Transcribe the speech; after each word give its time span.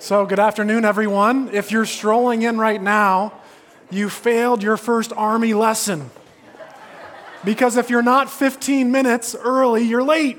So, 0.00 0.24
good 0.24 0.38
afternoon, 0.38 0.86
everyone. 0.86 1.50
If 1.52 1.70
you're 1.70 1.84
strolling 1.84 2.40
in 2.40 2.56
right 2.56 2.80
now, 2.80 3.34
you 3.90 4.08
failed 4.08 4.62
your 4.62 4.78
first 4.78 5.12
Army 5.14 5.52
lesson. 5.52 6.10
Because 7.44 7.76
if 7.76 7.90
you're 7.90 8.00
not 8.00 8.30
15 8.30 8.90
minutes 8.90 9.34
early, 9.34 9.82
you're 9.82 10.02
late. 10.02 10.38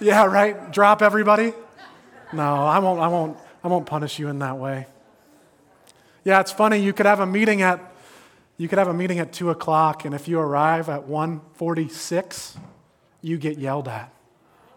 Yeah, 0.00 0.24
right? 0.24 0.72
Drop 0.72 1.02
everybody? 1.02 1.52
No, 2.32 2.64
I 2.64 2.78
won't, 2.78 2.98
I 2.98 3.08
won't, 3.08 3.36
I 3.62 3.68
won't 3.68 3.84
punish 3.84 4.18
you 4.18 4.28
in 4.28 4.38
that 4.38 4.56
way. 4.56 4.86
Yeah, 6.24 6.40
it's 6.40 6.50
funny. 6.50 6.78
You 6.78 6.94
could 6.94 7.04
have 7.04 7.20
a 7.20 7.26
meeting 7.26 7.60
at 7.60 7.92
you 8.56 8.68
could 8.68 8.78
have 8.78 8.88
a 8.88 8.94
meeting 8.94 9.18
at 9.18 9.34
two 9.34 9.50
o'clock, 9.50 10.06
and 10.06 10.14
if 10.14 10.28
you 10.28 10.38
arrive 10.38 10.88
at 10.88 11.06
1:46, 11.06 12.56
you 13.20 13.36
get 13.36 13.58
yelled 13.58 13.88
at 13.88 14.14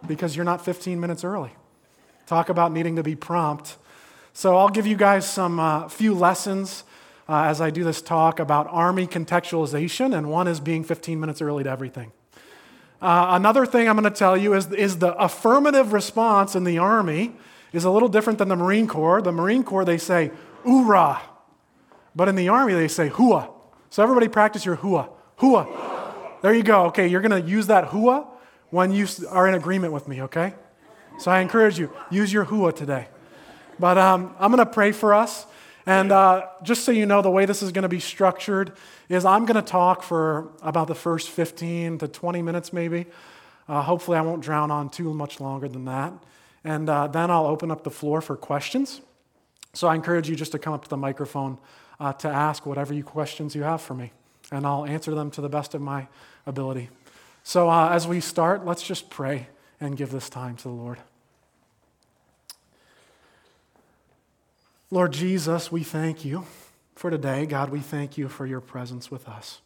because 0.05 0.35
you're 0.35 0.45
not 0.45 0.63
15 0.63 0.99
minutes 0.99 1.23
early. 1.23 1.51
Talk 2.25 2.49
about 2.49 2.71
needing 2.71 2.97
to 2.97 3.03
be 3.03 3.15
prompt. 3.15 3.77
So 4.33 4.57
I'll 4.57 4.69
give 4.69 4.85
you 4.85 4.95
guys 4.95 5.27
some 5.27 5.59
uh, 5.59 5.87
few 5.87 6.13
lessons 6.13 6.83
uh, 7.29 7.43
as 7.43 7.59
I 7.59 7.69
do 7.69 7.83
this 7.83 8.01
talk 8.01 8.39
about 8.39 8.67
Army 8.69 9.07
contextualization, 9.07 10.15
and 10.15 10.29
one 10.29 10.47
is 10.47 10.59
being 10.59 10.83
15 10.83 11.19
minutes 11.19 11.41
early 11.41 11.63
to 11.63 11.69
everything. 11.69 12.11
Uh, 13.01 13.27
another 13.31 13.65
thing 13.65 13.87
I'm 13.87 13.95
going 13.95 14.11
to 14.11 14.17
tell 14.17 14.37
you 14.37 14.53
is, 14.53 14.71
is 14.71 14.99
the 14.99 15.15
affirmative 15.15 15.93
response 15.93 16.55
in 16.55 16.63
the 16.63 16.77
Army 16.77 17.35
is 17.73 17.83
a 17.83 17.91
little 17.91 18.09
different 18.09 18.39
than 18.39 18.47
the 18.47 18.55
Marine 18.55 18.87
Corps. 18.87 19.21
The 19.21 19.31
Marine 19.31 19.63
Corps, 19.63 19.85
they 19.85 19.97
say, 19.97 20.31
oorah. 20.65 21.19
But 22.15 22.27
in 22.27 22.35
the 22.35 22.49
Army, 22.49 22.73
they 22.73 22.87
say, 22.87 23.09
hua. 23.09 23.49
So 23.89 24.01
everybody 24.01 24.27
practice 24.27 24.65
your 24.65 24.75
hua. 24.75 25.09
Hua. 25.37 25.67
There 26.41 26.53
you 26.53 26.63
go. 26.63 26.85
Okay, 26.85 27.07
you're 27.07 27.21
going 27.21 27.41
to 27.41 27.47
use 27.47 27.67
that 27.67 27.85
hua 27.85 28.27
when 28.69 28.91
you 28.91 29.07
are 29.29 29.47
in 29.47 29.53
agreement 29.53 29.93
with 29.93 30.07
me, 30.07 30.21
okay? 30.23 30.53
So 31.19 31.31
I 31.31 31.39
encourage 31.39 31.79
you, 31.79 31.91
use 32.11 32.31
your 32.31 32.43
hua 32.43 32.71
today. 32.71 33.07
But 33.79 33.97
um, 33.97 34.35
I'm 34.39 34.51
going 34.51 34.65
to 34.65 34.71
pray 34.71 34.91
for 34.91 35.13
us. 35.13 35.45
And 35.85 36.11
uh, 36.11 36.47
just 36.63 36.83
so 36.83 36.91
you 36.91 37.05
know, 37.05 37.21
the 37.21 37.31
way 37.31 37.45
this 37.45 37.63
is 37.63 37.71
going 37.71 37.83
to 37.83 37.89
be 37.89 37.99
structured 37.99 38.73
is 39.07 39.23
I'm 39.23 39.45
going 39.45 39.55
to 39.55 39.67
talk 39.67 40.03
for 40.03 40.51
about 40.61 40.87
the 40.87 40.95
first 40.95 41.29
15 41.29 41.99
to 41.99 42.07
20 42.07 42.41
minutes, 42.41 42.73
maybe. 42.73 43.05
Uh, 43.69 43.81
hopefully, 43.81 44.17
I 44.17 44.21
won't 44.21 44.41
drown 44.41 44.69
on 44.69 44.89
too 44.89 45.13
much 45.13 45.39
longer 45.39 45.67
than 45.67 45.85
that. 45.85 46.13
And 46.63 46.89
uh, 46.89 47.07
then 47.07 47.31
I'll 47.31 47.45
open 47.45 47.71
up 47.71 47.83
the 47.83 47.91
floor 47.91 48.19
for 48.19 48.35
questions. 48.35 49.01
So 49.73 49.87
I 49.87 49.95
encourage 49.95 50.29
you 50.29 50.35
just 50.35 50.51
to 50.53 50.59
come 50.59 50.73
up 50.73 50.83
to 50.83 50.89
the 50.89 50.97
microphone 50.97 51.57
uh, 51.99 52.13
to 52.13 52.27
ask 52.27 52.65
whatever 52.65 52.93
you 52.93 53.03
questions 53.03 53.55
you 53.55 53.63
have 53.63 53.81
for 53.81 53.93
me, 53.93 54.11
and 54.51 54.65
I'll 54.65 54.85
answer 54.85 55.13
them 55.13 55.31
to 55.31 55.41
the 55.41 55.49
best 55.49 55.73
of 55.73 55.81
my 55.81 56.07
ability. 56.45 56.89
So 57.47 57.69
uh, 57.69 57.91
as 57.91 58.05
we 58.05 58.19
start, 58.19 58.65
let's 58.65 58.83
just 58.83 59.09
pray 59.09 59.47
and 59.79 59.95
give 59.95 60.11
this 60.11 60.29
time 60.29 60.57
to 60.57 60.63
the 60.63 60.69
Lord. 60.69 60.97
Lord 64.91 65.13
Jesus, 65.13 65.71
we 65.71 65.81
thank 65.81 66.25
you 66.25 66.45
for 66.95 67.09
today. 67.09 67.45
God, 67.45 67.69
we 67.69 67.79
thank 67.79 68.17
you 68.17 68.27
for 68.27 68.45
your 68.45 68.59
presence 68.59 69.09
with 69.09 69.29
us. 69.29 69.61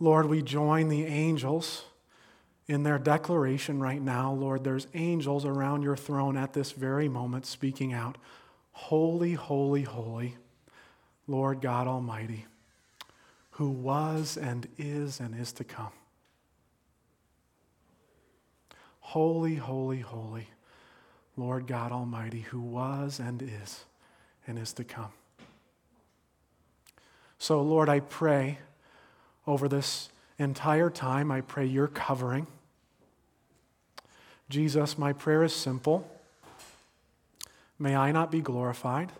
Lord, 0.00 0.26
we 0.26 0.42
join 0.42 0.88
the 0.88 1.04
angels 1.04 1.84
in 2.66 2.82
their 2.82 2.98
declaration 2.98 3.78
right 3.78 4.02
now. 4.02 4.32
Lord, 4.32 4.64
there's 4.64 4.88
angels 4.94 5.44
around 5.44 5.82
your 5.82 5.96
throne 5.96 6.36
at 6.36 6.54
this 6.54 6.72
very 6.72 7.08
moment 7.08 7.46
speaking 7.46 7.92
out 7.92 8.18
Holy, 8.72 9.34
holy, 9.34 9.82
holy, 9.82 10.38
Lord 11.28 11.60
God 11.60 11.86
Almighty, 11.86 12.46
who 13.52 13.68
was 13.68 14.36
and 14.36 14.66
is 14.78 15.20
and 15.20 15.38
is 15.38 15.52
to 15.52 15.64
come. 15.64 15.92
Holy, 19.00 19.54
holy, 19.54 20.00
holy, 20.00 20.48
Lord 21.36 21.66
God 21.66 21.92
Almighty, 21.92 22.40
who 22.40 22.60
was 22.60 23.20
and 23.20 23.42
is 23.42 23.84
and 24.46 24.58
is 24.58 24.72
to 24.72 24.84
come. 24.84 25.12
So, 27.38 27.62
Lord, 27.62 27.88
I 27.88 28.00
pray 28.00 28.58
over 29.46 29.68
this 29.68 30.08
entire 30.38 30.90
time, 30.90 31.30
I 31.30 31.42
pray 31.42 31.66
your 31.66 31.88
covering. 31.88 32.46
Jesus, 34.48 34.98
my 34.98 35.12
prayer 35.12 35.42
is 35.44 35.52
simple. 35.52 36.10
May 37.78 37.94
I 37.94 38.12
not 38.12 38.30
be 38.30 38.40
glorified, 38.40 39.12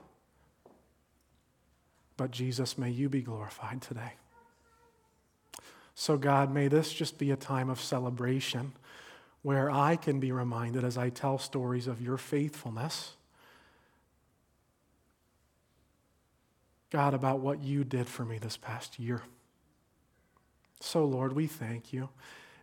but 2.18 2.32
Jesus, 2.32 2.76
may 2.76 2.90
you 2.90 3.08
be 3.08 3.22
glorified 3.22 3.80
today. 3.80 4.12
So, 5.94 6.18
God, 6.18 6.52
may 6.52 6.68
this 6.68 6.92
just 6.92 7.16
be 7.16 7.30
a 7.30 7.36
time 7.36 7.70
of 7.70 7.80
celebration 7.80 8.72
where 9.42 9.70
I 9.70 9.96
can 9.96 10.20
be 10.20 10.32
reminded 10.32 10.84
as 10.84 10.98
I 10.98 11.08
tell 11.08 11.38
stories 11.38 11.86
of 11.86 12.02
your 12.02 12.18
faithfulness. 12.18 13.14
God, 16.90 17.14
about 17.14 17.38
what 17.38 17.62
you 17.62 17.84
did 17.84 18.08
for 18.08 18.24
me 18.24 18.38
this 18.38 18.56
past 18.56 18.98
year. 18.98 19.22
So, 20.80 21.04
Lord, 21.04 21.32
we 21.32 21.46
thank 21.46 21.92
you 21.92 22.08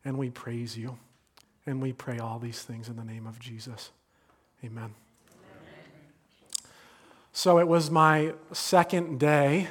and 0.03 0.17
we 0.17 0.29
praise 0.29 0.77
you 0.77 0.97
and 1.65 1.81
we 1.81 1.93
pray 1.93 2.19
all 2.19 2.39
these 2.39 2.61
things 2.61 2.89
in 2.89 2.95
the 2.97 3.05
name 3.05 3.25
of 3.25 3.39
Jesus. 3.39 3.91
Amen. 4.63 5.04
So, 7.37 7.59
it 7.59 7.67
was 7.67 7.91
my 7.91 8.31
second 8.53 9.19
day 9.19 9.67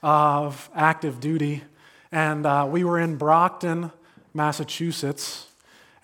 of 0.00 0.70
active 0.76 1.18
duty, 1.18 1.64
and 2.12 2.46
uh, 2.46 2.68
we 2.70 2.84
were 2.84 3.00
in 3.00 3.16
Brockton, 3.16 3.90
Massachusetts. 4.32 5.48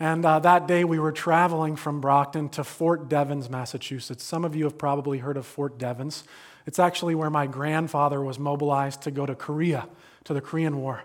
And 0.00 0.26
uh, 0.26 0.41
that 0.41 0.67
day 0.67 0.82
we 0.82 0.99
were 0.99 1.12
traveling 1.12 1.76
from 1.76 2.00
Brockton 2.00 2.49
to 2.50 2.64
Fort 2.64 3.08
Devens, 3.08 3.49
Massachusetts. 3.49 4.25
Some 4.25 4.44
of 4.44 4.56
you 4.56 4.64
have 4.64 4.79
probably 4.79 5.19
heard 5.19 5.37
of 5.37 5.47
Fort 5.47 5.79
Devens. 5.79 6.25
It's 6.67 6.81
actually 6.81 7.14
where 7.14 7.31
my 7.31 7.47
grandfather 7.47 8.20
was 8.20 8.41
mobilized 8.41 9.02
to 9.02 9.12
go 9.12 9.26
to 9.26 9.37
Korea, 9.37 9.87
to 10.25 10.35
the 10.35 10.41
Korean 10.41 10.79
War. 10.79 11.05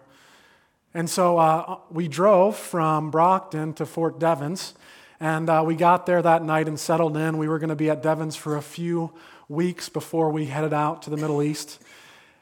And 0.95 1.07
so 1.07 1.37
uh, 1.37 1.77
we 1.91 2.07
drove 2.07 2.57
from 2.57 3.11
Brockton 3.11 3.73
to 3.73 3.85
Fort 3.85 4.17
Devens, 4.19 4.73
and 5.19 5.47
uh, 5.47 5.61
we 5.63 5.75
got 5.75 6.07
there 6.07 6.23
that 6.23 6.43
night 6.43 6.67
and 6.67 6.79
settled 6.79 7.15
in. 7.17 7.37
We 7.37 7.47
were 7.47 7.59
going 7.59 7.69
to 7.69 7.75
be 7.75 7.91
at 7.91 8.01
Devens 8.01 8.35
for 8.35 8.57
a 8.57 8.63
few 8.63 9.13
weeks 9.51 9.89
before 9.89 10.29
we 10.31 10.45
headed 10.45 10.73
out 10.73 11.01
to 11.03 11.09
the 11.09 11.17
Middle 11.17 11.43
East. 11.43 11.81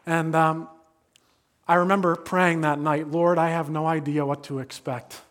And 0.06 0.36
um, 0.36 0.70
I 1.68 1.76
remember 1.76 2.16
praying 2.16 2.62
that 2.62 2.80
night, 2.80 3.08
Lord, 3.08 3.38
I 3.38 3.50
have 3.50 3.70
no 3.70 3.88
idea 3.88 4.26
what 4.26 4.44
to 4.46 4.60
expect. 4.60 5.22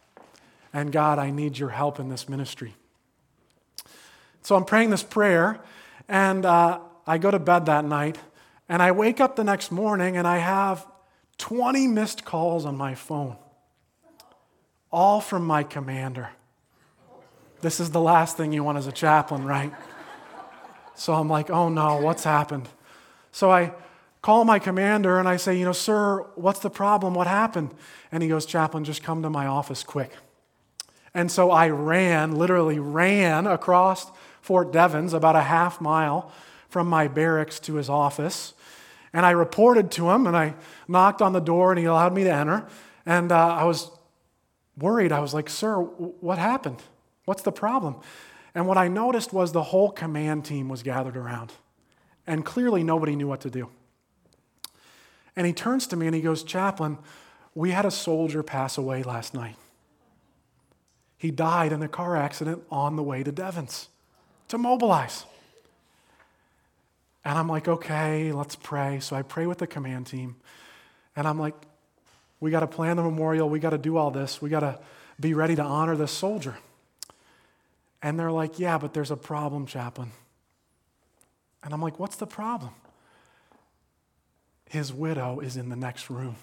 And 0.73 0.91
God, 0.91 1.19
I 1.19 1.31
need 1.31 1.57
your 1.57 1.69
help 1.71 2.01
in 2.01 2.09
this 2.09 2.29
ministry. 2.29 2.75
So 4.43 4.57
I'm 4.57 4.65
praying 4.65 4.91
this 4.91 5.03
prayer, 5.03 5.61
and 6.09 6.45
uh, 6.45 6.81
I 7.07 7.19
go 7.19 7.31
to 7.31 7.39
bed 7.39 7.67
that 7.67 7.85
night, 7.85 8.19
and 8.69 8.83
I 8.83 8.93
wake 8.93 9.21
up 9.21 9.37
the 9.37 9.45
next 9.45 9.71
morning, 9.71 10.17
and 10.17 10.27
I 10.27 10.39
have 10.39 10.87
20 11.39 11.87
missed 11.87 12.25
calls 12.25 12.65
on 12.65 12.77
my 12.77 12.95
phone, 12.95 13.37
all 14.91 15.21
from 15.21 15.47
my 15.47 15.63
commander. 15.63 16.31
This 17.61 17.79
is 17.79 17.91
the 17.91 18.01
last 18.01 18.37
thing 18.37 18.53
you 18.53 18.65
want 18.65 18.79
as 18.79 18.87
a 18.87 18.93
chaplain, 18.93 19.45
right? 19.45 19.73
So 20.99 21.15
I'm 21.15 21.29
like, 21.29 21.49
oh 21.49 21.69
no, 21.69 22.01
what's 22.01 22.25
happened? 22.25 22.69
So 23.31 23.51
I 23.51 23.73
call 24.21 24.45
my 24.45 24.59
commander 24.59 25.19
and 25.19 25.29
I 25.29 25.37
say, 25.37 25.57
you 25.57 25.65
know, 25.65 25.73
sir, 25.73 26.23
what's 26.35 26.59
the 26.59 26.71
problem? 26.71 27.15
What 27.15 27.29
happened? 27.29 27.73
And 28.11 28.23
he 28.23 28.29
goes, 28.29 28.45
chaplain, 28.45 28.85
just 28.85 29.03
come 29.03 29.23
to 29.23 29.31
my 29.31 29.47
office 29.47 29.85
quick. 29.85 30.11
And 31.15 31.31
so 31.31 31.53
I 31.53 31.69
ran, 31.69 32.35
literally 32.35 32.81
ran 32.81 33.47
across 33.47 34.11
Fort 34.43 34.73
Devens, 34.73 35.15
about 35.15 35.37
a 35.37 35.43
half 35.43 35.81
mile 35.81 36.33
from 36.69 36.89
my 36.89 37.07
barracks 37.07 37.61
to 37.61 37.77
his 37.77 37.89
office. 37.89 38.55
And 39.13 39.25
I 39.25 39.31
reported 39.31 39.91
to 39.93 40.11
him 40.11 40.27
and 40.27 40.37
I 40.37 40.55
knocked 40.89 41.23
on 41.23 41.33
the 41.33 41.41
door 41.41 41.71
and 41.71 41.79
he 41.79 41.85
allowed 41.85 42.13
me 42.13 42.25
to 42.25 42.33
enter. 42.33 42.67
And 43.07 43.31
uh, 43.31 43.55
I 43.55 43.65
was 43.65 43.91
worried. 44.77 45.13
I 45.13 45.21
was 45.21 45.33
like, 45.33 45.49
Sir, 45.49 45.77
what 45.77 46.39
happened? 46.39 46.83
What's 47.25 47.43
the 47.43 47.53
problem? 47.53 47.97
And 48.59 48.67
what 48.67 48.77
I 48.77 48.89
noticed 48.89 49.33
was 49.33 49.53
the 49.53 49.63
whole 49.63 49.89
command 49.89 50.45
team 50.45 50.69
was 50.69 50.83
gathered 50.83 51.17
around. 51.17 51.53
And 52.27 52.45
clearly 52.45 52.83
nobody 52.83 53.15
knew 53.15 53.29
what 53.29 53.43
to 53.43 53.51
do. 53.51 53.71
And 55.37 55.47
he 55.47 55.53
turns 55.53 55.87
to 55.87 55.97
me 55.97 56.07
and 56.07 56.15
he 56.17 56.21
goes, 56.21 56.43
Chaplain, 56.43 56.99
we 57.55 57.71
had 57.71 57.87
a 57.87 57.91
soldier 57.93 58.43
pass 58.43 58.77
away 58.77 59.05
last 59.05 59.33
night. 59.33 59.55
He 61.17 61.31
died 61.31 61.71
in 61.71 61.85
a 61.85 61.89
car 61.89 62.17
accident 62.17 62.65
on 62.69 62.97
the 62.97 63.03
way 63.05 63.23
to 63.23 63.31
Devens 63.31 63.91
to 64.49 64.59
mobilize. 64.59 65.25
And 67.25 67.39
I'm 67.39 67.49
like, 67.49 67.69
okay, 67.69 68.33
let's 68.33 68.57
pray. 68.57 68.99
So 68.99 69.15
I 69.15 69.23
pray 69.23 69.47
with 69.47 69.59
the 69.59 69.69
command 69.69 70.09
team. 70.09 70.35
And 71.15 71.29
I'm 71.29 71.39
like, 71.39 71.55
we 72.41 72.51
got 72.51 72.61
to 72.61 72.67
plan 72.67 72.97
the 72.97 73.05
memorial. 73.05 73.49
We 73.49 73.61
got 73.61 73.71
to 73.71 73.79
do 73.79 73.97
all 73.97 74.11
this. 74.11 74.43
We 74.43 74.51
got 74.51 74.61
to 74.61 74.81
be 75.21 75.33
ready 75.33 75.55
to 75.55 75.63
honor 75.63 75.95
this 75.95 76.11
soldier. 76.11 76.57
And 78.03 78.19
they're 78.19 78.33
like, 78.33 78.59
yeah, 78.59 78.79
but 78.79 78.95
there's 78.95 79.11
a 79.11 79.17
problem, 79.17 79.67
chaplain. 79.67 80.13
And 81.63 81.75
I'm 81.75 81.83
like, 81.83 81.99
what's 81.99 82.17
the 82.17 82.27
problem? 82.27 82.73
His 84.71 84.93
widow 84.93 85.41
is 85.41 85.57
in 85.57 85.69
the 85.69 85.77
next 85.77 86.11
room 86.11 86.37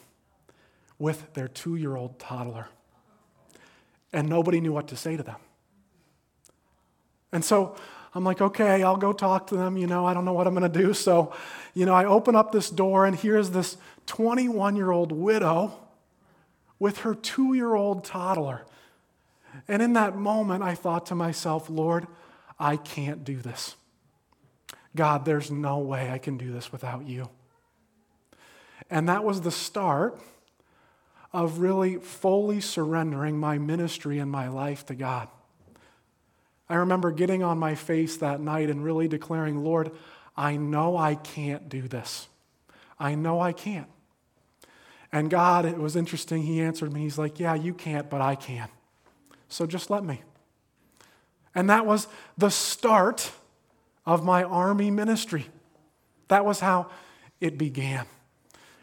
with 0.97 1.33
their 1.33 1.47
two 1.47 1.75
year 1.75 1.95
old 1.95 2.19
toddler 2.19 2.67
and 4.15 4.29
nobody 4.29 4.61
knew 4.61 4.71
what 4.71 4.87
to 4.87 4.95
say 4.95 5.17
to 5.17 5.23
them. 5.23 5.35
And 7.31 7.43
so 7.43 7.75
I'm 8.13 8.23
like, 8.23 8.41
okay, 8.41 8.81
I'll 8.81 8.95
go 8.95 9.11
talk 9.11 9.47
to 9.47 9.57
them. 9.57 9.75
You 9.75 9.87
know, 9.87 10.05
I 10.05 10.13
don't 10.13 10.23
know 10.23 10.31
what 10.31 10.47
I'm 10.47 10.55
going 10.55 10.71
to 10.71 10.81
do. 10.81 10.93
So, 10.93 11.33
you 11.73 11.85
know, 11.85 11.93
I 11.93 12.05
open 12.05 12.33
up 12.33 12.53
this 12.53 12.69
door, 12.69 13.05
and 13.05 13.15
here's 13.15 13.49
this 13.49 13.75
21 14.05 14.77
year 14.77 14.91
old 14.91 15.11
widow 15.11 15.73
with 16.79 16.99
her 16.99 17.13
two 17.13 17.53
year 17.53 17.75
old 17.75 18.05
toddler. 18.05 18.65
And 19.67 19.81
in 19.81 19.93
that 19.93 20.15
moment, 20.15 20.63
I 20.63 20.75
thought 20.75 21.05
to 21.07 21.15
myself, 21.15 21.69
Lord, 21.69 22.07
I 22.59 22.77
can't 22.77 23.23
do 23.23 23.37
this. 23.37 23.75
God, 24.95 25.25
there's 25.25 25.51
no 25.51 25.79
way 25.79 26.09
I 26.09 26.17
can 26.17 26.37
do 26.37 26.51
this 26.51 26.71
without 26.71 27.07
you. 27.07 27.29
And 28.89 29.09
that 29.09 29.23
was 29.23 29.41
the 29.41 29.51
start 29.51 30.19
of 31.33 31.59
really 31.59 31.97
fully 31.97 32.61
surrendering 32.61 33.37
my 33.37 33.57
ministry 33.57 34.19
and 34.19 34.31
my 34.31 34.47
life 34.47 34.85
to 34.85 34.95
God. 34.95 35.27
I 36.69 36.75
remember 36.75 37.11
getting 37.11 37.43
on 37.43 37.57
my 37.57 37.75
face 37.75 38.17
that 38.17 38.39
night 38.39 38.69
and 38.69 38.83
really 38.83 39.07
declaring, 39.07 39.63
Lord, 39.63 39.91
I 40.37 40.57
know 40.57 40.97
I 40.97 41.15
can't 41.15 41.69
do 41.69 41.87
this. 41.87 42.27
I 42.97 43.15
know 43.15 43.39
I 43.39 43.51
can't. 43.51 43.89
And 45.11 45.29
God, 45.29 45.65
it 45.65 45.77
was 45.77 45.95
interesting. 45.95 46.43
He 46.43 46.61
answered 46.61 46.91
me. 46.91 47.01
He's 47.01 47.17
like, 47.17 47.39
Yeah, 47.39 47.55
you 47.55 47.73
can't, 47.73 48.09
but 48.09 48.21
I 48.21 48.35
can. 48.35 48.69
So 49.55 49.65
just 49.65 49.89
let 49.89 50.03
me. 50.03 50.21
And 51.55 51.69
that 51.69 51.85
was 51.85 52.09
the 52.37 52.49
start 52.49 53.31
of 54.05 54.21
my 54.21 54.43
army 54.43 54.91
ministry. 54.91 55.45
That 56.27 56.43
was 56.43 56.59
how 56.59 56.87
it 57.39 57.57
began. 57.57 58.05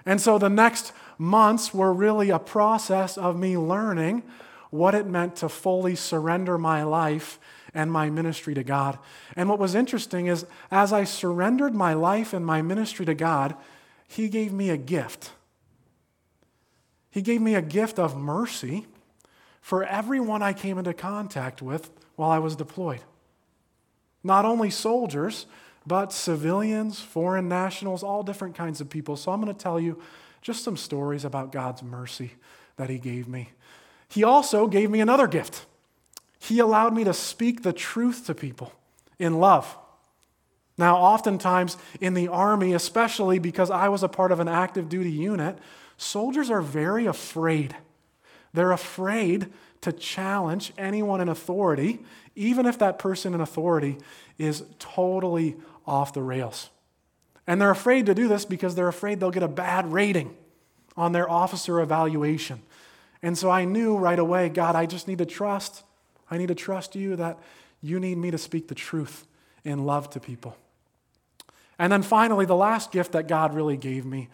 And 0.06 0.18
so 0.18 0.38
the 0.38 0.48
next 0.48 0.94
months 1.18 1.74
were 1.74 1.92
really 1.92 2.30
a 2.30 2.38
process 2.38 3.18
of 3.18 3.38
me 3.38 3.58
learning 3.58 4.22
what 4.70 4.94
it 4.94 5.06
meant 5.06 5.36
to 5.36 5.50
fully 5.50 5.94
surrender 5.94 6.56
my 6.56 6.84
life 6.84 7.38
and 7.74 7.92
my 7.92 8.08
ministry 8.08 8.54
to 8.54 8.64
God. 8.64 8.98
And 9.36 9.50
what 9.50 9.58
was 9.58 9.74
interesting 9.74 10.26
is 10.26 10.46
as 10.70 10.90
I 10.90 11.04
surrendered 11.04 11.74
my 11.74 11.92
life 11.92 12.32
and 12.32 12.46
my 12.46 12.62
ministry 12.62 13.04
to 13.04 13.14
God, 13.14 13.54
He 14.08 14.30
gave 14.30 14.54
me 14.54 14.70
a 14.70 14.78
gift. 14.78 15.32
He 17.10 17.20
gave 17.20 17.42
me 17.42 17.56
a 17.56 17.62
gift 17.62 17.98
of 17.98 18.16
mercy 18.16 18.86
for 19.62 19.84
everyone 19.84 20.42
I 20.42 20.52
came 20.52 20.76
into 20.76 20.92
contact 20.92 21.62
with 21.62 21.90
while 22.16 22.30
I 22.30 22.38
was 22.38 22.56
deployed. 22.56 23.00
Not 24.22 24.44
only 24.44 24.68
soldiers, 24.68 25.46
but 25.86 26.12
civilians, 26.12 27.00
foreign 27.00 27.48
nationals, 27.48 28.02
all 28.02 28.22
different 28.22 28.54
kinds 28.54 28.80
of 28.80 28.90
people. 28.90 29.16
So 29.16 29.32
I'm 29.32 29.40
going 29.40 29.54
to 29.54 29.58
tell 29.58 29.80
you 29.80 30.02
just 30.42 30.62
some 30.64 30.76
stories 30.76 31.24
about 31.24 31.52
God's 31.52 31.82
mercy 31.82 32.32
that 32.76 32.90
He 32.90 32.98
gave 32.98 33.28
me. 33.28 33.50
He 34.08 34.24
also 34.24 34.66
gave 34.66 34.90
me 34.90 35.00
another 35.00 35.26
gift. 35.26 35.64
He 36.38 36.58
allowed 36.58 36.94
me 36.94 37.04
to 37.04 37.14
speak 37.14 37.62
the 37.62 37.72
truth 37.72 38.26
to 38.26 38.34
people 38.34 38.72
in 39.18 39.38
love. 39.38 39.78
Now, 40.76 40.96
oftentimes 40.96 41.76
in 42.00 42.14
the 42.14 42.28
army, 42.28 42.72
especially 42.72 43.38
because 43.38 43.70
I 43.70 43.88
was 43.88 44.02
a 44.02 44.08
part 44.08 44.32
of 44.32 44.40
an 44.40 44.48
active 44.48 44.88
duty 44.88 45.12
unit, 45.12 45.58
soldiers 45.96 46.50
are 46.50 46.62
very 46.62 47.06
afraid. 47.06 47.76
They're 48.52 48.72
afraid 48.72 49.52
to 49.82 49.92
challenge 49.92 50.72
anyone 50.78 51.20
in 51.20 51.28
authority, 51.28 52.00
even 52.34 52.66
if 52.66 52.78
that 52.78 52.98
person 52.98 53.34
in 53.34 53.40
authority 53.40 53.98
is 54.38 54.64
totally 54.78 55.56
off 55.86 56.12
the 56.12 56.22
rails. 56.22 56.70
And 57.46 57.60
they're 57.60 57.70
afraid 57.70 58.06
to 58.06 58.14
do 58.14 58.28
this 58.28 58.44
because 58.44 58.74
they're 58.74 58.88
afraid 58.88 59.20
they'll 59.20 59.30
get 59.30 59.42
a 59.42 59.48
bad 59.48 59.92
rating 59.92 60.36
on 60.96 61.12
their 61.12 61.28
officer 61.28 61.80
evaluation. 61.80 62.62
And 63.22 63.36
so 63.36 63.50
I 63.50 63.64
knew 63.64 63.96
right 63.96 64.18
away, 64.18 64.48
God, 64.48 64.76
I 64.76 64.86
just 64.86 65.08
need 65.08 65.18
to 65.18 65.26
trust. 65.26 65.82
I 66.30 66.38
need 66.38 66.48
to 66.48 66.54
trust 66.54 66.94
you 66.94 67.16
that 67.16 67.38
you 67.80 67.98
need 67.98 68.18
me 68.18 68.30
to 68.30 68.38
speak 68.38 68.68
the 68.68 68.74
truth 68.74 69.26
in 69.64 69.84
love 69.84 70.10
to 70.10 70.20
people. 70.20 70.56
And 71.78 71.92
then 71.92 72.02
finally, 72.02 72.46
the 72.46 72.56
last 72.56 72.92
gift 72.92 73.12
that 73.12 73.26
God 73.26 73.54
really 73.54 73.76
gave 73.76 74.04
me 74.04 74.28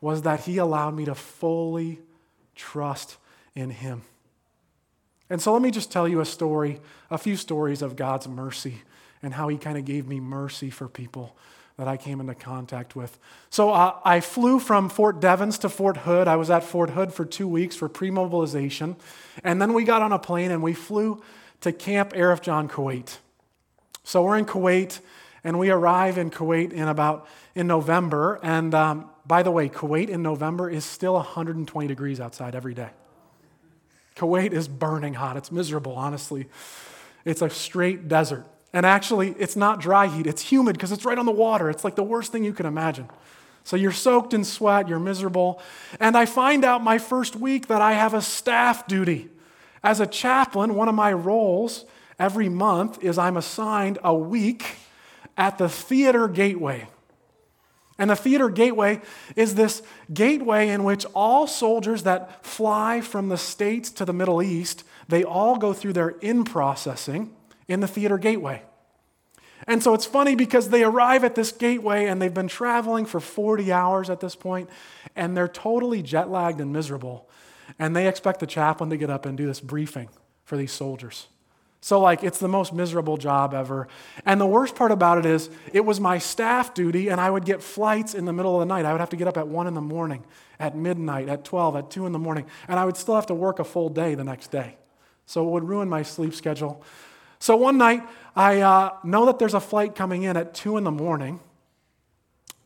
was 0.00 0.22
that 0.22 0.40
He 0.40 0.58
allowed 0.58 0.94
me 0.94 1.04
to 1.04 1.14
fully 1.14 2.00
trust 2.56 3.16
in 3.58 3.70
Him. 3.70 4.02
And 5.28 5.42
so 5.42 5.52
let 5.52 5.60
me 5.60 5.70
just 5.70 5.90
tell 5.90 6.08
you 6.08 6.20
a 6.20 6.24
story, 6.24 6.80
a 7.10 7.18
few 7.18 7.36
stories 7.36 7.82
of 7.82 7.96
God's 7.96 8.28
mercy 8.28 8.82
and 9.22 9.34
how 9.34 9.48
He 9.48 9.58
kind 9.58 9.76
of 9.76 9.84
gave 9.84 10.06
me 10.06 10.20
mercy 10.20 10.70
for 10.70 10.88
people 10.88 11.36
that 11.76 11.88
I 11.88 11.96
came 11.96 12.20
into 12.20 12.34
contact 12.34 12.96
with. 12.96 13.18
So 13.50 13.70
uh, 13.70 13.98
I 14.04 14.20
flew 14.20 14.58
from 14.58 14.88
Fort 14.88 15.20
Devens 15.20 15.58
to 15.58 15.68
Fort 15.68 15.98
Hood. 15.98 16.26
I 16.26 16.36
was 16.36 16.50
at 16.50 16.64
Fort 16.64 16.90
Hood 16.90 17.12
for 17.12 17.24
two 17.24 17.46
weeks 17.46 17.76
for 17.76 17.88
pre 17.88 18.10
mobilization. 18.10 18.96
And 19.44 19.60
then 19.60 19.74
we 19.74 19.84
got 19.84 20.02
on 20.02 20.12
a 20.12 20.18
plane 20.18 20.50
and 20.50 20.62
we 20.62 20.74
flew 20.74 21.22
to 21.60 21.72
Camp 21.72 22.12
Arifjan, 22.12 22.68
Kuwait. 22.70 23.18
So 24.02 24.22
we're 24.22 24.38
in 24.38 24.46
Kuwait 24.46 25.00
and 25.44 25.58
we 25.58 25.70
arrive 25.70 26.18
in 26.18 26.30
Kuwait 26.30 26.72
in 26.72 26.88
about 26.88 27.28
in 27.54 27.66
November. 27.66 28.40
And 28.42 28.74
um, 28.74 29.10
by 29.26 29.42
the 29.42 29.50
way, 29.50 29.68
Kuwait 29.68 30.08
in 30.08 30.22
November 30.22 30.68
is 30.68 30.84
still 30.84 31.14
120 31.14 31.86
degrees 31.86 32.20
outside 32.20 32.54
every 32.54 32.74
day. 32.74 32.90
Kuwait 34.18 34.52
is 34.52 34.68
burning 34.68 35.14
hot. 35.14 35.36
It's 35.36 35.52
miserable, 35.52 35.92
honestly. 35.92 36.48
It's 37.24 37.40
a 37.40 37.48
straight 37.48 38.08
desert. 38.08 38.46
And 38.72 38.84
actually, 38.84 39.30
it's 39.38 39.56
not 39.56 39.80
dry 39.80 40.08
heat, 40.08 40.26
it's 40.26 40.42
humid 40.42 40.76
because 40.76 40.92
it's 40.92 41.04
right 41.04 41.18
on 41.18 41.24
the 41.24 41.32
water. 41.32 41.70
It's 41.70 41.84
like 41.84 41.96
the 41.96 42.02
worst 42.02 42.32
thing 42.32 42.44
you 42.44 42.52
can 42.52 42.66
imagine. 42.66 43.08
So 43.64 43.76
you're 43.76 43.92
soaked 43.92 44.34
in 44.34 44.44
sweat, 44.44 44.88
you're 44.88 44.98
miserable. 44.98 45.62
And 46.00 46.16
I 46.16 46.26
find 46.26 46.64
out 46.64 46.82
my 46.82 46.98
first 46.98 47.36
week 47.36 47.68
that 47.68 47.80
I 47.80 47.92
have 47.92 48.14
a 48.14 48.22
staff 48.22 48.86
duty. 48.86 49.28
As 49.82 50.00
a 50.00 50.06
chaplain, 50.06 50.74
one 50.74 50.88
of 50.88 50.94
my 50.94 51.12
roles 51.12 51.84
every 52.18 52.48
month 52.48 53.02
is 53.02 53.18
I'm 53.18 53.36
assigned 53.36 53.98
a 54.02 54.14
week 54.14 54.76
at 55.36 55.58
the 55.58 55.68
theater 55.68 56.28
gateway. 56.28 56.88
And 57.98 58.10
the 58.10 58.16
theater 58.16 58.48
gateway 58.48 59.00
is 59.34 59.56
this 59.56 59.82
gateway 60.12 60.68
in 60.68 60.84
which 60.84 61.04
all 61.14 61.46
soldiers 61.48 62.04
that 62.04 62.44
fly 62.46 63.00
from 63.00 63.28
the 63.28 63.36
States 63.36 63.90
to 63.90 64.04
the 64.04 64.12
Middle 64.12 64.40
East, 64.40 64.84
they 65.08 65.24
all 65.24 65.58
go 65.58 65.72
through 65.72 65.94
their 65.94 66.10
in 66.10 66.44
processing 66.44 67.34
in 67.66 67.80
the 67.80 67.88
theater 67.88 68.16
gateway. 68.16 68.62
And 69.66 69.82
so 69.82 69.92
it's 69.94 70.06
funny 70.06 70.36
because 70.36 70.68
they 70.68 70.84
arrive 70.84 71.24
at 71.24 71.34
this 71.34 71.50
gateway 71.50 72.06
and 72.06 72.22
they've 72.22 72.32
been 72.32 72.48
traveling 72.48 73.04
for 73.04 73.18
40 73.18 73.72
hours 73.72 74.08
at 74.08 74.20
this 74.20 74.36
point, 74.36 74.70
and 75.16 75.36
they're 75.36 75.48
totally 75.48 76.00
jet 76.00 76.30
lagged 76.30 76.60
and 76.60 76.72
miserable. 76.72 77.28
And 77.78 77.94
they 77.94 78.06
expect 78.06 78.40
the 78.40 78.46
chaplain 78.46 78.90
to 78.90 78.96
get 78.96 79.10
up 79.10 79.26
and 79.26 79.36
do 79.36 79.46
this 79.46 79.60
briefing 79.60 80.08
for 80.44 80.56
these 80.56 80.72
soldiers. 80.72 81.26
So, 81.80 82.00
like, 82.00 82.24
it's 82.24 82.38
the 82.38 82.48
most 82.48 82.72
miserable 82.72 83.16
job 83.16 83.54
ever. 83.54 83.86
And 84.26 84.40
the 84.40 84.46
worst 84.46 84.74
part 84.74 84.90
about 84.90 85.18
it 85.18 85.26
is, 85.26 85.48
it 85.72 85.84
was 85.84 86.00
my 86.00 86.18
staff 86.18 86.74
duty, 86.74 87.08
and 87.08 87.20
I 87.20 87.30
would 87.30 87.44
get 87.44 87.62
flights 87.62 88.14
in 88.14 88.24
the 88.24 88.32
middle 88.32 88.60
of 88.60 88.66
the 88.66 88.74
night. 88.74 88.84
I 88.84 88.92
would 88.92 89.00
have 89.00 89.10
to 89.10 89.16
get 89.16 89.28
up 89.28 89.36
at 89.36 89.46
1 89.46 89.66
in 89.68 89.74
the 89.74 89.80
morning, 89.80 90.24
at 90.58 90.76
midnight, 90.76 91.28
at 91.28 91.44
12, 91.44 91.76
at 91.76 91.90
2 91.90 92.06
in 92.06 92.12
the 92.12 92.18
morning, 92.18 92.46
and 92.66 92.80
I 92.80 92.84
would 92.84 92.96
still 92.96 93.14
have 93.14 93.26
to 93.26 93.34
work 93.34 93.60
a 93.60 93.64
full 93.64 93.88
day 93.90 94.16
the 94.16 94.24
next 94.24 94.50
day. 94.50 94.76
So, 95.26 95.46
it 95.46 95.50
would 95.50 95.64
ruin 95.64 95.88
my 95.88 96.02
sleep 96.02 96.34
schedule. 96.34 96.82
So, 97.38 97.54
one 97.54 97.78
night, 97.78 98.02
I 98.34 98.60
uh, 98.60 98.96
know 99.04 99.26
that 99.26 99.38
there's 99.38 99.54
a 99.54 99.60
flight 99.60 99.94
coming 99.94 100.24
in 100.24 100.36
at 100.36 100.54
2 100.54 100.78
in 100.78 100.84
the 100.84 100.90
morning, 100.90 101.38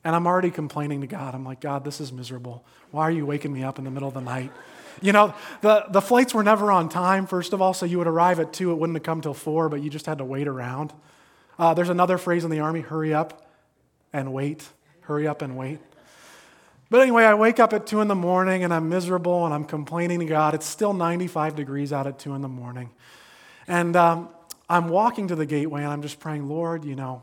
and 0.05 0.17
I'm 0.17 0.27
already 0.27 0.51
complaining 0.51 1.03
to 1.03 1.07
God. 1.07 1.35
I'm 1.35 1.45
like, 1.45 1.61
God, 1.61 1.85
this 1.85 2.01
is 2.01 2.13
miserable. 2.13 2.65
Why 2.91 3.03
are 3.03 3.11
you 3.11 3.27
waking 3.27 3.53
me 3.53 3.63
up 3.63 3.79
in 3.79 3.85
the 3.85 3.91
middle 3.91 4.09
of 4.09 4.15
the 4.15 4.21
night? 4.21 4.53
You 5.01 5.13
know, 5.13 5.35
the, 5.61 5.87
the 5.89 6.01
flights 6.01 6.35
were 6.35 6.43
never 6.43 6.71
on 6.71 6.89
time, 6.89 7.27
first 7.27 7.53
of 7.53 7.63
all, 7.63 7.75
so 7.75 7.87
you 7.87 7.99
would 7.99 8.07
arrive 8.07 8.39
at 8.41 8.53
2, 8.53 8.73
it 8.73 8.75
wouldn't 8.75 8.97
have 8.97 9.03
come 9.03 9.21
till 9.21 9.35
4, 9.35 9.69
but 9.69 9.83
you 9.83 9.91
just 9.91 10.07
had 10.07 10.19
to 10.19 10.25
wait 10.25 10.49
around. 10.49 10.93
Uh, 11.59 11.75
there's 11.75 11.89
another 11.89 12.19
phrase 12.19 12.45
in 12.45 12.51
the 12.51 12.61
Army 12.61 12.81
hurry 12.81 13.15
up 13.15 13.51
and 14.13 14.33
wait. 14.33 14.69
Hurry 15.03 15.27
up 15.27 15.43
and 15.43 15.57
wait. 15.57 15.79
But 16.91 17.01
anyway, 17.01 17.25
I 17.25 17.35
wake 17.35 17.59
up 17.59 17.73
at 17.73 17.87
2 17.87 18.03
in 18.03 18.09
the 18.09 18.15
morning 18.15 18.65
and 18.65 18.75
I'm 18.75 18.89
miserable 18.89 19.47
and 19.47 19.55
I'm 19.55 19.65
complaining 19.65 20.19
to 20.19 20.27
God. 20.27 20.55
It's 20.55 20.67
still 20.67 20.93
95 20.93 21.57
degrees 21.57 21.93
out 21.93 22.07
at 22.07 22.19
2 22.19 22.35
in 22.35 22.43
the 22.43 22.49
morning. 22.49 22.91
And 23.67 23.97
um, 23.97 24.29
I'm 24.69 24.89
walking 24.89 25.29
to 25.29 25.35
the 25.35 25.47
gateway 25.47 25.85
and 25.85 25.93
I'm 25.93 26.03
just 26.03 26.21
praying, 26.21 26.49
Lord, 26.49 26.85
you 26.85 26.95
know, 26.95 27.23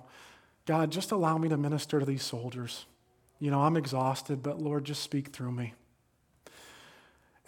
God, 0.65 0.91
just 0.91 1.11
allow 1.11 1.37
me 1.37 1.49
to 1.49 1.57
minister 1.57 1.99
to 1.99 2.05
these 2.05 2.23
soldiers. 2.23 2.85
You 3.39 3.51
know, 3.51 3.61
I'm 3.61 3.77
exhausted, 3.77 4.41
but 4.41 4.59
Lord, 4.59 4.85
just 4.85 5.03
speak 5.03 5.29
through 5.29 5.51
me. 5.51 5.73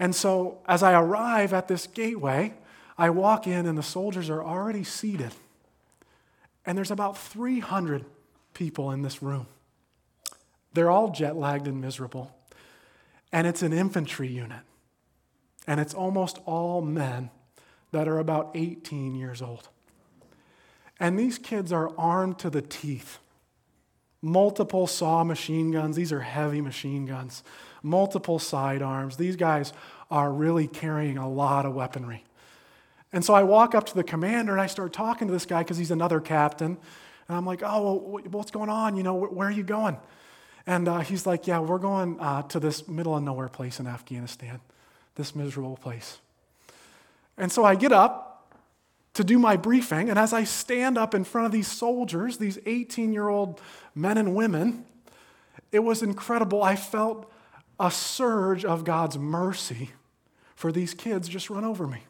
And 0.02 0.16
so 0.16 0.58
as 0.66 0.82
I 0.82 0.94
arrive 1.00 1.54
at 1.54 1.68
this 1.68 1.86
gateway, 1.86 2.56
I 2.98 3.12
walk 3.12 3.46
in 3.46 3.68
and 3.68 3.78
the 3.78 3.84
soldiers 3.84 4.32
are 4.32 4.44
already 4.44 4.84
seated. 4.84 5.32
And 6.66 6.76
there's 6.76 6.90
about 6.90 7.20
300 7.20 8.04
people 8.56 8.90
in 8.90 9.04
this 9.04 9.22
room. 9.22 9.46
They're 10.74 10.90
all 10.90 11.12
jet 11.12 11.36
lagged 11.36 11.68
and 11.68 11.80
miserable. 11.80 12.36
And 13.32 13.46
it's 13.46 13.62
an 13.62 13.74
infantry 13.74 14.28
unit. 14.28 14.62
And 15.68 15.80
it's 15.80 15.94
almost 15.94 16.40
all 16.48 16.82
men 16.82 17.30
that 17.92 18.08
are 18.08 18.18
about 18.18 18.50
18 18.56 19.14
years 19.14 19.40
old. 19.40 19.70
And 21.00 21.18
these 21.18 21.38
kids 21.38 21.72
are 21.72 21.92
armed 21.96 22.40
to 22.40 22.50
the 22.50 22.64
teeth. 22.64 23.20
Multiple 24.20 24.88
SAW 24.88 25.26
machine 25.26 25.70
guns. 25.70 25.96
These 25.96 26.12
are 26.12 26.22
heavy 26.22 26.60
machine 26.60 27.06
guns 27.06 27.44
multiple 27.84 28.40
sidearms. 28.40 29.18
These 29.18 29.36
guys 29.36 29.74
are 30.10 30.32
really 30.32 30.68
carrying 30.68 31.18
a 31.18 31.30
lot 31.30 31.66
of 31.66 31.74
weaponry. 31.74 32.24
And 33.14 33.26
so 33.26 33.34
I 33.34 33.44
walk 33.44 33.76
up 33.76 33.86
to 33.88 33.96
the 33.96 34.04
commander 34.04 34.54
and 34.54 34.62
I 34.62 34.68
start 34.68 34.94
talking 34.94 35.28
to 35.28 35.34
this 35.34 35.46
guy 35.46 35.64
because 35.64 35.78
he's 35.78 35.92
another 35.92 36.20
captain. 36.20 36.78
And 37.28 37.38
I'm 37.38 37.46
like, 37.46 37.62
oh, 37.64 37.94
well, 37.94 38.24
what's 38.30 38.52
going 38.52 38.70
on? 38.70 38.96
You 38.96 39.04
know, 39.04 39.16
where 39.16 39.48
are 39.48 39.52
you 39.52 39.64
going? 39.64 39.98
And 40.66 40.88
uh, 40.88 41.00
he's 41.00 41.26
like, 41.26 41.48
yeah, 41.48 41.60
we're 41.60 41.80
going 41.80 42.20
uh, 42.20 42.44
to 42.44 42.60
this 42.60 42.88
middle 42.88 43.16
of 43.16 43.24
nowhere 43.24 43.50
place 43.50 43.80
in 43.80 43.88
Afghanistan, 43.88 44.60
this 45.16 45.36
miserable 45.36 45.78
place. 45.78 46.20
And 47.38 47.52
so 47.52 47.64
I 47.64 47.76
get 47.76 47.92
up 47.92 48.32
to 49.14 49.24
do 49.24 49.40
my 49.40 49.58
briefing. 49.58 50.10
And 50.10 50.18
as 50.18 50.34
I 50.34 50.44
stand 50.44 50.98
up 50.98 51.14
in 51.14 51.24
front 51.24 51.46
of 51.46 51.52
these 51.52 51.68
soldiers, 51.68 52.38
these 52.38 52.60
18 52.66 53.12
year 53.12 53.28
old 53.28 53.60
men 53.96 54.18
and 54.18 54.36
women, 54.36 54.86
it 55.72 55.80
was 55.80 56.02
incredible. 56.02 56.64
I 56.64 56.76
felt 56.76 57.32
a 57.82 57.90
surge 57.90 58.64
of 58.64 58.84
God's 58.86 59.18
mercy 59.18 59.90
for 60.56 60.72
these 60.72 60.94
kids 60.94 61.28
just 61.28 61.50
run 61.50 61.66
over 61.66 61.88
me. 61.88 62.04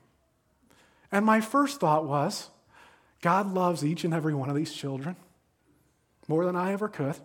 And 1.13 1.25
my 1.25 1.39
first 1.39 1.79
thought 1.79 2.05
was 2.05 2.49
God 3.21 3.53
loves 3.53 3.83
each 3.83 4.03
and 4.03 4.13
every 4.13 4.33
one 4.33 4.49
of 4.49 4.55
these 4.55 4.73
children 4.73 5.15
more 6.27 6.43
than 6.45 6.57
I 6.57 6.73
ever 6.73 6.89
could. 6.89 7.15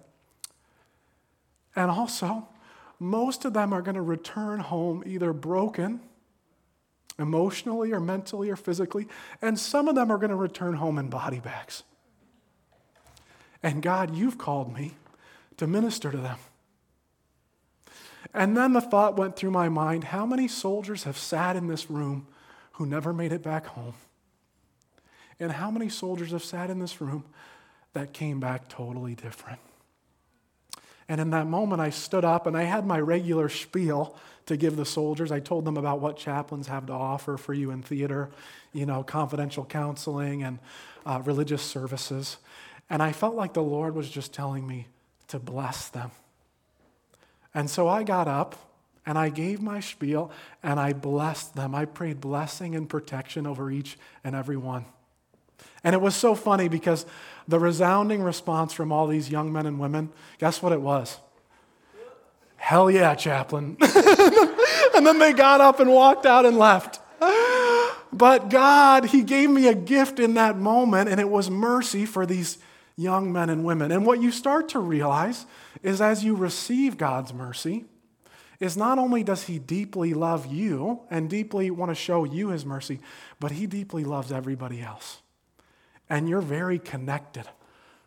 And 1.75 1.91
also, 1.91 2.49
most 3.01 3.45
of 3.45 3.53
them 3.53 3.73
are 3.73 3.83
going 3.83 3.97
to 3.97 4.03
return 4.03 4.61
home 4.61 5.03
either 5.05 5.33
broken, 5.33 6.01
emotionally 7.19 7.93
or 7.93 8.01
mentally 8.01 8.49
or 8.49 8.57
physically, 8.57 9.09
and 9.43 9.59
some 9.59 9.89
of 9.89 9.97
them 9.97 10.11
are 10.13 10.19
going 10.19 10.31
to 10.31 10.37
return 10.37 10.75
home 10.75 10.99
in 10.99 11.09
body 11.09 11.41
bags. 11.41 11.83
And 13.61 13.83
God, 13.83 14.15
you've 14.15 14.39
called 14.39 14.73
me 14.73 14.95
to 15.57 15.67
minister 15.67 16.13
to 16.13 16.19
them. 16.19 16.39
And 18.35 18.57
then 18.57 18.73
the 18.73 18.81
thought 18.81 19.17
went 19.17 19.37
through 19.37 19.51
my 19.51 19.69
mind 19.69 20.05
how 20.05 20.27
many 20.27 20.49
soldiers 20.49 21.05
have 21.05 21.17
sat 21.17 21.57
in 21.57 21.69
this 21.69 21.91
room 21.91 22.27
who 22.73 22.87
never 22.87 23.13
made 23.13 23.33
it 23.33 23.43
back 23.43 23.67
home? 23.67 23.95
And 25.39 25.53
how 25.53 25.71
many 25.71 25.89
soldiers 25.89 26.33
have 26.33 26.45
sat 26.45 26.71
in 26.71 26.79
this 26.79 27.01
room 27.01 27.25
that 27.93 28.13
came 28.13 28.41
back 28.41 28.69
totally 28.69 29.15
different? 29.15 29.61
And 31.09 31.21
in 31.21 31.31
that 31.31 31.47
moment, 31.47 31.81
I 31.81 31.91
stood 31.91 32.25
up 32.25 32.47
and 32.47 32.57
I 32.57 32.65
had 32.65 32.87
my 32.87 32.99
regular 32.99 33.49
spiel 33.49 34.17
to 34.47 34.57
give 34.57 34.77
the 34.77 34.85
soldiers. 34.85 35.31
I 35.31 35.41
told 35.41 35.65
them 35.65 35.77
about 35.77 36.01
what 36.01 36.17
chaplains 36.17 36.67
have 36.67 36.87
to 36.87 36.93
offer 36.93 37.37
for 37.37 37.55
you 37.55 37.71
in 37.71 37.83
theater, 37.83 38.31
you 38.73 38.87
know, 38.87 39.03
confidential 39.03 39.65
counseling 39.65 40.43
and 40.43 40.59
uh, 41.05 41.21
religious 41.25 41.63
services. 41.63 42.39
And 42.91 43.03
I 43.03 43.13
felt 43.13 43.35
like 43.35 43.53
the 43.53 43.63
Lord 43.63 43.95
was 43.95 44.09
just 44.09 44.33
telling 44.33 44.67
me 44.67 44.89
to 45.29 45.39
bless 45.39 45.89
them. 45.89 46.11
And 47.57 47.71
so 47.71 47.89
I 47.89 48.03
got 48.03 48.29
up 48.29 48.55
and 49.07 49.17
I 49.17 49.31
gave 49.31 49.63
my 49.63 49.81
spiel 49.81 50.31
and 50.63 50.79
I 50.79 50.93
blessed 50.93 51.57
them. 51.57 51.75
I 51.75 51.87
prayed 51.87 52.21
blessing 52.21 52.75
and 52.75 52.87
protection 52.87 53.47
over 53.47 53.71
each 53.71 53.97
and 54.23 54.37
every 54.37 54.59
one. 54.59 54.85
And 55.83 55.95
it 55.95 56.03
was 56.03 56.15
so 56.15 56.35
funny 56.35 56.69
because 56.69 57.07
the 57.49 57.59
resounding 57.59 58.23
response 58.23 58.75
from 58.75 58.93
all 58.93 59.07
these 59.07 59.31
young 59.31 59.55
men 59.55 59.65
and 59.65 59.81
women, 59.81 60.11
guess 60.37 60.61
what 60.61 60.73
it 60.73 60.83
was? 60.83 61.19
Hell 62.57 62.91
yeah, 62.91 63.15
chaplain. 63.15 63.79
and 63.81 65.07
then 65.07 65.19
they 65.19 65.33
got 65.33 65.63
up 65.63 65.81
and 65.81 65.91
walked 65.91 66.27
out 66.27 66.45
and 66.45 66.59
left. 66.59 67.01
But 68.13 68.51
God, 68.51 69.07
He 69.07 69.23
gave 69.23 69.49
me 69.49 69.69
a 69.69 69.75
gift 69.75 70.19
in 70.21 70.35
that 70.35 70.59
moment, 70.59 71.09
and 71.09 71.21
it 71.21 71.29
was 71.29 71.51
mercy 71.51 72.05
for 72.05 72.27
these 72.27 72.59
young 72.97 73.33
men 73.33 73.51
and 73.51 73.65
women. 73.65 73.93
And 73.93 74.07
what 74.07 74.23
you 74.23 74.31
start 74.31 74.71
to 74.71 74.79
realize 74.79 75.47
is 75.83 76.01
as 76.01 76.25
you 76.25 76.35
receive 76.35 76.97
God's 76.97 77.33
mercy, 77.33 77.85
is 78.59 78.77
not 78.77 78.99
only 78.99 79.23
does 79.23 79.45
he 79.45 79.59
deeply 79.59 80.15
love 80.15 80.47
you 80.47 81.01
and 81.11 81.29
deeply 81.29 81.71
want 81.71 81.91
to 81.91 81.95
show 81.95 82.25
you 82.25 82.49
his 82.49 82.65
mercy, 82.65 83.01
but 83.39 83.53
he 83.53 83.67
deeply 83.67 84.05
loves 84.05 84.33
everybody 84.33 84.81
else. 84.81 85.19
And 86.09 86.29
you're 86.29 86.41
very 86.41 86.79
connected, 86.79 87.45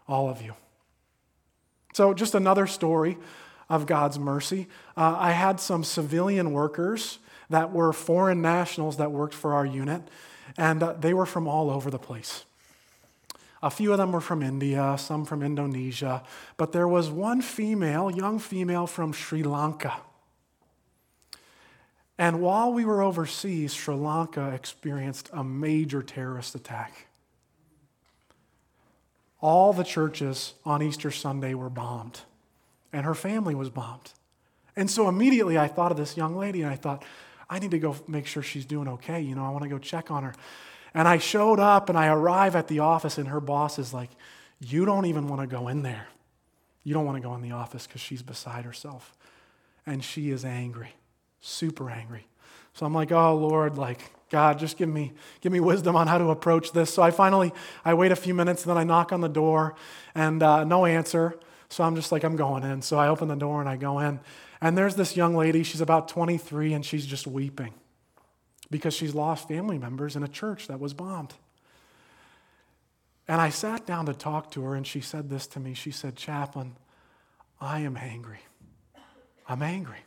all 0.08 0.29
of 0.29 0.41
you. 0.41 0.53
So, 1.93 2.13
just 2.13 2.34
another 2.34 2.65
story 2.65 3.17
of 3.69 3.86
God's 3.86 4.17
mercy. 4.17 4.67
Uh, 4.98 5.15
I 5.19 5.31
had 5.31 5.60
some 5.60 5.84
civilian 5.84 6.51
workers 6.51 7.19
that 7.50 7.72
were 7.72 7.93
foreign 7.93 8.41
nationals 8.41 8.98
that 8.98 9.12
worked 9.12 9.34
for 9.34 9.53
our 9.53 9.65
unit, 9.65 10.01
and 10.58 10.81
uh, 10.81 10.93
they 10.93 11.13
were 11.13 11.25
from 11.25 11.48
all 11.48 11.69
over 11.69 11.91
the 11.91 12.00
place. 12.00 12.46
A 13.62 13.70
few 13.70 13.92
of 13.92 13.98
them 13.98 14.12
were 14.12 14.22
from 14.22 14.42
India, 14.42 14.96
some 14.98 15.25
from 15.25 15.44
Indonesia, 15.44 16.24
but 16.56 16.72
there 16.72 16.88
was 16.88 17.10
one 17.10 17.42
female, 17.42 18.10
young 18.10 18.39
female 18.39 18.88
from 18.88 19.12
Sri 19.12 19.44
Lanka. 19.44 19.98
And 22.18 22.42
while 22.42 22.74
we 22.74 22.86
were 22.86 23.01
overseas, 23.01 23.74
Sri 23.74 23.96
Lanka 23.96 24.50
experienced 24.50 25.30
a 25.34 25.44
major 25.44 26.01
terrorist 26.01 26.56
attack. 26.56 27.08
All 29.42 29.72
the 29.72 29.84
churches 29.84 30.54
on 30.66 30.82
Easter 30.82 31.12
Sunday 31.12 31.54
were 31.54 31.70
bombed, 31.70 32.22
and 32.92 33.06
her 33.06 33.16
family 33.16 33.56
was 33.56 33.70
bombed. 33.70 34.12
And 34.75 34.89
so 34.89 35.08
immediately 35.10 35.58
I 35.58 35.68
thought 35.68 35.92
of 35.92 35.98
this 35.98 36.18
young 36.18 36.36
lady, 36.38 36.62
and 36.62 36.72
I 36.72 36.75
thought, 36.75 37.04
I 37.50 37.60
need 37.60 37.72
to 37.72 37.80
go 37.80 37.96
make 38.08 38.28
sure 38.28 38.44
she's 38.44 38.66
doing 38.66 38.88
okay. 38.88 39.22
You 39.22 39.36
know, 39.36 39.46
I 39.46 39.50
want 39.50 39.63
to 39.63 39.70
go 39.70 39.80
check 39.80 40.12
on 40.12 40.24
her. 40.24 40.34
And 40.93 41.08
I 41.08 41.17
showed 41.17 41.60
up 41.60 41.89
and 41.89 41.98
I 41.98 42.08
arrive 42.08 42.55
at 42.55 42.67
the 42.67 42.79
office, 42.79 43.17
and 43.17 43.27
her 43.27 43.39
boss 43.39 43.79
is 43.79 43.93
like, 43.93 44.10
You 44.60 44.86
don't 44.86 45.05
even 45.05 45.27
want 45.27 45.41
to 45.41 45.48
go 45.48 45.67
in 45.67 45.84
there. 45.84 46.08
You 46.84 46.93
don't 46.93 47.05
want 47.05 47.17
to 47.17 47.22
go 47.22 47.36
in 47.36 47.41
the 47.41 47.51
office 47.51 47.86
because 47.86 48.01
she's 48.01 48.22
beside 48.22 48.65
herself. 48.65 49.15
And 49.86 50.03
she 50.03 50.31
is 50.31 50.46
angry, 50.46 50.93
super 51.41 51.89
angry. 51.89 52.27
So 52.74 52.86
I'm 52.86 52.93
like, 52.93 53.12
Oh, 53.12 53.36
Lord, 53.36 53.77
like, 53.77 54.00
God, 54.29 54.60
just 54.60 54.77
give 54.77 54.89
me, 54.89 55.13
give 55.41 55.51
me 55.51 55.60
wisdom 55.60 55.96
on 55.96 56.08
how 56.08 56.17
to 56.17 56.29
approach 56.29 56.72
this. 56.72 56.93
So 56.93 57.01
I 57.01 57.12
finally, 57.12 57.51
I 57.84 57.93
wait 57.93 58.12
a 58.12 58.15
few 58.15 58.34
minutes, 58.34 58.63
and 58.63 58.72
then 58.72 58.77
I 58.77 58.84
knock 58.84 59.12
on 59.12 59.22
the 59.22 59.29
door, 59.29 59.75
and 60.13 60.41
uh, 60.41 60.63
no 60.63 60.86
answer. 60.86 61.39
So 61.69 61.84
I'm 61.84 61.96
just 61.96 62.12
like, 62.12 62.24
I'm 62.24 62.36
going 62.36 62.63
in. 62.63 62.81
So 62.81 62.98
I 62.98 63.10
open 63.10 63.27
the 63.27 63.36
door 63.36 63.60
and 63.60 63.69
I 63.69 63.75
go 63.75 64.00
in. 64.00 64.19
And 64.60 64.77
there's 64.77 64.96
this 64.96 65.15
young 65.15 65.36
lady, 65.36 65.63
she's 65.63 65.81
about 65.81 66.08
23, 66.10 66.74
and 66.74 66.84
she's 66.84 67.05
just 67.05 67.27
weeping 67.27 67.74
because 68.72 68.94
she's 68.94 69.16
lost 69.16 69.48
family 69.48 69.78
members 69.78 70.16
in 70.16 70.24
a 70.24 70.28
church 70.28 70.68
that 70.68 70.80
was 70.80 70.94
bombed. 70.94 71.34
And 73.28 73.40
I 73.40 73.50
sat 73.50 73.86
down 73.86 74.08
to 74.08 74.14
talk 74.14 74.52
to 74.52 74.64
her, 74.64 74.76
and 74.76 74.86
she 74.86 75.02
said 75.02 75.30
this 75.30 75.46
to 75.48 75.60
me. 75.60 75.74
She 75.74 75.92
said, 75.92 76.16
Chaplain, 76.16 76.76
I 77.62 77.82
am 77.82 77.96
angry. 77.96 78.40
I'm 79.48 79.62
angry. 79.62 80.00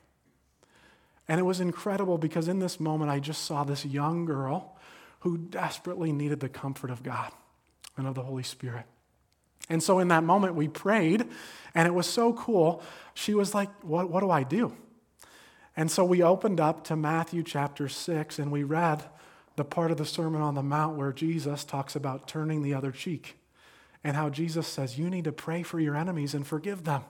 And 1.29 1.39
it 1.39 1.45
was 1.45 1.61
incredible 1.61 2.19
because 2.19 2.49
in 2.49 2.59
this 2.59 2.81
moment, 2.81 3.11
I 3.11 3.21
just 3.21 3.45
saw 3.45 3.65
this 3.65 3.85
young 3.85 4.25
girl 4.25 4.77
who 5.21 5.39
desperately 5.39 6.13
needed 6.13 6.41
the 6.41 6.49
comfort 6.49 6.91
of 6.91 7.03
God 7.03 7.31
and 7.97 8.09
of 8.09 8.15
the 8.15 8.23
Holy 8.23 8.43
Spirit. 8.43 8.87
And 9.69 9.81
so 9.83 10.01
in 10.01 10.09
that 10.09 10.25
moment, 10.25 10.57
we 10.57 10.67
prayed, 10.67 11.25
and 11.75 11.87
it 11.87 11.95
was 11.95 12.07
so 12.07 12.33
cool. 12.33 12.83
She 13.15 13.35
was 13.35 13.55
like, 13.55 13.69
What, 13.83 14.11
what 14.11 14.21
do 14.21 14.31
I 14.31 14.43
do? 14.43 14.75
And 15.77 15.91
so 15.91 16.05
we 16.05 16.23
opened 16.23 16.61
up 16.61 16.85
to 16.85 16.97
Matthew 16.97 17.43
chapter 17.43 17.89
6 17.89 18.39
and 18.39 18.53
we 18.53 18.63
read 18.63 19.05
the 19.57 19.65
part 19.65 19.91
of 19.91 19.97
the 19.97 20.07
Sermon 20.07 20.43
on 20.43 20.55
the 20.55 20.63
Mount 20.63 20.97
where 20.97 21.13
Jesus 21.13 21.65
talks 21.65 21.97
about 21.97 22.29
turning 22.29 22.63
the 22.63 22.75
other 22.75 22.93
cheek 22.93 23.37
and 24.05 24.17
how 24.17 24.29
Jesus 24.29 24.67
says, 24.67 24.99
You 24.99 25.09
need 25.09 25.25
to 25.25 25.33
pray 25.33 25.63
for 25.63 25.81
your 25.81 25.97
enemies 25.97 26.35
and 26.35 26.47
forgive 26.47 26.85
them. 26.85 27.05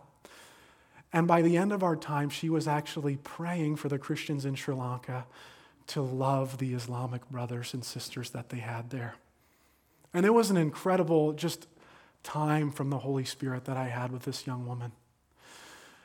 And 1.13 1.27
by 1.27 1.43
the 1.43 1.57
end 1.57 1.73
of 1.73 1.83
our 1.83 1.97
time, 1.97 2.31
she 2.31 2.49
was 2.49 2.67
actually 2.67 3.17
praying 3.17 3.77
for 3.77 3.89
the 3.89 3.99
Christians 3.99 4.45
in 4.45 4.55
Sri 4.55 4.75
Lanka 4.75 5.27
to 5.89 6.01
love 6.01 6.59
the 6.59 6.75
Islamic 6.75 7.29
brothers 7.29 7.75
and 7.75 7.85
sisters 7.85 8.31
that 8.31 8.49
they 8.49 8.59
had 8.59 8.91
there. 8.91 9.17
And 10.15 10.25
it 10.25 10.33
was 10.33 10.51
an 10.51 10.57
incredible 10.57 11.33
just 11.33 11.67
time 12.23 12.71
from 12.71 12.91
the 12.91 12.99
Holy 12.99 13.25
Spirit 13.25 13.65
that 13.65 13.77
I 13.77 13.89
had 13.89 14.13
with 14.13 14.23
this 14.23 14.47
young 14.47 14.67
woman. 14.67 14.93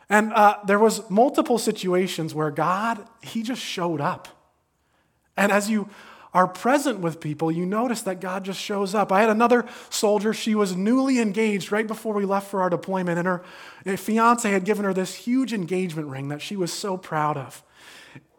And 0.10 0.32
uh, 0.34 0.58
there 0.66 0.80
was 0.80 1.10
multiple 1.10 1.58
situations 1.58 2.34
where 2.34 2.52
God, 2.52 3.06
he 3.22 3.44
just 3.44 3.62
showed 3.62 4.00
up. 4.00 4.28
And 5.36 5.52
as 5.52 5.70
you 5.70 5.90
are 6.34 6.48
present 6.48 7.00
with 7.00 7.20
people, 7.20 7.52
you 7.52 7.66
notice 7.66 8.02
that 8.04 8.22
God 8.22 8.46
just 8.46 8.60
shows 8.60 8.94
up. 8.94 9.12
I 9.12 9.22
had 9.22 9.30
another 9.30 9.66
soldier, 9.90 10.34
she 10.34 10.56
was 10.56 10.76
newly 10.76 11.20
engaged 11.20 11.72
right 11.72 11.88
before 11.88 12.14
we 12.14 12.26
left 12.26 12.50
for 12.50 12.62
our 12.62 12.70
deployment, 12.70 13.18
and 13.18 13.28
her 13.28 13.44
fiance 13.98 14.50
had 14.50 14.66
given 14.66 14.86
her 14.86 14.94
this 14.94 15.16
huge 15.16 15.54
engagement 15.54 16.08
ring 16.08 16.30
that 16.30 16.42
she 16.42 16.56
was 16.56 16.72
so 16.72 16.98
proud 16.98 17.38
of. 17.38 17.64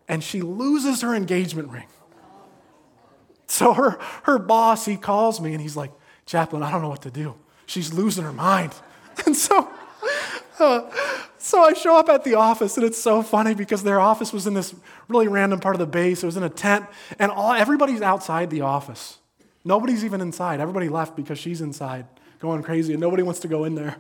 And 0.07 0.25
she 0.25 0.41
loses 0.41 1.03
her 1.03 1.15
engagement 1.15 1.69
ring. 1.69 1.87
So 3.47 3.75
her, 3.75 3.99
her 4.25 4.39
boss, 4.39 4.85
he 4.87 4.97
calls 4.97 5.41
me 5.41 5.53
and 5.53 5.61
he's 5.61 5.77
like, 5.77 5.91
Chaplain, 6.27 6.63
I 6.63 6.71
don't 6.71 6.83
know 6.83 6.91
what 6.91 7.03
to 7.03 7.11
do. 7.11 7.35
She's 7.67 7.93
losing 7.93 8.25
her 8.25 8.33
mind. 8.33 8.73
And 9.27 9.35
so 9.35 9.69
uh, 10.61 10.89
so 11.49 11.63
I 11.63 11.73
show 11.73 11.97
up 11.97 12.11
at 12.11 12.25
the 12.25 12.35
office, 12.35 12.77
and 12.77 12.85
it's 12.85 12.99
so 12.99 13.23
funny 13.23 13.55
because 13.55 13.83
their 13.83 13.99
office 13.99 14.35
was 14.35 14.47
in 14.47 14.53
this 14.53 14.75
really 15.09 15.29
random 15.29 15.61
part 15.61 15.75
of 15.75 15.79
the 15.79 15.87
base. 15.87 16.23
It 16.23 16.27
was 16.27 16.37
in 16.37 16.43
a 16.43 16.51
tent, 16.51 16.85
and 17.19 17.33
all, 17.33 17.53
everybody's 17.53 18.03
outside 18.03 18.51
the 18.51 18.61
office. 18.61 19.19
Nobody's 19.65 20.05
even 20.05 20.21
inside. 20.21 20.61
Everybody 20.61 20.91
left 20.91 21.17
because 21.17 21.39
she's 21.39 21.63
inside 21.63 22.07
going 22.39 22.63
crazy, 22.63 22.93
and 22.93 23.01
nobody 23.01 23.23
wants 23.23 23.41
to 23.41 23.49
go 23.49 23.65
in 23.65 23.75
there. 23.75 23.97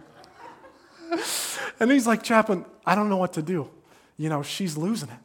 and 1.81 1.91
he's 1.91 2.07
like, 2.07 2.23
Chaplain, 2.23 2.67
I 2.85 2.95
don't 2.95 3.09
know 3.09 3.17
what 3.17 3.33
to 3.33 3.43
do. 3.43 3.71
You 4.19 4.29
know, 4.29 4.43
she's 4.43 4.77
losing 4.77 5.09
it. 5.09 5.19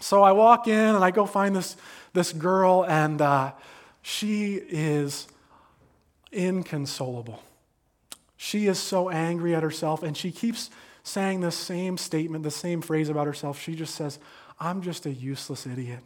So 0.00 0.22
I 0.22 0.32
walk 0.32 0.68
in 0.68 0.94
and 0.94 1.04
I 1.04 1.10
go 1.10 1.26
find 1.26 1.54
this, 1.54 1.76
this 2.12 2.32
girl, 2.32 2.84
and 2.84 3.20
uh, 3.20 3.52
she 4.00 4.54
is 4.54 5.26
inconsolable. 6.30 7.42
She 8.36 8.66
is 8.68 8.78
so 8.78 9.10
angry 9.10 9.54
at 9.56 9.62
herself, 9.64 10.02
and 10.02 10.16
she 10.16 10.30
keeps 10.30 10.70
saying 11.02 11.40
the 11.40 11.50
same 11.50 11.96
statement, 11.96 12.44
the 12.44 12.50
same 12.50 12.80
phrase 12.80 13.08
about 13.08 13.26
herself. 13.26 13.60
She 13.60 13.74
just 13.74 13.94
says, 13.94 14.18
I'm 14.60 14.82
just 14.82 15.06
a 15.06 15.10
useless 15.10 15.66
idiot. 15.66 16.00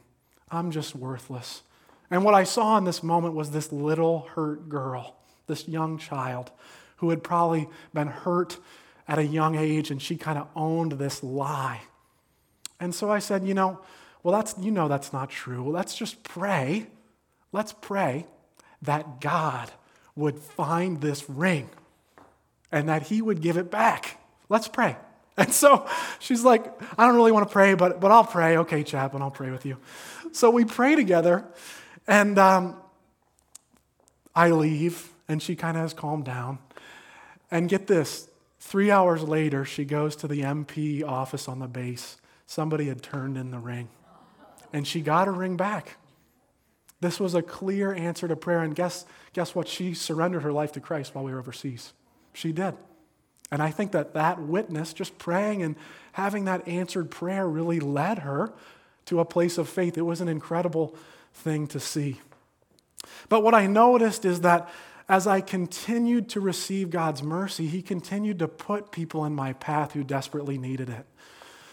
I'm 0.50 0.70
just 0.70 0.94
worthless. 0.94 1.62
And 2.10 2.24
what 2.24 2.34
I 2.34 2.44
saw 2.44 2.78
in 2.78 2.84
this 2.84 3.02
moment 3.02 3.34
was 3.34 3.50
this 3.50 3.72
little 3.72 4.28
hurt 4.34 4.68
girl, 4.68 5.16
this 5.46 5.68
young 5.68 5.98
child 5.98 6.50
who 6.96 7.10
had 7.10 7.22
probably 7.22 7.68
been 7.92 8.08
hurt 8.08 8.58
at 9.08 9.18
a 9.18 9.24
young 9.24 9.54
age, 9.54 9.90
and 9.90 10.00
she 10.00 10.16
kind 10.16 10.38
of 10.38 10.48
owned 10.56 10.92
this 10.92 11.22
lie. 11.22 11.82
And 12.80 12.94
so 12.94 13.10
I 13.10 13.18
said, 13.18 13.46
you 13.46 13.54
know, 13.54 13.80
well, 14.22 14.34
that's, 14.34 14.54
you 14.58 14.70
know 14.70 14.88
that's 14.88 15.12
not 15.12 15.30
true. 15.30 15.70
Let's 15.70 15.94
just 15.94 16.22
pray. 16.24 16.86
Let's 17.52 17.72
pray 17.72 18.26
that 18.82 19.20
God 19.20 19.70
would 20.14 20.38
find 20.38 21.00
this 21.00 21.28
ring 21.28 21.68
and 22.72 22.88
that 22.88 23.04
he 23.04 23.22
would 23.22 23.40
give 23.40 23.56
it 23.56 23.70
back. 23.70 24.18
Let's 24.48 24.68
pray. 24.68 24.96
And 25.38 25.52
so 25.52 25.86
she's 26.18 26.44
like, 26.44 26.64
I 26.98 27.04
don't 27.04 27.14
really 27.14 27.30
want 27.30 27.46
to 27.46 27.52
pray, 27.52 27.74
but, 27.74 28.00
but 28.00 28.10
I'll 28.10 28.24
pray. 28.24 28.56
Okay, 28.56 28.82
chaplain, 28.82 29.22
I'll 29.22 29.30
pray 29.30 29.50
with 29.50 29.66
you. 29.66 29.76
So 30.32 30.48
we 30.48 30.64
pray 30.64 30.96
together, 30.96 31.44
and 32.06 32.38
um, 32.38 32.76
I 34.34 34.52
leave, 34.52 35.12
and 35.28 35.42
she 35.42 35.54
kind 35.54 35.76
of 35.76 35.82
has 35.82 35.92
calmed 35.92 36.24
down. 36.24 36.58
And 37.50 37.68
get 37.68 37.86
this 37.86 38.30
three 38.60 38.90
hours 38.90 39.22
later, 39.24 39.66
she 39.66 39.84
goes 39.84 40.16
to 40.16 40.26
the 40.26 40.40
MP 40.40 41.06
office 41.06 41.48
on 41.48 41.58
the 41.58 41.68
base. 41.68 42.16
Somebody 42.46 42.86
had 42.86 43.02
turned 43.02 43.36
in 43.36 43.50
the 43.50 43.58
ring, 43.58 43.90
and 44.72 44.86
she 44.86 45.02
got 45.02 45.26
her 45.26 45.34
ring 45.34 45.58
back. 45.58 45.98
This 47.00 47.20
was 47.20 47.34
a 47.34 47.42
clear 47.42 47.92
answer 47.92 48.26
to 48.26 48.36
prayer. 48.36 48.62
And 48.62 48.74
guess, 48.74 49.04
guess 49.32 49.54
what? 49.54 49.68
She 49.68 49.92
surrendered 49.92 50.42
her 50.42 50.52
life 50.52 50.72
to 50.72 50.80
Christ 50.80 51.14
while 51.14 51.24
we 51.24 51.32
were 51.32 51.38
overseas. 51.38 51.92
She 52.32 52.52
did. 52.52 52.74
And 53.50 53.62
I 53.62 53.70
think 53.70 53.92
that 53.92 54.14
that 54.14 54.40
witness, 54.40 54.92
just 54.92 55.18
praying 55.18 55.62
and 55.62 55.76
having 56.12 56.46
that 56.46 56.66
answered 56.66 57.10
prayer, 57.10 57.48
really 57.48 57.80
led 57.80 58.20
her 58.20 58.52
to 59.06 59.20
a 59.20 59.24
place 59.24 59.56
of 59.58 59.68
faith. 59.68 59.96
It 59.96 60.02
was 60.02 60.20
an 60.20 60.28
incredible 60.28 60.96
thing 61.32 61.66
to 61.68 61.80
see. 61.80 62.20
But 63.28 63.42
what 63.42 63.54
I 63.54 63.66
noticed 63.66 64.24
is 64.24 64.40
that 64.40 64.68
as 65.08 65.26
I 65.26 65.40
continued 65.40 66.30
to 66.30 66.40
receive 66.40 66.90
God's 66.90 67.22
mercy, 67.22 67.66
He 67.66 67.82
continued 67.82 68.40
to 68.40 68.48
put 68.48 68.90
people 68.90 69.24
in 69.24 69.34
my 69.34 69.52
path 69.52 69.92
who 69.92 70.02
desperately 70.02 70.58
needed 70.58 70.88
it. 70.88 71.06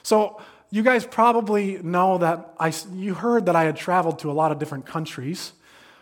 So, 0.04 0.40
you 0.70 0.82
guys 0.82 1.06
probably 1.06 1.78
know 1.84 2.18
that 2.18 2.54
I, 2.60 2.74
you 2.94 3.14
heard 3.14 3.46
that 3.46 3.56
I 3.56 3.64
had 3.64 3.76
traveled 3.76 4.20
to 4.20 4.32
a 4.32 4.34
lot 4.34 4.52
of 4.52 4.58
different 4.58 4.86
countries. 4.86 5.54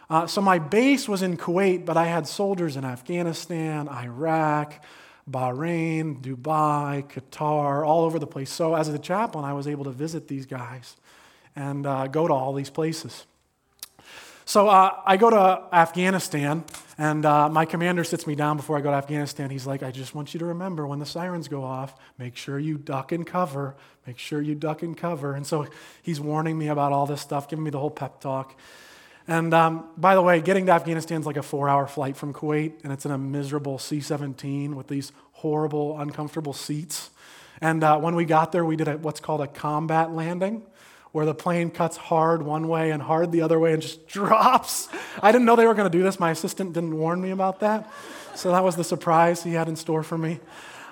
Uh, 0.10 0.28
so, 0.28 0.42
my 0.42 0.60
base 0.60 1.08
was 1.08 1.22
in 1.22 1.38
Kuwait, 1.38 1.86
but 1.86 1.96
I 1.96 2.06
had 2.06 2.28
soldiers 2.28 2.76
in 2.76 2.84
Afghanistan, 2.84 3.88
Iraq, 3.88 4.84
Bahrain, 5.32 6.22
Dubai, 6.22 7.10
Qatar, 7.10 7.86
all 7.88 8.04
over 8.04 8.20
the 8.20 8.28
place. 8.28 8.50
So, 8.52 8.76
as 8.76 8.88
a 8.90 9.00
chaplain, 9.00 9.46
I 9.46 9.54
was 9.54 9.68
able 9.68 9.86
to 9.86 9.92
visit 9.92 10.28
these 10.28 10.46
guys 10.46 10.96
and 11.56 11.86
uh, 11.86 12.08
go 12.08 12.28
to 12.28 12.34
all 12.34 12.54
these 12.54 12.70
places. 12.70 13.26
So 14.46 14.68
uh, 14.68 15.00
I 15.06 15.16
go 15.16 15.30
to 15.30 15.64
Afghanistan, 15.72 16.66
and 16.98 17.26
uh, 17.26 17.48
my 17.48 17.64
commander 17.64 18.04
sits 18.04 18.28
me 18.28 18.36
down 18.36 18.58
before 18.58 18.78
I 18.78 18.82
go 18.82 18.90
to 18.90 18.98
Afghanistan. 18.98 19.50
He's 19.50 19.66
like, 19.66 19.82
I 19.82 19.92
just 19.92 20.14
want 20.14 20.34
you 20.34 20.40
to 20.40 20.46
remember 20.48 20.86
when 20.86 21.00
the 21.00 21.06
sirens 21.06 21.48
go 21.48 21.64
off, 21.64 21.96
make 22.18 22.36
sure 22.36 22.60
you 22.60 22.78
duck 22.78 23.14
and 23.14 23.26
cover. 23.26 23.76
Make 24.06 24.18
sure 24.18 24.42
you 24.42 24.56
duck 24.56 24.82
and 24.82 24.98
cover. 24.98 25.36
And 25.36 25.46
so 25.46 25.68
he's 26.02 26.20
warning 26.20 26.58
me 26.58 26.68
about 26.68 26.92
all 26.92 27.06
this 27.06 27.22
stuff, 27.22 27.48
giving 27.48 27.64
me 27.64 27.70
the 27.70 27.80
whole 27.80 27.92
pep 27.92 28.20
talk. 28.20 28.60
And 29.32 29.54
um, 29.54 29.86
by 29.96 30.16
the 30.16 30.22
way, 30.22 30.42
getting 30.42 30.66
to 30.66 30.74
Afghanistan 30.74 31.22
is 31.22 31.26
like 31.26 31.38
a 31.38 31.42
four 31.42 31.70
hour 31.70 31.88
flight 31.88 32.18
from 32.18 32.34
Kuwait, 32.34 32.84
and 32.84 32.92
it's 32.92 33.06
in 33.06 33.12
a 33.12 33.18
miserable 33.18 33.80
C 33.80 34.02
17 34.02 34.76
with 34.76 34.90
these 34.90 35.14
horrible, 35.32 35.98
uncomfortable 35.98 36.52
seats. 36.52 37.12
And 37.62 37.82
uh, 37.82 37.98
when 37.98 38.16
we 38.16 38.26
got 38.26 38.52
there, 38.52 38.66
we 38.66 38.76
did 38.76 38.90
a, 38.90 38.98
what's 38.98 39.22
called 39.22 39.40
a 39.40 39.48
combat 39.48 40.12
landing 40.12 40.64
where 41.14 41.26
the 41.26 41.34
plane 41.34 41.70
cuts 41.70 41.96
hard 41.96 42.44
one 42.44 42.68
way 42.68 42.92
and 42.92 43.02
hard 43.02 43.32
the 43.32 43.42
other 43.42 43.58
way 43.58 43.72
and 43.72 43.82
just 43.82 44.06
drops. 44.10 44.90
I 45.24 45.32
didn't 45.32 45.46
know 45.46 45.56
they 45.56 45.66
were 45.66 45.76
going 45.76 45.90
to 45.90 45.98
do 45.98 46.04
this. 46.04 46.20
My 46.20 46.32
assistant 46.32 46.74
didn't 46.74 46.98
warn 46.98 47.22
me 47.22 47.32
about 47.32 47.62
that. 47.62 47.90
So 48.36 48.52
that 48.52 48.66
was 48.66 48.76
the 48.76 48.84
surprise 48.84 49.46
he 49.46 49.54
had 49.54 49.70
in 49.70 49.78
store 49.78 50.04
for 50.04 50.18
me. 50.18 50.42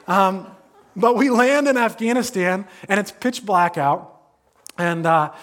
Um, 0.07 0.47
but 0.95 1.17
we 1.17 1.29
land 1.29 1.67
in 1.67 1.75
Afghanistan 1.75 2.65
and 2.87 3.01
it's 3.01 3.11
pitch 3.11 3.45
black 3.45 3.77
out, 3.77 4.17
and 4.77 5.05
uh, 5.05 5.33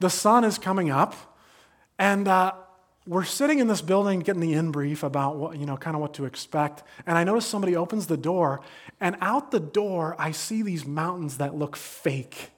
the 0.00 0.08
sun 0.08 0.44
is 0.44 0.56
coming 0.56 0.88
up, 0.88 1.14
and 1.98 2.26
uh, 2.28 2.52
we're 3.06 3.24
sitting 3.24 3.58
in 3.58 3.66
this 3.66 3.82
building 3.82 4.20
getting 4.20 4.40
the 4.40 4.54
in 4.54 4.70
brief 4.70 5.02
about 5.02 5.36
what, 5.36 5.58
you 5.58 5.66
know, 5.66 5.76
kind 5.76 5.94
of 5.94 6.00
what 6.00 6.14
to 6.14 6.24
expect. 6.24 6.82
And 7.06 7.18
I 7.18 7.24
notice 7.24 7.46
somebody 7.46 7.76
opens 7.76 8.06
the 8.06 8.16
door, 8.16 8.60
and 9.00 9.16
out 9.20 9.50
the 9.50 9.60
door, 9.60 10.16
I 10.18 10.30
see 10.30 10.62
these 10.62 10.86
mountains 10.86 11.36
that 11.38 11.54
look 11.54 11.76
fake. 11.76 12.50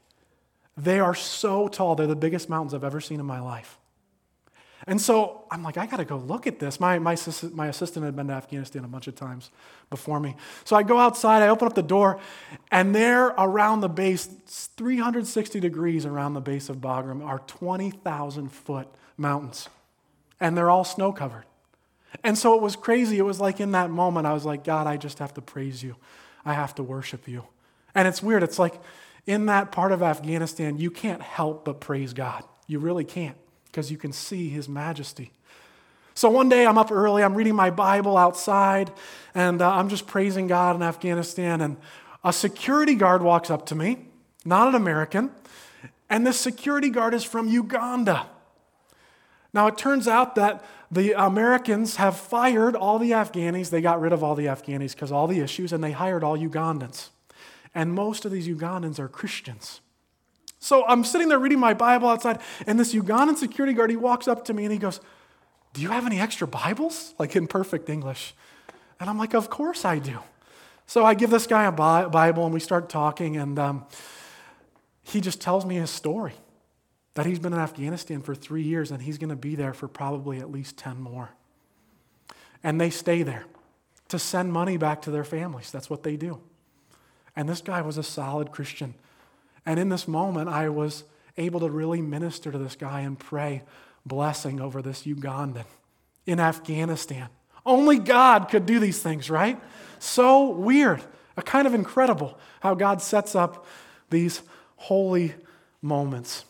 They 0.77 1.01
are 1.01 1.15
so 1.15 1.69
tall. 1.69 1.97
They're 1.97 2.07
the 2.07 2.15
biggest 2.15 2.49
mountains 2.49 2.75
I've 2.75 2.85
ever 2.85 3.01
seen 3.01 3.19
in 3.19 3.27
my 3.27 3.41
life. 3.41 3.79
And 4.87 5.01
so 5.01 5.45
I'm 5.51 5.65
like, 5.65 5.79
I 5.79 5.87
got 5.87 5.97
to 5.97 6.05
go 6.05 6.17
look 6.17 6.47
at 6.47 6.61
this. 6.61 6.79
My, 6.79 6.99
my, 7.01 7.17
my 7.53 7.67
assistant 7.67 8.05
had 8.05 8.15
been 8.15 8.29
to 8.29 8.35
Afghanistan 8.35 8.85
a 8.85 8.89
bunch 8.89 9.09
of 9.09 9.17
times 9.17 9.51
before 9.91 10.21
me. 10.21 10.37
So 10.65 10.77
I 10.77 10.85
go 10.85 10.99
outside, 10.99 11.43
I 11.43 11.49
open 11.49 11.67
up 11.67 11.75
the 11.75 11.83
door, 11.83 12.21
and 12.71 12.95
there 12.95 13.29
around 13.39 13.81
the 13.81 13.89
base, 13.89 14.27
360 14.27 15.59
degrees 15.59 16.07
around 16.07 16.35
the 16.35 16.41
base 16.41 16.69
of 16.69 16.77
Bagram, 16.77 17.27
are 17.27 17.41
20,000 17.41 18.53
foot 18.53 18.87
mountains. 19.17 19.69
And 20.41 20.57
they're 20.57 20.71
all 20.71 20.85
snow 20.85 21.13
covered. 21.13 21.45
And 22.23 22.37
so 22.37 22.55
it 22.55 22.63
was 22.63 22.77
crazy. 22.77 23.19
It 23.19 23.23
was 23.23 23.41
like 23.41 23.61
in 23.61 23.73
that 23.73 23.91
moment, 23.91 24.27
I 24.27 24.33
was 24.33 24.45
like, 24.45 24.65
God, 24.65 24.87
I 24.87 24.97
just 24.97 25.19
have 25.19 25.35
to 25.35 25.43
praise 25.43 25.83
you. 25.83 25.97
I 26.45 26.55
have 26.55 26.75
to 26.77 26.83
worship 26.83 27.27
you. 27.29 27.45
And 27.95 28.07
it's 28.07 28.23
weird. 28.23 28.43
It's 28.43 28.59
like, 28.59 28.81
in 29.27 29.47
that 29.47 29.73
part 29.73 29.93
of 29.93 30.03
Afghanistan, 30.03 30.79
you 30.79 30.91
can't 30.91 31.21
help 31.21 31.65
but 31.65 31.81
praise 31.81 32.13
God. 32.13 32.45
You 32.67 32.79
really 32.79 33.05
can't 33.05 33.37
because 33.67 33.91
you 33.91 33.99
can 33.99 34.13
see 34.13 34.49
His 34.49 34.69
majesty. 34.69 35.33
So 36.15 36.31
one 36.31 36.49
day 36.49 36.65
I'm 36.65 36.79
up 36.79 36.91
early, 36.91 37.23
I'm 37.23 37.35
reading 37.35 37.55
my 37.55 37.69
Bible 37.69 38.17
outside, 38.17 38.91
and 39.35 39.61
uh, 39.61 39.71
I'm 39.71 39.91
just 39.91 40.07
praising 40.07 40.47
God 40.47 40.75
in 40.75 40.83
Afghanistan. 40.83 41.61
And 41.61 41.77
a 42.25 42.33
security 42.33 42.95
guard 42.95 43.23
walks 43.23 43.51
up 43.51 43.67
to 43.67 43.75
me, 43.75 44.07
not 44.45 44.69
an 44.69 44.75
American, 44.75 45.31
and 46.09 46.27
this 46.27 46.41
security 46.41 46.89
guard 46.89 47.13
is 47.13 47.25
from 47.25 47.49
Uganda. 47.49 48.29
Now 49.57 49.67
it 49.67 49.77
turns 49.77 50.07
out 50.07 50.37
that 50.37 50.65
the 50.93 51.15
Americans 51.15 51.97
have 51.97 52.17
fired 52.17 52.77
all 52.77 53.01
the 53.01 53.11
Afghanis. 53.11 53.71
They 53.71 53.81
got 53.81 54.01
rid 54.01 54.13
of 54.13 54.23
all 54.23 54.37
the 54.37 54.47
Afghanis 54.47 54.93
because 54.93 55.11
all 55.11 55.27
the 55.27 55.41
issues, 55.41 55.73
and 55.73 55.83
they 55.83 55.91
hired 55.91 56.23
all 56.23 56.39
Ugandans 56.39 57.09
and 57.77 57.93
most 57.93 58.25
of 58.25 58.33
these 58.33 58.49
Ugandans 58.49 58.99
are 58.99 59.07
Christians. 59.07 59.83
So 60.59 60.87
I'm 60.87 61.05
sitting 61.05 61.29
there 61.29 61.39
reading 61.39 61.61
my 61.61 61.75
Bible 61.75 62.09
outside, 62.09 62.41
and 62.67 62.81
this 62.81 62.95
Ugandan 62.95 63.37
security 63.37 63.75
guard, 63.75 63.91
he 63.91 63.97
walks 63.97 64.27
up 64.27 64.47
to 64.47 64.55
me 64.55 64.65
and 64.65 64.73
he 64.73 64.79
goes, 64.79 64.99
Do 65.75 65.83
you 65.83 65.91
have 65.91 66.07
any 66.07 66.19
extra 66.19 66.49
Bibles? 66.49 67.15
Like 67.19 67.37
in 67.37 67.47
perfect 67.47 67.91
English. 67.91 68.35
And 68.99 69.11
I'm 69.11 69.19
like, 69.19 69.35
Of 69.35 69.51
course 69.51 69.85
I 69.85 69.99
do. 69.99 70.19
So 70.87 71.05
I 71.05 71.13
give 71.13 71.29
this 71.29 71.47
guy 71.47 71.65
a 71.65 71.73
Bible 72.09 72.47
and 72.47 72.55
we 72.55 72.61
start 72.61 72.89
talking, 72.89 73.37
and 73.37 73.59
um, 73.59 73.85
he 75.03 75.21
just 75.21 75.43
tells 75.43 75.67
me 75.67 75.75
his 75.75 75.91
story 75.91 76.33
that 77.17 77.25
he's 77.25 77.39
been 77.39 77.55
in 77.55 77.59
Afghanistan 77.59 78.21
for 78.21 78.35
three 78.35 78.63
years 78.63 78.91
and 78.91 79.01
he's 79.01 79.17
going 79.17 79.31
to 79.31 79.37
be 79.37 79.55
there 79.55 79.73
for 79.73 79.89
probably 79.89 80.39
at 80.39 80.51
least 80.51 80.77
10 80.77 81.01
more. 81.01 81.31
And 82.63 82.79
they 82.79 82.91
stay 82.91 83.23
there 83.23 83.47
to 84.09 84.19
send 84.19 84.53
money 84.53 84.77
back 84.77 85.01
to 85.03 85.11
their 85.11 85.25
families. 85.25 85.71
That's 85.71 85.89
what 85.89 86.03
they 86.03 86.17
do. 86.17 86.41
And 87.35 87.49
this 87.49 87.63
guy 87.63 87.81
was 87.81 87.97
a 87.97 88.03
solid 88.03 88.53
Christian. 88.53 88.95
And 89.65 89.81
in 89.81 89.89
this 89.89 90.07
moment, 90.07 90.51
I 90.51 90.69
was 90.69 91.05
able 91.39 91.61
to 91.61 91.71
really 91.71 92.03
minister 92.03 92.53
to 92.53 92.59
this 92.59 92.77
guy 92.77 93.01
and 93.01 93.19
pray 93.19 93.63
blessing 94.05 94.61
over 94.61 94.83
this 94.83 95.05
Ugandan 95.05 95.65
in 96.27 96.39
Afghanistan. 96.39 97.29
Only 97.65 97.99
God 97.99 98.51
could 98.51 98.67
do 98.67 98.79
these 98.79 99.01
things, 99.01 99.31
right? 99.31 99.59
So 100.01 100.51
weird. 100.51 101.03
A 101.39 101.43
kind 101.43 101.67
of 101.67 101.73
incredible 101.73 102.39
how 102.61 102.75
God 102.75 103.01
sets 103.01 103.35
up 103.35 103.65
these 104.11 104.43
holy 104.77 105.35
moments. 105.81 106.45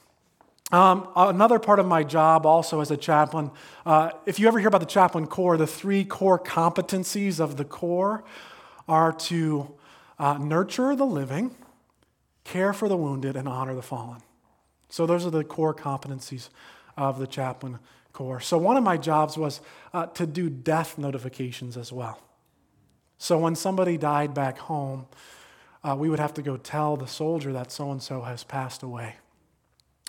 Um, 0.73 1.09
another 1.15 1.61
part 1.61 1.79
of 1.79 1.87
my 1.87 2.03
job, 2.03 2.45
also 2.45 2.81
as 2.81 2.91
a 2.91 2.97
chaplain, 2.97 3.53
uh, 3.85 4.11
if 4.27 4.41
you 4.41 4.49
ever 4.49 4.59
hear 4.59 4.67
about 4.67 4.81
the 4.81 4.87
chaplain 4.87 5.29
corps, 5.29 5.57
the 5.57 5.67
three 5.67 6.05
core 6.05 6.41
competencies 6.41 7.39
of 7.39 7.57
the 7.57 7.65
corps 7.65 8.25
are 8.89 9.13
to 9.13 9.73
uh, 10.19 10.39
nurture 10.39 10.97
the 10.97 11.07
living, 11.07 11.55
care 12.43 12.73
for 12.73 12.89
the 12.89 12.97
wounded, 12.97 13.37
and 13.37 13.47
honor 13.47 13.75
the 13.75 13.83
fallen. 13.83 14.23
So, 14.89 15.07
those 15.07 15.25
are 15.25 15.31
the 15.31 15.45
core 15.45 15.75
competencies 15.75 16.49
of 16.97 17.19
the 17.19 17.27
chaplain 17.29 17.79
corps. 18.13 18.41
So, 18.41 18.59
one 18.59 18.77
of 18.77 18.83
my 18.83 18.97
jobs 18.97 19.39
was 19.39 19.61
uh, 19.93 20.07
to 20.07 20.27
do 20.27 20.51
death 20.51 20.99
notifications 20.99 21.77
as 21.77 21.93
well. 21.93 22.21
So, 23.19 23.39
when 23.39 23.55
somebody 23.55 23.97
died 23.99 24.35
back 24.35 24.59
home, 24.59 25.07
uh, 25.85 25.95
we 25.97 26.09
would 26.09 26.19
have 26.19 26.35
to 26.35 26.43
go 26.43 26.57
tell 26.57 26.97
the 26.97 27.07
soldier 27.07 27.53
that 27.53 27.71
so 27.71 27.93
and 27.93 28.03
so 28.03 28.23
has 28.23 28.43
passed 28.43 28.83
away. 28.83 29.17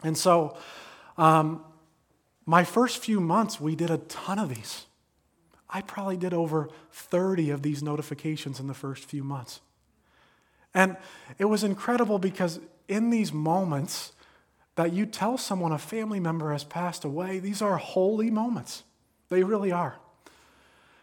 And 0.03 0.17
so, 0.17 0.57
um, 1.17 1.63
my 2.45 2.63
first 2.63 2.99
few 2.99 3.19
months, 3.19 3.59
we 3.59 3.75
did 3.75 3.89
a 3.89 3.97
ton 3.97 4.39
of 4.39 4.49
these. 4.49 4.85
I 5.69 5.81
probably 5.81 6.17
did 6.17 6.33
over 6.33 6.69
30 6.91 7.49
of 7.49 7.61
these 7.61 7.83
notifications 7.83 8.59
in 8.59 8.67
the 8.67 8.73
first 8.73 9.03
few 9.03 9.23
months. 9.23 9.59
And 10.73 10.95
it 11.37 11.45
was 11.45 11.63
incredible 11.63 12.19
because 12.19 12.59
in 12.87 13.09
these 13.09 13.33
moments 13.33 14.13
that 14.75 14.93
you 14.93 15.05
tell 15.05 15.37
someone 15.37 15.71
a 15.71 15.77
family 15.77 16.19
member 16.19 16.51
has 16.51 16.63
passed 16.63 17.03
away, 17.03 17.39
these 17.39 17.61
are 17.61 17.77
holy 17.77 18.29
moments. 18.29 18.83
They 19.29 19.43
really 19.43 19.71
are. 19.71 19.97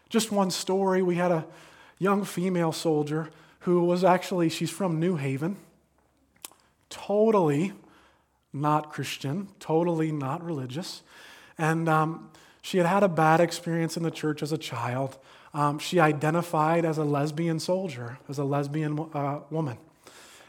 Just 0.09 0.31
one 0.31 0.49
story 0.49 1.03
we 1.03 1.15
had 1.15 1.31
a 1.31 1.45
young 1.99 2.23
female 2.23 2.71
soldier 2.71 3.29
who 3.59 3.83
was 3.83 4.03
actually, 4.03 4.49
she's 4.49 4.69
from 4.69 4.99
New 4.99 5.15
Haven, 5.15 5.57
totally 6.89 7.73
not 8.55 8.91
Christian, 8.91 9.49
totally 9.59 10.11
not 10.11 10.43
religious. 10.43 11.03
And 11.57 11.87
um, 11.89 12.31
she 12.61 12.77
had 12.77 12.87
had 12.87 13.03
a 13.03 13.09
bad 13.09 13.41
experience 13.41 13.97
in 13.97 14.03
the 14.03 14.11
church 14.11 14.41
as 14.41 14.51
a 14.51 14.57
child. 14.57 15.17
Um, 15.53 15.77
she 15.77 15.99
identified 15.99 16.85
as 16.85 16.97
a 16.97 17.03
lesbian 17.03 17.59
soldier, 17.59 18.17
as 18.29 18.39
a 18.39 18.43
lesbian 18.43 18.97
uh, 19.13 19.41
woman. 19.49 19.77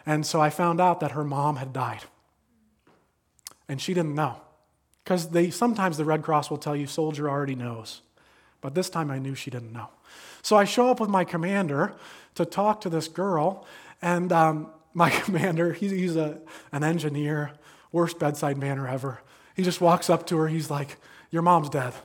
And 0.06 0.24
so 0.24 0.40
I 0.40 0.50
found 0.50 0.80
out 0.80 1.00
that 1.00 1.12
her 1.12 1.24
mom 1.24 1.56
had 1.56 1.72
died. 1.72 2.04
And 3.68 3.80
she 3.80 3.92
didn't 3.92 4.14
know. 4.14 4.40
Because 5.02 5.28
sometimes 5.54 5.96
the 5.96 6.04
Red 6.04 6.22
Cross 6.22 6.50
will 6.50 6.58
tell 6.58 6.74
you 6.74 6.86
soldier 6.86 7.28
already 7.28 7.54
knows. 7.54 8.02
But 8.60 8.74
this 8.74 8.88
time 8.88 9.10
I 9.10 9.18
knew 9.18 9.34
she 9.34 9.50
didn't 9.50 9.72
know. 9.72 9.88
So 10.42 10.56
I 10.56 10.64
show 10.64 10.90
up 10.90 11.00
with 11.00 11.10
my 11.10 11.24
commander 11.24 11.94
to 12.36 12.44
talk 12.44 12.80
to 12.82 12.88
this 12.88 13.08
girl, 13.08 13.66
and 14.00 14.32
um, 14.32 14.68
my 14.94 15.10
commander, 15.24 15.72
he's, 15.72 15.90
he's 15.90 16.16
a, 16.16 16.38
an 16.72 16.84
engineer, 16.84 17.52
worst 17.92 18.18
bedside 18.18 18.58
manner 18.58 18.86
ever. 18.86 19.20
He 19.54 19.62
just 19.62 19.80
walks 19.80 20.10
up 20.10 20.26
to 20.26 20.36
her, 20.38 20.48
he's 20.48 20.70
like, 20.70 20.96
Your 21.30 21.42
mom's 21.42 21.68
dead. 21.68 21.94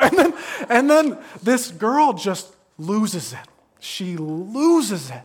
And 0.00 0.18
then, 0.18 0.34
and 0.68 0.90
then 0.90 1.18
this 1.42 1.70
girl 1.70 2.12
just 2.14 2.54
loses 2.78 3.32
it. 3.32 3.46
She 3.78 4.16
loses 4.16 5.08
it. 5.08 5.22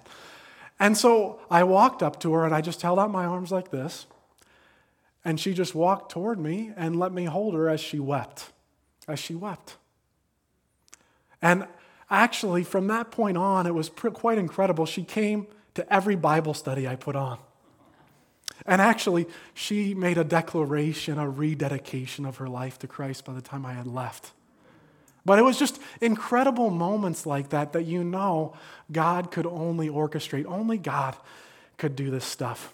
And 0.79 0.97
so 0.97 1.39
I 1.49 1.63
walked 1.63 2.01
up 2.03 2.19
to 2.21 2.33
her 2.33 2.45
and 2.45 2.53
I 2.53 2.61
just 2.61 2.81
held 2.81 2.99
out 2.99 3.11
my 3.11 3.25
arms 3.25 3.51
like 3.51 3.71
this. 3.71 4.05
And 5.25 5.39
she 5.39 5.53
just 5.53 5.75
walked 5.75 6.11
toward 6.11 6.39
me 6.39 6.71
and 6.77 6.97
let 6.97 7.11
me 7.11 7.25
hold 7.25 7.55
her 7.55 7.67
as 7.67 7.81
she 7.81 7.99
wept, 7.99 8.51
as 9.07 9.19
she 9.19 9.35
wept. 9.35 9.75
And 11.41 11.67
actually, 12.09 12.63
from 12.63 12.87
that 12.87 13.11
point 13.11 13.37
on, 13.37 13.67
it 13.67 13.73
was 13.73 13.89
quite 13.89 14.37
incredible. 14.37 14.85
She 14.85 15.03
came 15.03 15.47
to 15.73 15.93
every 15.93 16.15
Bible 16.15 16.53
study 16.53 16.87
I 16.87 16.95
put 16.95 17.15
on. 17.15 17.37
And 18.69 18.83
actually, 18.83 19.25
she 19.55 19.95
made 19.95 20.19
a 20.19 20.23
declaration, 20.23 21.17
a 21.17 21.27
rededication 21.27 22.23
of 22.23 22.37
her 22.37 22.47
life 22.47 22.77
to 22.79 22.87
Christ 22.87 23.25
by 23.25 23.33
the 23.33 23.41
time 23.41 23.65
I 23.65 23.73
had 23.73 23.87
left. 23.87 24.31
But 25.25 25.39
it 25.39 25.41
was 25.41 25.57
just 25.57 25.81
incredible 26.01 26.69
moments 26.69 27.25
like 27.25 27.49
that 27.49 27.73
that 27.73 27.85
you 27.85 28.03
know 28.03 28.53
God 28.91 29.31
could 29.31 29.47
only 29.47 29.89
orchestrate, 29.89 30.45
only 30.45 30.77
God 30.77 31.17
could 31.77 31.95
do 31.95 32.11
this 32.11 32.25
stuff. 32.25 32.71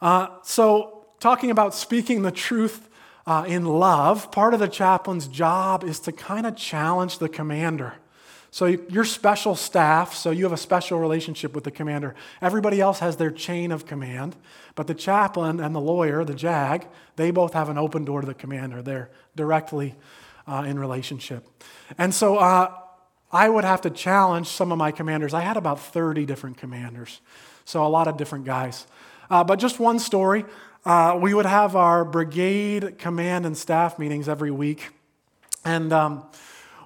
Uh, 0.00 0.28
so, 0.42 1.04
talking 1.20 1.50
about 1.50 1.74
speaking 1.74 2.22
the 2.22 2.32
truth 2.32 2.88
uh, 3.26 3.44
in 3.46 3.66
love, 3.66 4.32
part 4.32 4.54
of 4.54 4.60
the 4.60 4.68
chaplain's 4.68 5.28
job 5.28 5.84
is 5.84 6.00
to 6.00 6.12
kind 6.12 6.46
of 6.46 6.56
challenge 6.56 7.18
the 7.18 7.28
commander. 7.28 7.94
So 8.56 8.64
you're 8.64 9.04
special 9.04 9.54
staff, 9.54 10.14
so 10.14 10.30
you 10.30 10.44
have 10.44 10.52
a 10.54 10.56
special 10.56 10.98
relationship 10.98 11.54
with 11.54 11.64
the 11.64 11.70
commander. 11.70 12.14
Everybody 12.40 12.80
else 12.80 13.00
has 13.00 13.18
their 13.18 13.30
chain 13.30 13.70
of 13.70 13.84
command, 13.84 14.34
but 14.74 14.86
the 14.86 14.94
chaplain 14.94 15.60
and 15.60 15.74
the 15.74 15.80
lawyer, 15.80 16.24
the 16.24 16.32
JAG, 16.32 16.86
they 17.16 17.30
both 17.30 17.52
have 17.52 17.68
an 17.68 17.76
open 17.76 18.06
door 18.06 18.22
to 18.22 18.26
the 18.26 18.32
commander. 18.32 18.80
They're 18.80 19.10
directly 19.34 19.94
uh, 20.46 20.64
in 20.66 20.78
relationship. 20.78 21.46
And 21.98 22.14
so 22.14 22.38
uh, 22.38 22.72
I 23.30 23.50
would 23.50 23.64
have 23.64 23.82
to 23.82 23.90
challenge 23.90 24.46
some 24.46 24.72
of 24.72 24.78
my 24.78 24.90
commanders. 24.90 25.34
I 25.34 25.42
had 25.42 25.58
about 25.58 25.78
30 25.78 26.24
different 26.24 26.56
commanders, 26.56 27.20
so 27.66 27.84
a 27.84 27.88
lot 27.88 28.08
of 28.08 28.16
different 28.16 28.46
guys. 28.46 28.86
Uh, 29.28 29.44
but 29.44 29.56
just 29.56 29.78
one 29.78 29.98
story. 29.98 30.46
Uh, 30.82 31.18
we 31.20 31.34
would 31.34 31.44
have 31.44 31.76
our 31.76 32.06
brigade 32.06 32.96
command 32.96 33.44
and 33.44 33.54
staff 33.54 33.98
meetings 33.98 34.30
every 34.30 34.50
week. 34.50 34.92
And 35.62 35.92
um, 35.92 36.24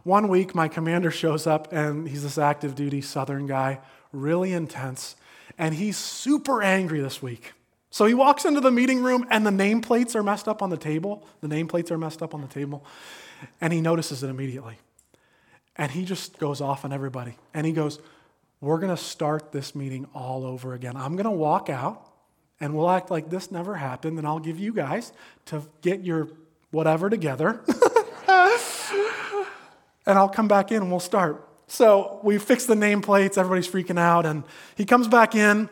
one 0.04 0.28
week, 0.28 0.54
my 0.54 0.68
commander 0.68 1.10
shows 1.10 1.46
up, 1.46 1.72
and 1.72 2.08
he's 2.08 2.22
this 2.22 2.38
active 2.38 2.74
duty 2.74 3.00
Southern 3.00 3.46
guy, 3.46 3.80
really 4.12 4.52
intense, 4.52 5.16
and 5.58 5.74
he's 5.74 5.96
super 5.96 6.62
angry 6.62 7.00
this 7.00 7.20
week. 7.20 7.52
So 7.90 8.06
he 8.06 8.14
walks 8.14 8.44
into 8.44 8.60
the 8.60 8.70
meeting 8.70 9.02
room, 9.02 9.26
and 9.30 9.44
the 9.44 9.50
nameplates 9.50 10.14
are 10.14 10.22
messed 10.22 10.48
up 10.48 10.62
on 10.62 10.70
the 10.70 10.76
table. 10.76 11.26
The 11.40 11.48
nameplates 11.48 11.90
are 11.90 11.98
messed 11.98 12.22
up 12.22 12.34
on 12.34 12.40
the 12.40 12.46
table, 12.46 12.84
and 13.60 13.72
he 13.72 13.80
notices 13.80 14.22
it 14.22 14.28
immediately. 14.28 14.78
And 15.76 15.90
he 15.90 16.04
just 16.04 16.38
goes 16.38 16.60
off 16.60 16.84
on 16.84 16.92
everybody. 16.92 17.36
And 17.52 17.66
he 17.66 17.72
goes, 17.72 17.98
We're 18.60 18.78
going 18.78 18.94
to 18.94 19.02
start 19.02 19.50
this 19.50 19.74
meeting 19.74 20.06
all 20.14 20.44
over 20.44 20.74
again. 20.74 20.96
I'm 20.96 21.16
going 21.16 21.24
to 21.24 21.30
walk 21.30 21.68
out, 21.68 22.08
and 22.60 22.74
we'll 22.74 22.90
act 22.90 23.10
like 23.10 23.28
this 23.28 23.50
never 23.50 23.74
happened, 23.74 24.18
and 24.18 24.26
I'll 24.26 24.38
give 24.38 24.58
you 24.58 24.72
guys 24.72 25.12
to 25.46 25.62
get 25.82 26.04
your 26.04 26.28
whatever 26.70 27.10
together. 27.10 27.60
and 30.06 30.18
I'll 30.18 30.28
come 30.28 30.48
back 30.48 30.72
in 30.72 30.82
and 30.82 30.90
we'll 30.90 31.00
start. 31.00 31.46
So 31.66 32.18
we 32.22 32.38
fix 32.38 32.66
the 32.66 32.74
nameplates, 32.74 33.38
everybody's 33.38 33.68
freaking 33.68 33.98
out, 33.98 34.26
and 34.26 34.42
he 34.76 34.84
comes 34.84 35.06
back 35.06 35.34
in 35.34 35.68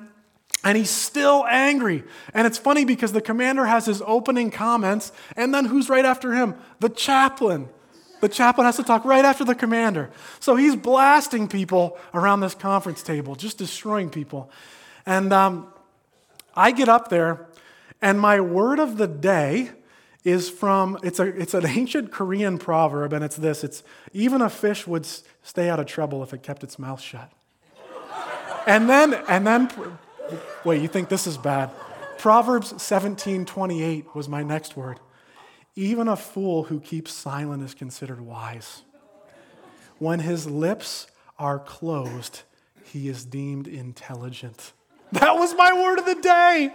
and 0.64 0.76
he's 0.76 0.90
still 0.90 1.44
angry. 1.48 2.04
And 2.34 2.46
it's 2.46 2.58
funny 2.58 2.84
because 2.84 3.12
the 3.12 3.20
commander 3.20 3.66
has 3.66 3.86
his 3.86 4.02
opening 4.06 4.50
comments, 4.50 5.12
and 5.36 5.52
then 5.54 5.64
who's 5.64 5.88
right 5.88 6.04
after 6.04 6.32
him? 6.32 6.54
The 6.80 6.88
chaplain. 6.88 7.68
The 8.20 8.28
chaplain 8.28 8.64
has 8.64 8.76
to 8.76 8.82
talk 8.82 9.04
right 9.04 9.24
after 9.24 9.44
the 9.44 9.54
commander. 9.54 10.10
So 10.40 10.56
he's 10.56 10.74
blasting 10.74 11.46
people 11.46 11.96
around 12.12 12.40
this 12.40 12.54
conference 12.54 13.02
table, 13.02 13.36
just 13.36 13.58
destroying 13.58 14.10
people. 14.10 14.50
And 15.06 15.32
um, 15.32 15.72
I 16.54 16.72
get 16.72 16.88
up 16.88 17.08
there, 17.08 17.46
and 18.02 18.20
my 18.20 18.40
word 18.40 18.80
of 18.80 18.96
the 18.98 19.06
day 19.06 19.70
is 20.28 20.50
from 20.50 20.98
it's 21.02 21.18
a 21.18 21.24
it's 21.24 21.54
an 21.54 21.66
ancient 21.66 22.12
Korean 22.12 22.58
proverb, 22.58 23.12
and 23.14 23.24
it's 23.24 23.36
this: 23.36 23.64
it's 23.64 23.82
even 24.12 24.42
a 24.42 24.50
fish 24.50 24.86
would 24.86 25.06
stay 25.42 25.70
out 25.70 25.80
of 25.80 25.86
trouble 25.86 26.22
if 26.22 26.34
it 26.34 26.42
kept 26.42 26.62
its 26.62 26.78
mouth 26.78 27.00
shut. 27.00 27.32
and 28.66 28.88
then 28.90 29.14
and 29.28 29.46
then 29.46 29.70
wait, 30.64 30.82
you 30.82 30.88
think 30.88 31.08
this 31.08 31.26
is 31.26 31.38
bad? 31.38 31.70
Proverbs 32.18 32.74
17:28 32.74 34.14
was 34.14 34.28
my 34.28 34.42
next 34.42 34.76
word. 34.76 35.00
Even 35.74 36.08
a 36.08 36.16
fool 36.16 36.64
who 36.64 36.80
keeps 36.80 37.12
silent 37.12 37.62
is 37.62 37.72
considered 37.72 38.20
wise. 38.20 38.82
When 39.98 40.20
his 40.20 40.46
lips 40.46 41.06
are 41.38 41.58
closed, 41.58 42.42
he 42.84 43.08
is 43.08 43.24
deemed 43.24 43.66
intelligent. 43.66 44.72
That 45.12 45.36
was 45.36 45.54
my 45.54 45.72
word 45.72 45.98
of 46.00 46.04
the 46.04 46.16
day. 46.16 46.70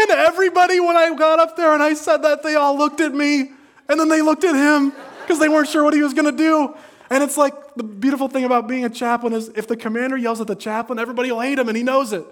And 0.00 0.10
everybody, 0.10 0.78
when 0.78 0.96
I 0.96 1.12
got 1.14 1.40
up 1.40 1.56
there 1.56 1.74
and 1.74 1.82
I 1.82 1.94
said 1.94 2.18
that, 2.18 2.42
they 2.42 2.54
all 2.54 2.78
looked 2.78 3.00
at 3.00 3.12
me 3.12 3.50
and 3.88 3.98
then 3.98 4.08
they 4.08 4.22
looked 4.22 4.44
at 4.44 4.54
him 4.54 4.92
because 5.22 5.40
they 5.40 5.48
weren't 5.48 5.68
sure 5.68 5.82
what 5.82 5.92
he 5.92 6.02
was 6.02 6.14
going 6.14 6.30
to 6.30 6.36
do. 6.36 6.74
And 7.10 7.24
it's 7.24 7.36
like 7.36 7.74
the 7.74 7.82
beautiful 7.82 8.28
thing 8.28 8.44
about 8.44 8.68
being 8.68 8.84
a 8.84 8.90
chaplain 8.90 9.32
is 9.32 9.48
if 9.56 9.66
the 9.66 9.76
commander 9.76 10.16
yells 10.16 10.40
at 10.40 10.46
the 10.46 10.54
chaplain, 10.54 10.98
everybody 10.98 11.32
will 11.32 11.40
hate 11.40 11.58
him 11.58 11.68
and 11.68 11.76
he 11.76 11.82
knows 11.82 12.12
it. 12.12 12.24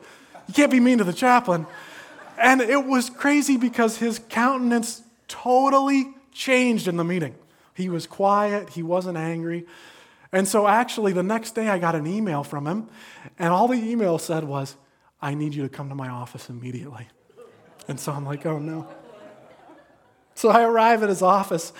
You 0.47 0.55
can't 0.55 0.71
be 0.71 0.81
mean 0.81 0.99
to 0.99 1.05
the 1.05 1.13
chaplain. 1.13 1.67
And 2.39 2.61
it 2.61 2.85
was 2.85 3.11
crazy 3.11 3.57
because 3.57 3.99
his 3.99 4.21
countenance 4.29 5.03
totally 5.27 6.15
changed 6.33 6.87
in 6.87 6.97
the 6.97 7.05
meeting. 7.05 7.35
He 7.75 7.89
was 7.89 8.07
quiet, 8.07 8.71
he 8.71 8.83
wasn't 8.83 9.19
angry. 9.19 9.67
And 10.33 10.47
so, 10.47 10.67
actually, 10.67 11.13
the 11.13 11.23
next 11.23 11.55
day 11.55 11.69
I 11.69 11.79
got 11.79 11.95
an 11.95 12.07
email 12.07 12.43
from 12.43 12.67
him, 12.67 12.89
and 13.39 13.53
all 13.53 13.69
the 13.69 13.79
email 13.79 14.19
said 14.19 14.45
was, 14.45 14.77
I 15.23 15.35
need 15.35 15.55
you 15.55 15.63
to 15.63 15.69
come 15.69 15.89
to 15.89 15.95
my 15.95 16.09
office 16.09 16.51
immediately. 16.51 17.09
And 17.89 17.99
so 18.01 18.13
I'm 18.13 18.25
like, 18.25 18.45
oh 18.47 18.59
no. 18.59 18.87
So 20.37 20.51
I 20.51 20.65
arrive 20.65 21.03
at 21.03 21.09
his 21.09 21.23
office, 21.23 21.73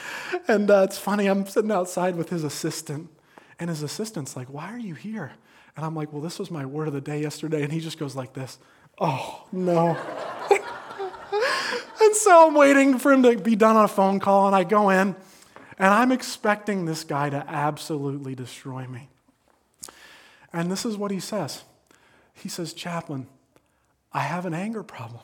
and 0.49 0.71
uh, 0.71 0.87
it's 0.89 0.97
funny, 0.97 1.27
I'm 1.27 1.47
sitting 1.47 1.71
outside 1.71 2.17
with 2.17 2.31
his 2.31 2.43
assistant, 2.43 3.11
and 3.59 3.69
his 3.69 3.83
assistant's 3.83 4.35
like, 4.35 4.49
Why 4.49 4.73
are 4.73 4.79
you 4.79 4.95
here? 4.95 5.33
And 5.77 5.85
I'm 5.85 5.95
like, 5.95 6.11
Well, 6.11 6.23
this 6.23 6.39
was 6.39 6.51
my 6.51 6.65
word 6.65 6.89
of 6.89 6.95
the 6.95 7.03
day 7.03 7.21
yesterday. 7.21 7.63
And 7.63 7.71
he 7.71 7.81
just 7.81 7.99
goes 7.99 8.17
like 8.17 8.33
this, 8.33 8.59
Oh, 8.99 9.47
no. 9.53 9.89
and 12.01 12.17
so 12.17 12.49
I'm 12.49 12.55
waiting 12.55 12.99
for 12.99 13.13
him 13.13 13.23
to 13.25 13.37
be 13.37 13.57
done 13.57 13.77
on 13.77 13.85
a 13.85 13.89
phone 13.89 14.21
call, 14.21 14.47
and 14.47 14.57
I 14.57 14.65
go 14.65 14.89
in, 14.89 15.15
and 15.79 15.95
I'm 15.95 16.11
expecting 16.11 16.87
this 16.87 17.05
guy 17.05 17.29
to 17.29 17.45
absolutely 17.47 18.35
destroy 18.35 18.87
me. 18.87 19.11
And 20.51 20.73
this 20.73 20.87
is 20.87 20.97
what 20.97 21.11
he 21.11 21.21
says 21.21 21.63
He 22.33 22.49
says, 22.49 22.73
Chaplain, 22.73 23.27
I 24.15 24.21
have 24.21 24.47
an 24.47 24.55
anger 24.55 24.83
problem 24.83 25.21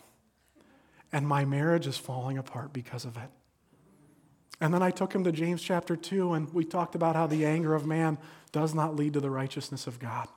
and 1.12 1.26
my 1.26 1.44
marriage 1.44 1.86
is 1.86 1.98
falling 1.98 2.38
apart 2.38 2.72
because 2.72 3.04
of 3.04 3.16
it. 3.16 3.28
And 4.60 4.72
then 4.72 4.82
I 4.82 4.90
took 4.90 5.12
him 5.12 5.24
to 5.24 5.32
James 5.32 5.60
chapter 5.60 5.96
2, 5.96 6.34
and 6.34 6.52
we 6.54 6.64
talked 6.64 6.94
about 6.94 7.16
how 7.16 7.26
the 7.26 7.44
anger 7.44 7.74
of 7.74 7.84
man 7.84 8.18
does 8.52 8.74
not 8.74 8.94
lead 8.96 9.14
to 9.14 9.20
the 9.20 9.30
righteousness 9.30 9.86
of 9.86 9.98
God. 9.98 10.28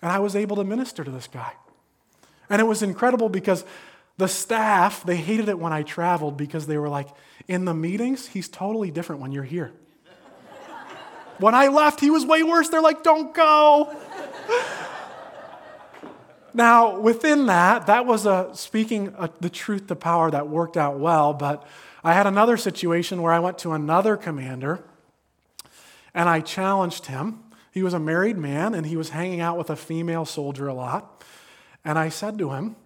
And 0.00 0.10
I 0.10 0.18
was 0.18 0.34
able 0.34 0.56
to 0.56 0.64
minister 0.64 1.04
to 1.04 1.10
this 1.10 1.26
guy. 1.26 1.52
And 2.48 2.60
it 2.60 2.64
was 2.64 2.82
incredible 2.82 3.28
because 3.28 3.64
The 4.16 4.28
staff, 4.28 5.02
they 5.02 5.16
hated 5.16 5.48
it 5.48 5.58
when 5.58 5.72
I 5.72 5.82
traveled 5.82 6.36
because 6.36 6.66
they 6.66 6.78
were 6.78 6.88
like, 6.88 7.08
in 7.48 7.64
the 7.64 7.74
meetings, 7.74 8.28
he's 8.28 8.48
totally 8.48 8.92
different 8.92 9.20
when 9.20 9.32
you're 9.32 9.42
here. 9.42 9.72
when 11.38 11.54
I 11.54 11.66
left, 11.66 11.98
he 11.98 12.10
was 12.10 12.24
way 12.24 12.44
worse. 12.44 12.68
They're 12.68 12.80
like, 12.80 13.02
don't 13.02 13.34
go. 13.34 13.92
Now, 16.54 17.00
within 17.00 17.46
that, 17.46 17.86
that 17.86 18.06
was 18.06 18.26
a 18.26 18.50
speaking 18.54 19.12
a, 19.18 19.28
the 19.40 19.50
truth 19.50 19.88
to 19.88 19.96
power 19.96 20.30
that 20.30 20.48
worked 20.48 20.76
out 20.76 20.98
well, 20.98 21.34
but 21.34 21.66
I 22.04 22.12
had 22.12 22.28
another 22.28 22.56
situation 22.56 23.22
where 23.22 23.32
I 23.32 23.40
went 23.40 23.58
to 23.58 23.72
another 23.72 24.16
commander 24.16 24.84
and 26.14 26.28
I 26.28 26.40
challenged 26.40 27.06
him. 27.06 27.40
He 27.72 27.82
was 27.82 27.92
a 27.92 27.98
married 27.98 28.38
man 28.38 28.72
and 28.74 28.86
he 28.86 28.96
was 28.96 29.10
hanging 29.10 29.40
out 29.40 29.58
with 29.58 29.68
a 29.68 29.74
female 29.74 30.24
soldier 30.24 30.68
a 30.68 30.74
lot. 30.74 31.24
And 31.84 31.98
I 31.98 32.08
said 32.08 32.38
to 32.38 32.50
him, 32.50 32.76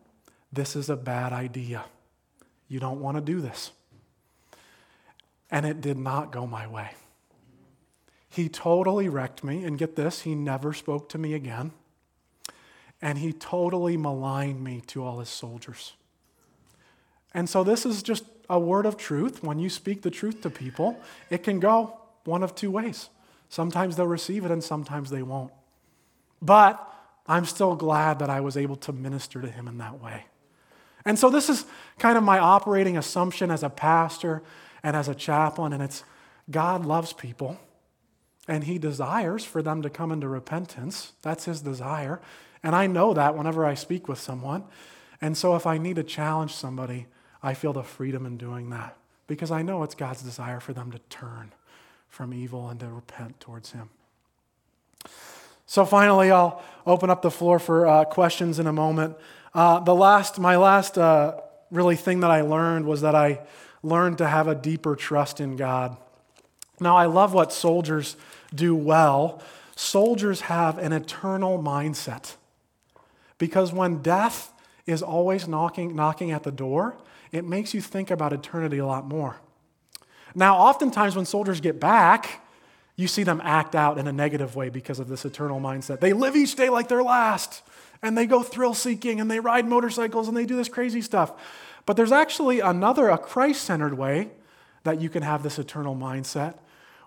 This 0.50 0.74
is 0.74 0.88
a 0.88 0.96
bad 0.96 1.34
idea. 1.34 1.84
You 2.68 2.80
don't 2.80 3.00
want 3.00 3.18
to 3.18 3.20
do 3.20 3.40
this. 3.40 3.72
And 5.50 5.66
it 5.66 5.80
did 5.80 5.98
not 5.98 6.32
go 6.32 6.46
my 6.46 6.66
way. 6.66 6.92
He 8.30 8.48
totally 8.48 9.08
wrecked 9.08 9.44
me. 9.44 9.64
And 9.64 9.78
get 9.78 9.96
this, 9.96 10.22
he 10.22 10.34
never 10.34 10.72
spoke 10.72 11.08
to 11.10 11.18
me 11.18 11.34
again. 11.34 11.72
And 13.00 13.18
he 13.18 13.32
totally 13.32 13.96
maligned 13.96 14.62
me 14.62 14.82
to 14.88 15.04
all 15.04 15.20
his 15.20 15.28
soldiers. 15.28 15.94
And 17.32 17.48
so, 17.48 17.62
this 17.62 17.86
is 17.86 18.02
just 18.02 18.24
a 18.50 18.58
word 18.58 18.86
of 18.86 18.96
truth. 18.96 19.42
When 19.42 19.58
you 19.58 19.68
speak 19.68 20.02
the 20.02 20.10
truth 20.10 20.40
to 20.42 20.50
people, 20.50 21.00
it 21.30 21.42
can 21.42 21.60
go 21.60 21.98
one 22.24 22.42
of 22.42 22.54
two 22.54 22.70
ways. 22.70 23.10
Sometimes 23.48 23.96
they'll 23.96 24.06
receive 24.06 24.44
it, 24.44 24.50
and 24.50 24.64
sometimes 24.64 25.10
they 25.10 25.22
won't. 25.22 25.52
But 26.42 26.84
I'm 27.26 27.44
still 27.44 27.76
glad 27.76 28.18
that 28.18 28.30
I 28.30 28.40
was 28.40 28.56
able 28.56 28.76
to 28.76 28.92
minister 28.92 29.40
to 29.40 29.48
him 29.48 29.68
in 29.68 29.78
that 29.78 30.02
way. 30.02 30.26
And 31.04 31.18
so, 31.18 31.30
this 31.30 31.48
is 31.48 31.64
kind 31.98 32.18
of 32.18 32.24
my 32.24 32.38
operating 32.38 32.96
assumption 32.96 33.50
as 33.50 33.62
a 33.62 33.70
pastor 33.70 34.42
and 34.82 34.96
as 34.96 35.08
a 35.08 35.14
chaplain, 35.14 35.72
and 35.72 35.82
it's 35.82 36.04
God 36.50 36.86
loves 36.86 37.12
people, 37.12 37.58
and 38.46 38.64
He 38.64 38.78
desires 38.78 39.44
for 39.44 39.62
them 39.62 39.82
to 39.82 39.90
come 39.90 40.10
into 40.10 40.28
repentance. 40.28 41.12
That's 41.22 41.44
His 41.44 41.60
desire. 41.60 42.20
And 42.62 42.74
I 42.74 42.86
know 42.86 43.14
that 43.14 43.36
whenever 43.36 43.64
I 43.64 43.74
speak 43.74 44.08
with 44.08 44.18
someone. 44.18 44.64
And 45.20 45.36
so, 45.36 45.56
if 45.56 45.66
I 45.66 45.78
need 45.78 45.96
to 45.96 46.04
challenge 46.04 46.54
somebody, 46.54 47.06
I 47.42 47.54
feel 47.54 47.72
the 47.72 47.82
freedom 47.82 48.26
in 48.26 48.36
doing 48.36 48.70
that 48.70 48.96
because 49.26 49.50
I 49.50 49.62
know 49.62 49.82
it's 49.82 49.94
God's 49.94 50.22
desire 50.22 50.60
for 50.60 50.72
them 50.72 50.90
to 50.92 50.98
turn 51.10 51.52
from 52.08 52.32
evil 52.32 52.68
and 52.68 52.80
to 52.80 52.88
repent 52.88 53.40
towards 53.40 53.72
Him. 53.72 53.90
So, 55.66 55.84
finally, 55.84 56.30
I'll 56.30 56.62
open 56.86 57.10
up 57.10 57.22
the 57.22 57.30
floor 57.30 57.58
for 57.58 57.86
uh, 57.86 58.04
questions 58.04 58.58
in 58.58 58.66
a 58.66 58.72
moment. 58.72 59.16
Uh, 59.54 59.80
the 59.80 59.94
last, 59.94 60.38
my 60.38 60.56
last 60.56 60.96
uh, 60.96 61.40
really 61.70 61.96
thing 61.96 62.20
that 62.20 62.30
I 62.30 62.42
learned 62.42 62.86
was 62.86 63.00
that 63.00 63.14
I 63.14 63.40
learned 63.82 64.18
to 64.18 64.26
have 64.26 64.48
a 64.48 64.54
deeper 64.54 64.96
trust 64.96 65.40
in 65.40 65.56
God. 65.56 65.96
Now, 66.80 66.96
I 66.96 67.06
love 67.06 67.34
what 67.34 67.52
soldiers 67.52 68.16
do 68.54 68.74
well. 68.74 69.42
Soldiers 69.76 70.42
have 70.42 70.78
an 70.78 70.92
eternal 70.92 71.62
mindset 71.62 72.36
because 73.38 73.72
when 73.72 74.02
death 74.02 74.52
is 74.86 75.02
always 75.02 75.48
knocking, 75.48 75.94
knocking 75.94 76.30
at 76.30 76.42
the 76.42 76.52
door, 76.52 76.96
it 77.32 77.44
makes 77.44 77.74
you 77.74 77.80
think 77.80 78.10
about 78.10 78.32
eternity 78.32 78.78
a 78.78 78.86
lot 78.86 79.06
more. 79.06 79.36
Now, 80.34 80.56
oftentimes 80.56 81.16
when 81.16 81.24
soldiers 81.24 81.60
get 81.60 81.80
back, 81.80 82.44
you 82.96 83.06
see 83.06 83.22
them 83.22 83.40
act 83.44 83.74
out 83.74 83.98
in 83.98 84.06
a 84.06 84.12
negative 84.12 84.56
way 84.56 84.68
because 84.68 84.98
of 84.98 85.08
this 85.08 85.24
eternal 85.24 85.60
mindset. 85.60 86.00
They 86.00 86.12
live 86.12 86.36
each 86.36 86.56
day 86.56 86.68
like 86.68 86.88
their 86.88 87.02
last, 87.02 87.62
and 88.02 88.16
they 88.16 88.26
go 88.26 88.42
thrill 88.42 88.74
seeking, 88.74 89.20
and 89.20 89.30
they 89.30 89.40
ride 89.40 89.66
motorcycles, 89.66 90.28
and 90.28 90.36
they 90.36 90.46
do 90.46 90.56
this 90.56 90.68
crazy 90.68 91.00
stuff. 91.00 91.32
But 91.86 91.96
there's 91.96 92.12
actually 92.12 92.60
another, 92.60 93.08
a 93.08 93.18
Christ 93.18 93.62
centered 93.62 93.96
way 93.96 94.30
that 94.84 95.00
you 95.00 95.08
can 95.08 95.22
have 95.22 95.42
this 95.42 95.58
eternal 95.58 95.94
mindset 95.94 96.58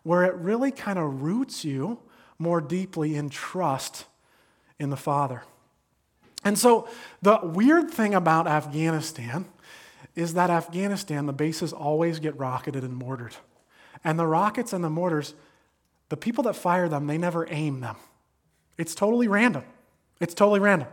where 0.04 0.24
it 0.24 0.34
really 0.36 0.72
kind 0.72 0.98
of 0.98 1.22
roots 1.22 1.63
you 1.63 2.00
more 2.39 2.62
deeply 2.62 3.15
in 3.15 3.30
trust 3.30 4.06
in 4.80 4.89
the 4.89 4.98
Father. 4.98 5.44
And 6.44 6.58
so, 6.58 6.88
the 7.22 7.40
weird 7.44 7.92
thing 7.92 8.16
about 8.16 8.48
Afghanistan 8.48 9.46
is 10.16 10.34
that 10.34 10.50
Afghanistan, 10.50 11.26
the 11.26 11.34
bases 11.34 11.72
always 11.72 12.20
get 12.20 12.38
rocketed 12.38 12.84
and 12.84 12.96
mortared. 12.96 13.36
And 14.04 14.18
the 14.18 14.26
rockets 14.26 14.74
and 14.74 14.84
the 14.84 14.90
mortars, 14.90 15.34
the 16.10 16.18
people 16.18 16.44
that 16.46 16.56
fire 16.56 16.90
them, 16.90 17.08
they 17.08 17.18
never 17.18 17.48
aim 17.50 17.80
them. 17.80 17.96
It's 18.78 18.96
totally 18.96 19.28
random. 19.28 19.64
It's 20.20 20.34
totally 20.34 20.60
random. 20.60 20.88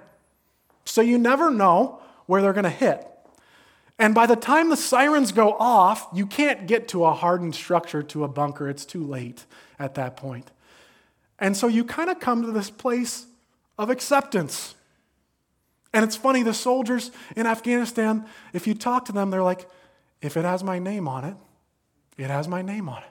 So 0.85 1.01
you 1.01 1.19
never 1.19 1.51
know 1.51 2.01
where 2.27 2.43
they're 2.43 2.53
going 2.53 2.65
to 2.65 2.71
hit. 2.71 3.05
And 3.99 4.15
by 4.15 4.27
the 4.27 4.37
time 4.37 4.69
the 4.69 4.77
sirens 4.77 5.33
go 5.33 5.55
off, 5.55 6.07
you 6.15 6.27
can't 6.27 6.67
get 6.67 6.89
to 6.89 7.05
a 7.05 7.13
hardened 7.13 7.55
structure, 7.55 8.03
to 8.05 8.25
a 8.25 8.29
bunker. 8.29 8.69
It's 8.69 8.85
too 8.85 9.03
late 9.03 9.45
at 9.79 9.95
that 9.97 10.17
point. 10.17 10.51
And 11.39 11.57
so 11.57 11.67
you 11.67 11.85
kind 11.85 12.09
of 12.11 12.21
come 12.21 12.43
to 12.43 12.53
this 12.53 12.71
place 12.71 13.27
of 13.77 13.91
acceptance. 13.91 14.77
And 15.93 16.05
it's 16.05 16.17
funny, 16.17 16.43
the 16.43 16.55
soldiers 16.55 17.11
in 17.35 17.47
Afghanistan, 17.47 18.27
if 18.53 18.67
you 18.67 18.75
talk 18.75 19.07
to 19.07 19.13
them, 19.13 19.31
they're 19.31 19.43
like, 19.43 19.69
if 20.21 20.37
it 20.37 20.45
has 20.45 20.63
my 20.63 20.79
name 20.79 21.09
on 21.09 21.25
it, 21.25 21.37
it 22.17 22.29
has 22.29 22.49
my 22.49 22.63
name 22.63 22.89
on 22.89 23.03
it. 23.03 23.11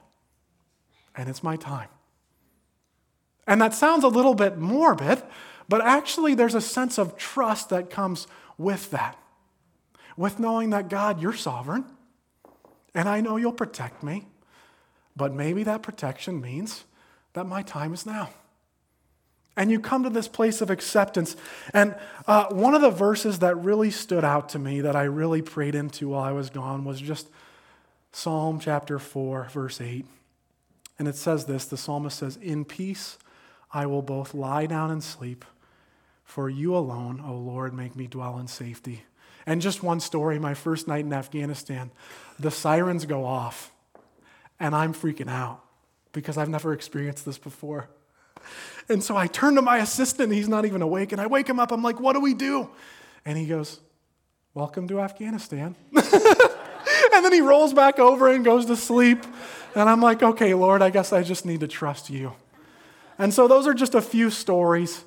And 1.16 1.28
it's 1.28 1.42
my 1.42 1.56
time. 1.56 1.88
And 3.46 3.60
that 3.60 3.74
sounds 3.74 4.04
a 4.04 4.08
little 4.08 4.34
bit 4.34 4.58
morbid, 4.58 5.22
but 5.68 5.80
actually, 5.80 6.34
there's 6.34 6.54
a 6.54 6.60
sense 6.60 6.98
of 6.98 7.16
trust 7.16 7.70
that 7.70 7.90
comes 7.90 8.26
with 8.56 8.90
that. 8.90 9.18
With 10.16 10.38
knowing 10.38 10.70
that, 10.70 10.88
God, 10.88 11.20
you're 11.20 11.32
sovereign, 11.32 11.84
and 12.94 13.08
I 13.08 13.20
know 13.20 13.36
you'll 13.36 13.52
protect 13.52 14.02
me, 14.02 14.26
but 15.16 15.32
maybe 15.32 15.62
that 15.64 15.82
protection 15.82 16.40
means 16.40 16.84
that 17.34 17.46
my 17.46 17.62
time 17.62 17.92
is 17.92 18.06
now. 18.06 18.30
And 19.56 19.70
you 19.70 19.80
come 19.80 20.04
to 20.04 20.10
this 20.10 20.28
place 20.28 20.60
of 20.60 20.70
acceptance. 20.70 21.36
And 21.74 21.96
uh, 22.26 22.46
one 22.50 22.74
of 22.74 22.80
the 22.80 22.90
verses 22.90 23.40
that 23.40 23.56
really 23.56 23.90
stood 23.90 24.24
out 24.24 24.50
to 24.50 24.58
me 24.58 24.80
that 24.82 24.94
I 24.94 25.04
really 25.04 25.42
prayed 25.42 25.74
into 25.74 26.10
while 26.10 26.22
I 26.22 26.32
was 26.32 26.50
gone 26.50 26.84
was 26.84 27.00
just 27.00 27.28
Psalm 28.12 28.60
chapter 28.60 28.98
4, 28.98 29.48
verse 29.50 29.80
8. 29.80 30.06
And 30.98 31.08
it 31.08 31.16
says 31.16 31.44
this 31.44 31.64
the 31.64 31.76
psalmist 31.76 32.18
says, 32.18 32.36
In 32.36 32.64
peace 32.64 33.18
I 33.72 33.86
will 33.86 34.02
both 34.02 34.34
lie 34.34 34.66
down 34.66 34.90
and 34.90 35.02
sleep, 35.02 35.44
for 36.24 36.48
you 36.48 36.74
alone, 36.76 37.22
O 37.24 37.34
Lord, 37.34 37.74
make 37.74 37.94
me 37.96 38.06
dwell 38.06 38.38
in 38.38 38.48
safety. 38.48 39.04
And 39.46 39.62
just 39.62 39.82
one 39.82 40.00
story 40.00 40.38
my 40.38 40.54
first 40.54 40.88
night 40.88 41.04
in 41.04 41.12
Afghanistan, 41.12 41.90
the 42.38 42.50
sirens 42.50 43.06
go 43.06 43.24
off, 43.24 43.72
and 44.60 44.74
I'm 44.74 44.92
freaking 44.92 45.30
out 45.30 45.62
because 46.12 46.36
I've 46.36 46.48
never 46.48 46.72
experienced 46.72 47.24
this 47.24 47.38
before. 47.38 47.88
And 48.88 49.02
so 49.02 49.16
I 49.16 49.26
turn 49.26 49.54
to 49.56 49.62
my 49.62 49.78
assistant, 49.78 50.32
he's 50.32 50.48
not 50.48 50.64
even 50.64 50.80
awake, 50.80 51.12
and 51.12 51.20
I 51.20 51.26
wake 51.26 51.48
him 51.48 51.60
up. 51.60 51.72
I'm 51.72 51.82
like, 51.82 52.00
What 52.00 52.14
do 52.14 52.20
we 52.20 52.34
do? 52.34 52.70
And 53.24 53.36
he 53.36 53.46
goes, 53.46 53.80
Welcome 54.54 54.88
to 54.88 55.00
Afghanistan. 55.00 55.74
and 55.94 57.24
then 57.24 57.32
he 57.32 57.40
rolls 57.40 57.74
back 57.74 57.98
over 57.98 58.32
and 58.32 58.44
goes 58.44 58.66
to 58.66 58.76
sleep. 58.76 59.24
And 59.74 59.88
I'm 59.88 60.00
like, 60.00 60.22
Okay, 60.22 60.54
Lord, 60.54 60.80
I 60.80 60.90
guess 60.90 61.12
I 61.12 61.22
just 61.22 61.44
need 61.44 61.60
to 61.60 61.68
trust 61.68 62.08
you. 62.08 62.32
And 63.18 63.34
so 63.34 63.46
those 63.46 63.66
are 63.66 63.74
just 63.74 63.94
a 63.94 64.00
few 64.00 64.30
stories 64.30 65.04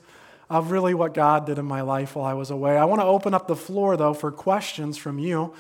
of 0.49 0.69
really 0.69 0.93
what 0.93 1.13
God 1.13 1.45
did 1.45 1.57
in 1.57 1.65
my 1.65 1.81
life 1.81 2.15
while 2.15 2.25
I 2.25 2.33
was 2.33 2.51
away. 2.51 2.77
I 2.77 2.85
want 2.85 3.01
to 3.01 3.05
open 3.05 3.33
up 3.33 3.47
the 3.47 3.55
floor, 3.55 3.95
though, 3.95 4.13
for 4.13 4.31
questions 4.31 4.97
from 4.97 5.17
you. 5.17 5.53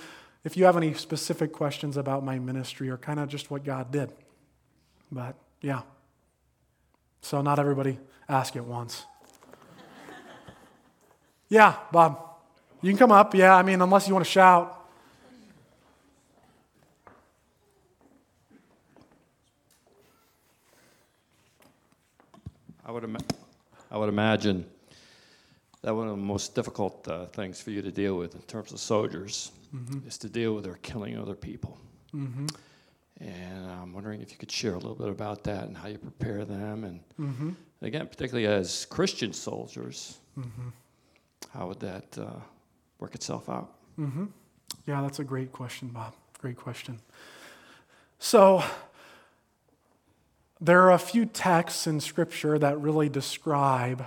If 0.43 0.57
you 0.57 0.65
have 0.65 0.75
any 0.75 0.93
specific 0.93 1.53
questions 1.53 1.97
about 1.97 2.25
my 2.25 2.39
ministry 2.39 2.89
or 2.89 2.97
kind 2.97 3.19
of 3.19 3.29
just 3.29 3.49
what 3.49 3.63
God 3.63 3.91
did. 3.91 4.11
But 5.11 5.35
yeah. 5.61 5.81
So 7.21 7.41
not 7.41 7.57
everybody 7.57 7.99
ask 8.31 8.55
it 8.55 8.63
once. 8.63 9.05
yeah, 11.49 11.75
Bob. 11.91 12.19
You 12.81 12.91
can 12.91 12.97
come 12.97 13.11
up. 13.11 13.35
Yeah, 13.35 13.55
I 13.55 13.61
mean, 13.61 13.81
unless 13.81 14.07
you 14.07 14.13
want 14.13 14.25
to 14.25 14.31
shout. 14.31 14.77
I 22.83 22.91
would, 22.91 23.03
Im- 23.03 23.17
I 23.89 23.97
would 23.97 24.09
imagine 24.09 24.65
that 25.81 25.95
one 25.95 26.07
of 26.07 26.15
the 26.15 26.21
most 26.21 26.55
difficult 26.55 27.07
uh, 27.07 27.25
things 27.27 27.61
for 27.61 27.71
you 27.71 27.81
to 27.81 27.91
deal 27.91 28.17
with 28.17 28.35
in 28.35 28.41
terms 28.41 28.71
of 28.71 28.79
soldiers 28.79 29.51
mm-hmm. 29.73 30.07
is 30.07 30.17
to 30.19 30.29
deal 30.29 30.53
with 30.53 30.63
their 30.63 30.79
killing 30.81 31.17
other 31.17 31.35
people. 31.35 31.77
Mm-hmm. 32.13 32.47
And 33.21 33.69
I'm 33.69 33.93
wondering 33.93 34.21
if 34.21 34.31
you 34.31 34.37
could 34.37 34.51
share 34.51 34.73
a 34.73 34.77
little 34.77 34.95
bit 34.95 35.09
about 35.09 35.43
that 35.43 35.65
and 35.65 35.77
how 35.77 35.87
you 35.87 35.97
prepare 35.97 36.43
them. 36.43 36.83
And 36.83 36.99
mm-hmm. 37.19 37.51
again, 37.81 38.07
particularly 38.07 38.47
as 38.47 38.85
Christian 38.85 39.31
soldiers, 39.31 40.17
mm-hmm. 40.37 40.69
how 41.53 41.67
would 41.67 41.79
that 41.81 42.17
uh, 42.17 42.39
work 42.99 43.13
itself 43.13 43.47
out? 43.47 43.73
Mm-hmm. 43.99 44.25
Yeah, 44.87 45.01
that's 45.01 45.19
a 45.19 45.23
great 45.23 45.51
question, 45.51 45.89
Bob. 45.89 46.15
Great 46.39 46.57
question. 46.57 46.99
So, 48.17 48.63
there 50.59 50.81
are 50.83 50.91
a 50.91 50.99
few 50.99 51.25
texts 51.25 51.87
in 51.87 51.99
Scripture 51.99 52.57
that 52.59 52.79
really 52.79 53.09
describe 53.09 54.05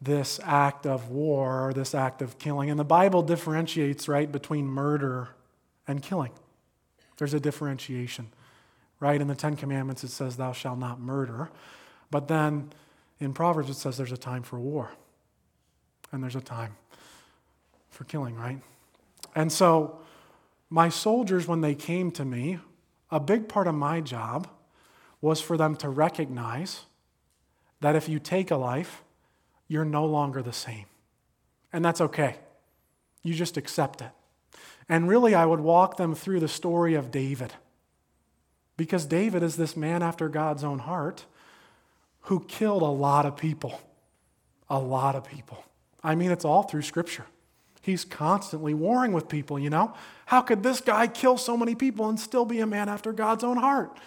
this 0.00 0.40
act 0.44 0.86
of 0.86 1.10
war 1.10 1.68
or 1.68 1.72
this 1.72 1.94
act 1.94 2.22
of 2.22 2.38
killing. 2.38 2.70
And 2.70 2.80
the 2.80 2.84
Bible 2.84 3.22
differentiates, 3.22 4.08
right, 4.08 4.30
between 4.30 4.66
murder 4.66 5.30
and 5.86 6.02
killing. 6.02 6.30
There's 7.18 7.34
a 7.34 7.40
differentiation, 7.40 8.28
right? 9.00 9.20
In 9.20 9.26
the 9.26 9.34
Ten 9.34 9.56
Commandments, 9.56 10.04
it 10.04 10.10
says, 10.10 10.36
Thou 10.36 10.52
shalt 10.52 10.78
not 10.78 11.00
murder. 11.00 11.50
But 12.10 12.28
then 12.28 12.72
in 13.18 13.32
Proverbs, 13.32 13.70
it 13.70 13.74
says 13.74 13.96
there's 13.96 14.12
a 14.12 14.16
time 14.16 14.42
for 14.42 14.58
war 14.58 14.90
and 16.12 16.22
there's 16.22 16.36
a 16.36 16.40
time 16.40 16.76
for 17.90 18.04
killing, 18.04 18.36
right? 18.36 18.60
And 19.34 19.52
so, 19.52 19.98
my 20.68 20.88
soldiers, 20.88 21.48
when 21.48 21.60
they 21.60 21.74
came 21.74 22.10
to 22.12 22.24
me, 22.24 22.58
a 23.10 23.18
big 23.18 23.48
part 23.48 23.66
of 23.66 23.74
my 23.74 24.00
job 24.00 24.48
was 25.20 25.40
for 25.40 25.56
them 25.56 25.74
to 25.76 25.88
recognize 25.88 26.82
that 27.80 27.96
if 27.96 28.08
you 28.08 28.18
take 28.18 28.50
a 28.50 28.56
life, 28.56 29.02
you're 29.68 29.84
no 29.84 30.04
longer 30.04 30.42
the 30.42 30.52
same. 30.52 30.86
And 31.72 31.84
that's 31.84 32.00
okay. 32.00 32.36
You 33.22 33.34
just 33.34 33.56
accept 33.56 34.00
it. 34.00 34.10
And 34.88 35.08
really, 35.08 35.34
I 35.34 35.46
would 35.46 35.60
walk 35.60 35.96
them 35.96 36.14
through 36.14 36.40
the 36.40 36.48
story 36.48 36.94
of 36.94 37.10
David. 37.10 37.52
Because 38.80 39.04
David 39.04 39.42
is 39.42 39.56
this 39.56 39.76
man 39.76 40.02
after 40.02 40.30
God's 40.30 40.64
own 40.64 40.78
heart 40.78 41.26
who 42.22 42.40
killed 42.48 42.80
a 42.80 42.86
lot 42.86 43.26
of 43.26 43.36
people. 43.36 43.78
A 44.70 44.78
lot 44.78 45.14
of 45.14 45.22
people. 45.22 45.62
I 46.02 46.14
mean, 46.14 46.30
it's 46.30 46.46
all 46.46 46.62
through 46.62 46.80
Scripture. 46.80 47.26
He's 47.82 48.06
constantly 48.06 48.72
warring 48.72 49.12
with 49.12 49.28
people, 49.28 49.58
you 49.58 49.68
know? 49.68 49.92
How 50.24 50.40
could 50.40 50.62
this 50.62 50.80
guy 50.80 51.08
kill 51.08 51.36
so 51.36 51.58
many 51.58 51.74
people 51.74 52.08
and 52.08 52.18
still 52.18 52.46
be 52.46 52.60
a 52.60 52.66
man 52.66 52.88
after 52.88 53.12
God's 53.12 53.44
own 53.44 53.58
heart? 53.58 53.98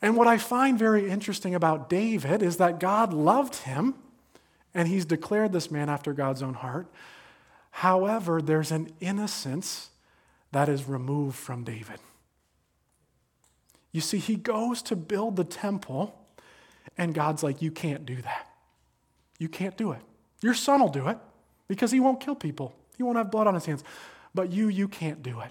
And 0.00 0.16
what 0.16 0.28
I 0.28 0.38
find 0.38 0.78
very 0.78 1.10
interesting 1.10 1.52
about 1.56 1.90
David 1.90 2.42
is 2.42 2.58
that 2.58 2.78
God 2.78 3.12
loved 3.12 3.56
him, 3.56 3.96
and 4.74 4.86
he's 4.86 5.04
declared 5.04 5.52
this 5.52 5.72
man 5.72 5.88
after 5.88 6.12
God's 6.12 6.40
own 6.40 6.54
heart. 6.54 6.86
However, 7.72 8.40
there's 8.40 8.70
an 8.70 8.92
innocence 9.00 9.90
that 10.52 10.68
is 10.68 10.84
removed 10.84 11.36
from 11.36 11.64
David. 11.64 11.98
You 13.96 14.02
see, 14.02 14.18
he 14.18 14.36
goes 14.36 14.82
to 14.82 14.94
build 14.94 15.36
the 15.36 15.44
temple, 15.44 16.14
and 16.98 17.14
God's 17.14 17.42
like, 17.42 17.62
You 17.62 17.70
can't 17.70 18.04
do 18.04 18.16
that. 18.16 18.46
You 19.38 19.48
can't 19.48 19.74
do 19.74 19.92
it. 19.92 20.02
Your 20.42 20.52
son 20.52 20.82
will 20.82 20.90
do 20.90 21.08
it 21.08 21.16
because 21.66 21.92
he 21.92 21.98
won't 21.98 22.20
kill 22.20 22.34
people, 22.34 22.76
he 22.98 23.02
won't 23.02 23.16
have 23.16 23.30
blood 23.30 23.46
on 23.46 23.54
his 23.54 23.64
hands. 23.64 23.82
But 24.34 24.52
you, 24.52 24.68
you 24.68 24.86
can't 24.86 25.22
do 25.22 25.40
it. 25.40 25.50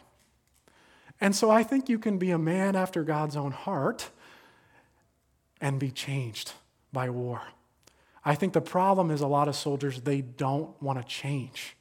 And 1.19 1.35
so 1.35 1.49
I 1.49 1.63
think 1.63 1.89
you 1.89 1.97
can 1.97 2.19
be 2.19 2.29
a 2.29 2.37
man 2.37 2.75
after 2.75 3.03
God's 3.03 3.35
own 3.35 3.49
heart 3.49 4.11
and 5.59 5.79
be 5.79 5.89
changed 5.89 6.53
by 6.93 7.09
war. 7.09 7.41
I 8.23 8.35
think 8.35 8.53
the 8.53 8.61
problem 8.61 9.09
is 9.09 9.21
a 9.21 9.27
lot 9.27 9.47
of 9.47 9.55
soldiers, 9.55 10.01
they 10.01 10.21
don't 10.21 10.79
want 10.83 10.99
to 10.99 11.03
change. 11.03 11.75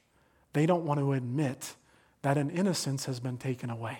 They 0.53 0.65
don't 0.65 0.83
want 0.83 0.99
to 0.99 1.13
admit 1.13 1.75
that 2.23 2.39
an 2.39 2.49
innocence 2.49 3.05
has 3.05 3.19
been 3.19 3.37
taken 3.37 3.69
away. 3.69 3.99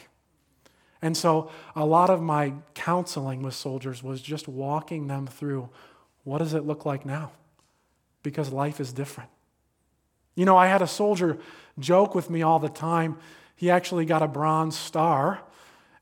And 1.02 1.16
so 1.16 1.52
a 1.76 1.86
lot 1.86 2.10
of 2.10 2.22
my 2.22 2.54
counseling 2.74 3.42
with 3.42 3.54
soldiers 3.54 4.02
was 4.02 4.22
just 4.22 4.48
walking 4.48 5.08
them 5.08 5.28
through 5.28 5.70
what 6.24 6.40
does 6.40 6.54
it 6.54 6.66
look 6.66 6.86
like 6.86 7.06
now? 7.06 7.32
Because 8.24 8.52
life 8.52 8.80
is 8.80 8.92
different. 8.92 9.30
You 10.36 10.46
know, 10.46 10.58
I 10.58 10.68
had 10.68 10.82
a 10.82 10.88
soldier 10.88 11.38
joke 11.80 12.16
with 12.16 12.30
me 12.30 12.42
all 12.42 12.60
the 12.60 12.70
time. 12.70 13.18
He 13.56 13.70
actually 13.70 14.06
got 14.06 14.22
a 14.22 14.28
bronze 14.28 14.78
star, 14.78 15.42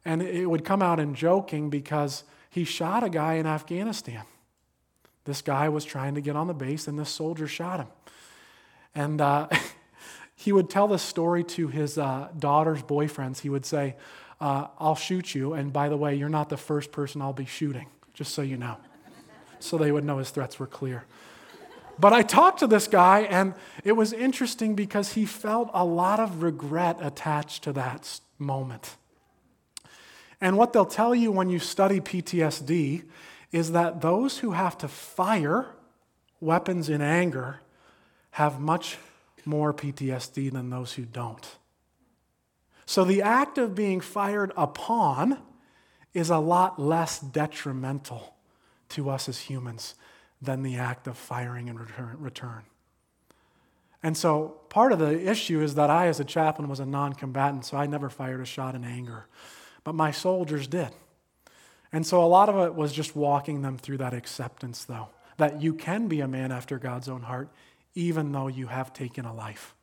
and 0.06 0.22
it 0.22 0.46
would 0.46 0.66
come 0.66 0.82
out 0.82 1.00
in 1.00 1.14
joking 1.14 1.70
because 1.70 2.24
he 2.50 2.64
shot 2.64 3.04
a 3.04 3.10
guy 3.10 3.36
in 3.36 3.46
Afghanistan. 3.46 4.24
This 5.26 5.42
guy 5.42 5.70
was 5.70 5.86
trying 5.86 6.16
to 6.16 6.22
get 6.22 6.36
on 6.36 6.48
the 6.48 6.54
base, 6.54 6.88
and 6.88 6.98
this 6.98 7.10
soldier 7.10 7.48
shot 7.48 7.80
him. 7.80 7.88
And 8.96 9.22
uh, 9.22 9.48
he 10.36 10.52
would 10.52 10.70
tell 10.70 10.88
this 10.88 11.04
story 11.04 11.44
to 11.44 11.68
his 11.68 11.98
uh, 11.98 12.30
daughter's 12.38 12.82
boyfriends. 12.82 13.40
He 13.40 13.50
would 13.50 13.66
say, 13.66 13.96
uh, 14.44 14.68
I'll 14.78 14.96
shoot 14.96 15.34
you, 15.34 15.54
and 15.54 15.72
by 15.72 15.88
the 15.88 15.96
way, 15.96 16.16
you're 16.16 16.28
not 16.28 16.50
the 16.50 16.58
first 16.58 16.92
person 16.92 17.22
I'll 17.22 17.32
be 17.32 17.46
shooting, 17.46 17.88
just 18.14 18.34
so 18.34 18.42
you 18.42 18.58
know. 18.58 18.76
So 19.62 19.78
they 19.78 19.90
would 19.90 20.04
know 20.04 20.18
his 20.18 20.32
threats 20.32 20.60
were 20.60 20.68
clear. 20.68 21.06
But 21.98 22.12
I 22.12 22.24
talked 22.24 22.60
to 22.60 22.68
this 22.68 22.90
guy, 22.90 23.22
and 23.22 23.54
it 23.86 23.94
was 23.94 24.12
interesting 24.12 24.76
because 24.76 25.14
he 25.14 25.26
felt 25.26 25.70
a 25.74 25.86
lot 25.86 26.20
of 26.20 26.44
regret 26.44 26.98
attached 27.00 27.64
to 27.64 27.72
that 27.72 28.20
moment. 28.38 28.98
And 30.42 30.58
what 30.58 30.74
they'll 30.74 30.86
tell 30.86 31.16
you 31.16 31.32
when 31.32 31.50
you 31.50 31.60
study 31.60 32.02
PTSD 32.02 33.06
is 33.54 33.72
that 33.72 34.02
those 34.02 34.40
who 34.40 34.52
have 34.52 34.78
to 34.80 34.90
fire 34.90 35.68
weapons 36.42 36.90
in 36.90 37.02
anger 37.02 37.62
have 38.32 38.60
much 38.60 38.98
more 39.46 39.74
PTSD 39.74 40.52
than 40.52 40.70
those 40.70 40.94
who 40.94 41.06
don't. 41.06 41.48
So 42.86 43.04
the 43.04 43.22
act 43.22 43.58
of 43.58 43.76
being 43.76 44.02
fired 44.02 44.52
upon 44.58 45.40
is 46.14 46.30
a 46.30 46.38
lot 46.38 46.80
less 46.80 47.20
detrimental 47.20 48.36
to 48.90 49.10
us 49.10 49.28
as 49.28 49.40
humans 49.40 49.96
than 50.42 50.64
the 50.64 50.76
act 50.76 51.08
of 51.08 51.18
firing 51.18 51.68
in 51.68 51.78
return. 51.78 52.64
And 54.04 54.18
so 54.18 54.60
part 54.70 54.92
of 54.92 55.00
the 55.00 55.30
issue 55.30 55.62
is 55.62 55.76
that 55.76 55.90
I, 55.90 56.08
as 56.08 56.20
a 56.20 56.26
chaplain, 56.26 56.68
was 56.68 56.82
a 56.82 56.86
non 56.86 57.14
combatant, 57.14 57.66
so 57.66 57.78
I 57.78 57.88
never 57.88 58.10
fired 58.10 58.42
a 58.42 58.46
shot 58.46 58.76
in 58.76 58.84
anger. 58.84 59.28
But 59.86 59.96
my 59.96 60.12
soldiers 60.12 60.68
did. 60.68 60.90
And 61.94 62.06
so 62.06 62.24
a 62.24 62.28
lot 62.28 62.50
of 62.50 62.58
it 62.68 62.76
was 62.76 62.92
just 62.92 63.16
walking 63.16 63.62
them 63.62 63.78
through 63.78 63.98
that 64.00 64.14
acceptance, 64.14 64.84
though, 64.84 65.10
that 65.38 65.62
you 65.62 65.74
can 65.74 66.08
be 66.08 66.20
a 66.20 66.28
man 66.28 66.52
after 66.52 66.78
God's 66.78 67.08
own 67.08 67.22
heart, 67.22 67.50
even 67.96 68.32
though 68.32 68.48
you 68.48 68.68
have 68.68 68.92
taken 68.92 69.26
a 69.26 69.34
life. 69.34 69.74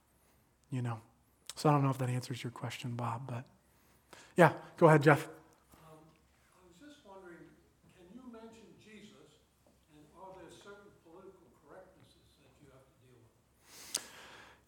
You 0.70 0.82
know? 0.82 1.00
So 1.56 1.68
I 1.68 1.72
don't 1.72 1.82
know 1.82 1.90
if 1.90 1.98
that 1.98 2.08
answers 2.08 2.42
your 2.42 2.50
question, 2.50 2.92
Bob, 2.92 3.22
but 3.26 3.44
yeah, 4.36 4.52
go 4.78 4.88
ahead, 4.88 5.02
Jeff. 5.02 5.24
Um, 5.24 5.30
I 6.54 6.64
was 6.64 6.74
just 6.80 7.06
wondering, 7.06 7.44
can 7.98 8.06
you 8.14 8.22
mention 8.32 8.64
Jesus 8.82 9.44
and 9.92 10.04
are 10.16 10.32
there 10.40 10.48
certain 10.64 10.88
political 11.04 11.44
correctnesses 11.60 12.24
that 12.40 12.52
you 12.62 12.68
have 12.72 12.80
to 12.80 12.96
deal 13.04 13.20
with? 13.94 14.02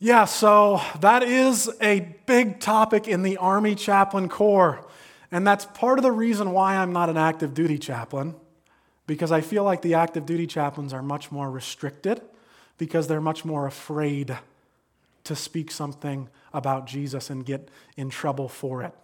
Yeah, 0.00 0.26
so 0.26 0.82
that 1.00 1.22
is 1.22 1.70
a 1.80 2.14
big 2.26 2.60
topic 2.60 3.08
in 3.08 3.22
the 3.22 3.38
Army 3.38 3.74
Chaplain 3.74 4.28
Corps. 4.28 4.86
And 5.30 5.46
that's 5.46 5.64
part 5.64 5.98
of 5.98 6.02
the 6.02 6.12
reason 6.12 6.50
why 6.50 6.76
I'm 6.76 6.92
not 6.92 7.08
an 7.08 7.16
active 7.16 7.54
duty 7.54 7.78
chaplain, 7.78 8.34
because 9.06 9.32
I 9.32 9.40
feel 9.40 9.64
like 9.64 9.80
the 9.80 9.94
active 9.94 10.26
duty 10.26 10.46
chaplains 10.46 10.92
are 10.92 11.02
much 11.02 11.32
more 11.32 11.50
restricted 11.50 12.20
because 12.76 13.06
they're 13.06 13.22
much 13.22 13.42
more 13.42 13.66
afraid 13.66 14.36
to 15.24 15.36
speak 15.36 15.70
something 15.70 16.28
about 16.52 16.86
Jesus 16.86 17.30
and 17.30 17.44
get 17.44 17.70
in 17.96 18.10
trouble 18.10 18.48
for 18.48 18.82
it. 18.82 18.94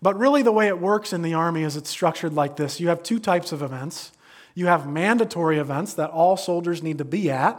But 0.00 0.18
really, 0.18 0.42
the 0.42 0.52
way 0.52 0.68
it 0.68 0.80
works 0.80 1.12
in 1.12 1.22
the 1.22 1.34
Army 1.34 1.62
is 1.62 1.76
it's 1.76 1.90
structured 1.90 2.34
like 2.34 2.56
this 2.56 2.80
you 2.80 2.88
have 2.88 3.02
two 3.02 3.18
types 3.18 3.52
of 3.52 3.62
events. 3.62 4.12
You 4.54 4.66
have 4.66 4.86
mandatory 4.86 5.58
events 5.58 5.94
that 5.94 6.10
all 6.10 6.36
soldiers 6.36 6.82
need 6.82 6.98
to 6.98 7.06
be 7.06 7.30
at, 7.30 7.58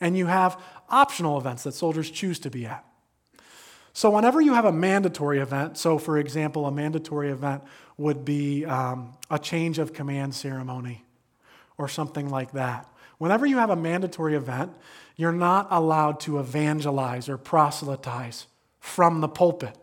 and 0.00 0.16
you 0.16 0.26
have 0.26 0.60
optional 0.90 1.38
events 1.38 1.62
that 1.62 1.72
soldiers 1.72 2.10
choose 2.10 2.38
to 2.40 2.50
be 2.50 2.66
at. 2.66 2.84
So, 3.92 4.10
whenever 4.10 4.40
you 4.40 4.54
have 4.54 4.64
a 4.64 4.72
mandatory 4.72 5.40
event, 5.40 5.76
so 5.76 5.98
for 5.98 6.18
example, 6.18 6.66
a 6.66 6.70
mandatory 6.70 7.30
event 7.30 7.62
would 7.96 8.24
be 8.24 8.64
um, 8.64 9.14
a 9.30 9.38
change 9.38 9.78
of 9.78 9.92
command 9.92 10.34
ceremony 10.34 11.04
or 11.76 11.88
something 11.88 12.28
like 12.28 12.52
that. 12.52 12.88
Whenever 13.20 13.44
you 13.44 13.58
have 13.58 13.68
a 13.68 13.76
mandatory 13.76 14.34
event, 14.34 14.72
you're 15.14 15.30
not 15.30 15.66
allowed 15.70 16.20
to 16.20 16.38
evangelize 16.38 17.28
or 17.28 17.36
proselytize 17.36 18.46
from 18.78 19.20
the 19.20 19.28
pulpit. 19.28 19.76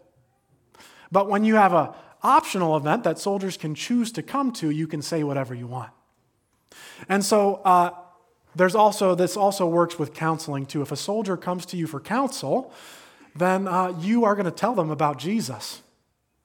But 1.12 1.30
when 1.30 1.44
you 1.46 1.54
have 1.54 1.72
an 1.72 1.90
optional 2.24 2.76
event 2.76 3.04
that 3.04 3.20
soldiers 3.20 3.56
can 3.56 3.76
choose 3.76 4.12
to 4.14 4.24
come 4.24 4.52
to, 4.54 4.72
you 4.72 4.88
can 4.88 5.04
say 5.04 5.22
whatever 5.22 5.54
you 5.54 5.68
want. 5.68 5.92
And 7.08 7.24
so, 7.24 7.62
uh, 7.64 7.92
there's 8.56 8.74
also, 8.74 9.14
this 9.14 9.38
also 9.38 9.68
works 9.68 10.00
with 10.00 10.16
counseling 10.16 10.66
too. 10.66 10.82
If 10.82 10.92
a 10.92 10.96
soldier 10.96 11.38
comes 11.38 11.64
to 11.68 11.78
you 11.78 11.86
for 11.86 12.00
counsel, 12.00 12.74
then 13.36 13.68
uh, 13.68 13.94
you 14.00 14.26
are 14.26 14.34
going 14.34 14.46
to 14.46 14.52
tell 14.52 14.74
them 14.74 14.90
about 14.90 15.20
Jesus. 15.20 15.84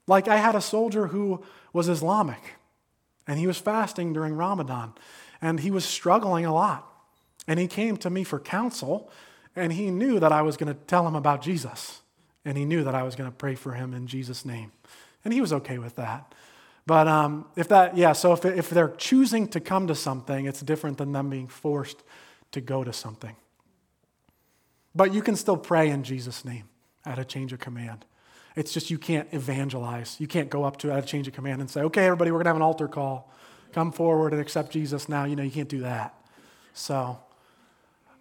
Like 0.07 0.29
I 0.29 0.37
had 0.37 0.55
a 0.55 0.61
soldier 0.61 1.07
who 1.07 1.43
was 1.73 1.89
Islamic, 1.89 2.57
and 3.27 3.39
he 3.39 3.47
was 3.47 3.57
fasting 3.57 4.13
during 4.13 4.35
Ramadan, 4.35 4.93
and 5.43 5.61
he 5.61 5.71
was 5.71 5.85
struggling 5.85 6.47
a 6.47 6.55
lot. 6.55 6.89
And 7.49 7.59
he 7.59 7.67
came 7.67 7.97
to 7.99 8.09
me 8.09 8.23
for 8.23 8.39
counsel, 8.39 9.11
and 9.57 9.73
he 9.73 9.91
knew 9.91 10.21
that 10.21 10.33
I 10.33 10.43
was 10.43 10.57
going 10.57 10.73
to 10.73 10.81
tell 10.87 11.07
him 11.07 11.17
about 11.17 11.43
Jesus, 11.43 12.01
and 12.45 12.57
he 12.57 12.65
knew 12.65 12.85
that 12.85 12.95
I 12.95 13.03
was 13.03 13.17
going 13.17 13.29
to 13.29 13.37
pray 13.37 13.57
for 13.57 13.73
him 13.73 13.93
in 13.93 14.07
Jesus' 14.07 14.45
name. 14.45 14.71
And 15.25 15.35
he 15.35 15.41
was 15.41 15.53
okay 15.53 15.79
with 15.79 15.97
that. 15.97 16.35
But 16.87 17.09
um, 17.09 17.47
if 17.57 17.69
that, 17.69 17.97
yeah, 17.97 18.13
so 18.13 18.33
if, 18.33 18.45
if 18.45 18.71
they're 18.71 18.95
choosing 18.97 19.49
to 19.49 19.61
come 19.61 19.87
to 19.89 19.95
something, 19.95 20.47
it's 20.47 20.61
different 20.61 20.99
than 20.99 21.13
them 21.13 21.31
being 21.31 21.49
forced 21.49 22.03
to 22.53 22.61
go 22.61 22.85
to 22.85 22.93
something. 22.93 23.37
But 24.95 25.13
you 25.15 25.23
can 25.23 25.37
still 25.37 25.57
pray 25.57 25.91
in 25.91 26.05
Jesus' 26.05 26.45
name 26.45 26.65
at 27.05 27.19
a 27.19 27.25
change 27.25 27.53
of 27.53 27.61
command. 27.61 28.05
It's 28.55 28.73
just 28.73 28.91
you 28.91 28.99
can't 28.99 29.29
evangelize. 29.33 30.17
You 30.21 30.27
can't 30.27 30.51
go 30.51 30.65
up 30.65 30.77
to 30.79 30.93
at 30.93 31.05
a 31.05 31.07
change 31.07 31.27
of 31.27 31.35
command 31.35 31.61
and 31.61 31.71
say, 31.71 31.81
okay, 31.83 32.05
everybody, 32.05 32.31
we're 32.31 32.39
going 32.39 32.45
to 32.45 32.51
have 32.51 32.57
an 32.57 32.63
altar 32.63 32.89
call. 32.89 33.33
Come 33.73 33.93
forward 33.93 34.33
and 34.33 34.41
accept 34.41 34.73
Jesus 34.73 35.09
now. 35.09 35.25
You 35.25 35.37
know, 35.37 35.43
you 35.43 35.51
can't 35.51 35.69
do 35.69 35.81
that. 35.81 36.15
So, 36.75 37.19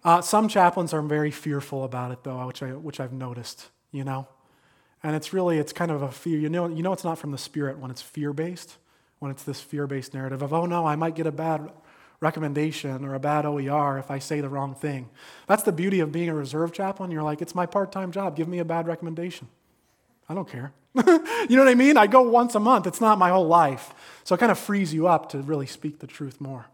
Uh, 0.04 0.20
some 0.20 0.48
chaplains 0.48 0.92
are 0.92 1.00
very 1.00 1.30
fearful 1.30 1.84
about 1.84 2.10
it, 2.10 2.24
though, 2.24 2.44
which, 2.48 2.60
I, 2.60 2.72
which 2.72 2.98
I've 2.98 3.12
noticed, 3.12 3.70
you 3.92 4.02
know? 4.02 4.26
And 5.02 5.14
it's 5.14 5.32
really, 5.32 5.58
it's 5.58 5.72
kind 5.72 5.92
of 5.92 6.02
a 6.02 6.10
fear. 6.10 6.38
You 6.38 6.48
know, 6.48 6.66
you 6.68 6.82
know 6.82 6.92
it's 6.92 7.04
not 7.04 7.18
from 7.18 7.30
the 7.30 7.38
Spirit 7.38 7.78
when 7.78 7.90
it's 7.90 8.02
fear 8.02 8.32
based, 8.32 8.78
when 9.20 9.30
it's 9.30 9.44
this 9.44 9.60
fear 9.60 9.86
based 9.86 10.12
narrative 10.12 10.42
of, 10.42 10.52
oh 10.52 10.66
no, 10.66 10.86
I 10.86 10.96
might 10.96 11.14
get 11.14 11.26
a 11.28 11.32
bad 11.32 11.70
recommendation 12.18 13.04
or 13.04 13.14
a 13.14 13.20
bad 13.20 13.46
OER 13.46 13.98
if 13.98 14.10
I 14.10 14.18
say 14.18 14.40
the 14.40 14.48
wrong 14.48 14.74
thing. 14.74 15.08
That's 15.46 15.62
the 15.62 15.72
beauty 15.72 16.00
of 16.00 16.10
being 16.10 16.28
a 16.28 16.34
reserve 16.34 16.72
chaplain. 16.72 17.12
You're 17.12 17.22
like, 17.22 17.40
it's 17.40 17.54
my 17.54 17.66
part 17.66 17.92
time 17.92 18.10
job. 18.10 18.34
Give 18.36 18.48
me 18.48 18.58
a 18.58 18.64
bad 18.64 18.88
recommendation. 18.88 19.48
I 20.28 20.34
don't 20.34 20.48
care. 20.48 20.72
you 20.94 21.56
know 21.56 21.64
what 21.64 21.68
I 21.68 21.74
mean? 21.74 21.96
I 21.96 22.06
go 22.06 22.22
once 22.22 22.54
a 22.54 22.60
month. 22.60 22.86
It's 22.86 23.00
not 23.00 23.18
my 23.18 23.30
whole 23.30 23.46
life. 23.46 23.94
So 24.24 24.34
it 24.34 24.38
kind 24.38 24.52
of 24.52 24.58
frees 24.58 24.92
you 24.92 25.08
up 25.08 25.30
to 25.30 25.38
really 25.38 25.66
speak 25.66 25.98
the 26.00 26.06
truth 26.06 26.40
more. 26.40 26.66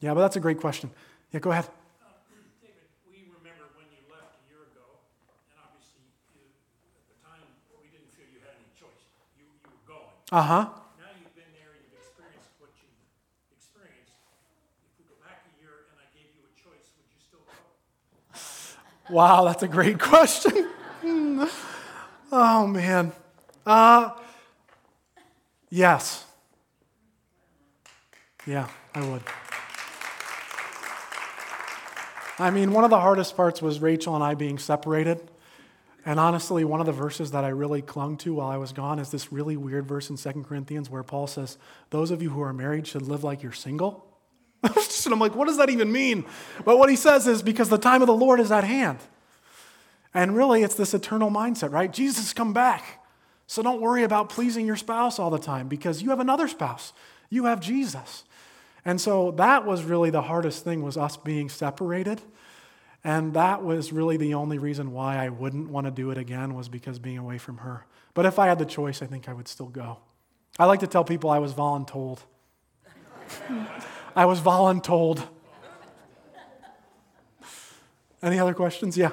Yeah, 0.00 0.14
but 0.14 0.20
that's 0.20 0.36
a 0.36 0.40
great 0.40 0.58
question. 0.60 0.90
Yeah, 1.32 1.40
go 1.40 1.50
ahead. 1.52 1.68
David, 2.62 2.88
we 3.10 3.28
remember 3.28 3.68
when 3.76 3.84
you 3.92 4.00
left 4.08 4.32
a 4.32 4.44
year 4.48 4.64
ago, 4.64 4.86
and 5.52 5.60
obviously 5.60 6.06
at 6.08 7.04
the 7.12 7.18
time 7.20 7.44
we 7.82 7.92
didn't 7.92 8.08
feel 8.16 8.24
you 8.32 8.40
had 8.40 8.56
any 8.56 8.70
choice. 8.78 9.04
You 9.36 9.44
you 9.60 9.68
were 9.68 9.84
going. 9.84 10.08
Uh 10.32 10.40
huh. 10.40 10.64
Now 10.96 11.12
you've 11.20 11.34
been 11.36 11.52
there, 11.52 11.76
and 11.76 11.82
you've 11.84 12.00
experienced 12.00 12.48
what 12.62 12.72
you've 12.80 12.96
experienced. 13.52 14.16
If 14.16 15.02
we 15.02 15.04
go 15.04 15.18
back 15.20 15.44
a 15.44 15.52
year 15.60 15.84
and 15.92 16.00
I 16.00 16.06
gave 16.16 16.32
you 16.32 16.48
a 16.48 16.54
choice, 16.56 16.96
would 16.96 17.08
you 17.12 17.20
still 17.20 17.44
go? 17.44 17.56
Wow, 19.12 19.44
that's 19.44 19.62
a 19.62 19.68
great 19.68 19.98
question. 20.00 20.68
oh, 22.32 22.66
man. 22.66 23.12
Uh, 23.66 24.10
yes. 25.70 26.24
Yeah, 28.46 28.68
I 28.94 29.06
would. 29.08 29.22
I 32.38 32.50
mean, 32.50 32.72
one 32.72 32.84
of 32.84 32.90
the 32.90 33.00
hardest 33.00 33.36
parts 33.36 33.60
was 33.60 33.80
Rachel 33.80 34.14
and 34.14 34.22
I 34.22 34.34
being 34.34 34.58
separated. 34.58 35.20
And 36.06 36.20
honestly, 36.20 36.64
one 36.64 36.80
of 36.80 36.86
the 36.86 36.92
verses 36.92 37.32
that 37.32 37.44
I 37.44 37.48
really 37.48 37.82
clung 37.82 38.16
to 38.18 38.34
while 38.34 38.48
I 38.48 38.56
was 38.56 38.72
gone 38.72 38.98
is 38.98 39.10
this 39.10 39.32
really 39.32 39.56
weird 39.56 39.86
verse 39.86 40.08
in 40.08 40.16
2 40.16 40.44
Corinthians 40.44 40.88
where 40.88 41.02
Paul 41.02 41.26
says, 41.26 41.58
Those 41.90 42.10
of 42.10 42.22
you 42.22 42.30
who 42.30 42.40
are 42.40 42.52
married 42.52 42.86
should 42.86 43.02
live 43.02 43.24
like 43.24 43.42
you're 43.42 43.52
single. 43.52 44.06
and 44.62 45.12
I'm 45.12 45.20
like, 45.20 45.34
what 45.34 45.46
does 45.46 45.58
that 45.58 45.70
even 45.70 45.92
mean? 45.92 46.24
But 46.64 46.78
what 46.78 46.90
he 46.90 46.96
says 46.96 47.26
is 47.26 47.42
because 47.42 47.68
the 47.68 47.78
time 47.78 48.02
of 48.02 48.06
the 48.06 48.14
Lord 48.14 48.40
is 48.40 48.50
at 48.50 48.64
hand. 48.64 48.98
And 50.14 50.36
really, 50.36 50.62
it's 50.62 50.74
this 50.74 50.94
eternal 50.94 51.30
mindset, 51.30 51.72
right? 51.72 51.92
Jesus 51.92 52.32
come 52.32 52.52
back. 52.52 53.04
So 53.46 53.62
don't 53.62 53.80
worry 53.80 54.02
about 54.02 54.28
pleasing 54.28 54.66
your 54.66 54.76
spouse 54.76 55.18
all 55.18 55.30
the 55.30 55.38
time 55.38 55.68
because 55.68 56.02
you 56.02 56.10
have 56.10 56.20
another 56.20 56.48
spouse. 56.48 56.92
You 57.30 57.46
have 57.46 57.60
Jesus. 57.60 58.24
And 58.84 59.00
so 59.00 59.32
that 59.32 59.66
was 59.66 59.84
really 59.84 60.10
the 60.10 60.22
hardest 60.22 60.64
thing 60.64 60.82
was 60.82 60.96
us 60.96 61.16
being 61.16 61.48
separated 61.48 62.22
and 63.04 63.34
that 63.34 63.62
was 63.62 63.92
really 63.92 64.16
the 64.16 64.34
only 64.34 64.58
reason 64.58 64.92
why 64.92 65.16
I 65.16 65.28
wouldn't 65.28 65.70
want 65.70 65.86
to 65.86 65.90
do 65.90 66.10
it 66.10 66.18
again 66.18 66.54
was 66.54 66.68
because 66.68 66.98
being 66.98 67.18
away 67.18 67.38
from 67.38 67.58
her. 67.58 67.86
But 68.14 68.26
if 68.26 68.38
I 68.38 68.48
had 68.48 68.58
the 68.58 68.66
choice, 68.66 69.02
I 69.02 69.06
think 69.06 69.28
I 69.28 69.32
would 69.32 69.46
still 69.46 69.68
go. 69.68 69.98
I 70.58 70.64
like 70.64 70.80
to 70.80 70.88
tell 70.88 71.04
people 71.04 71.30
I 71.30 71.38
was 71.38 71.54
voluntold. 71.54 72.18
I 74.16 74.26
was 74.26 74.40
voluntold. 74.40 75.22
Any 78.20 78.40
other 78.40 78.54
questions? 78.54 78.98
Yeah. 78.98 79.12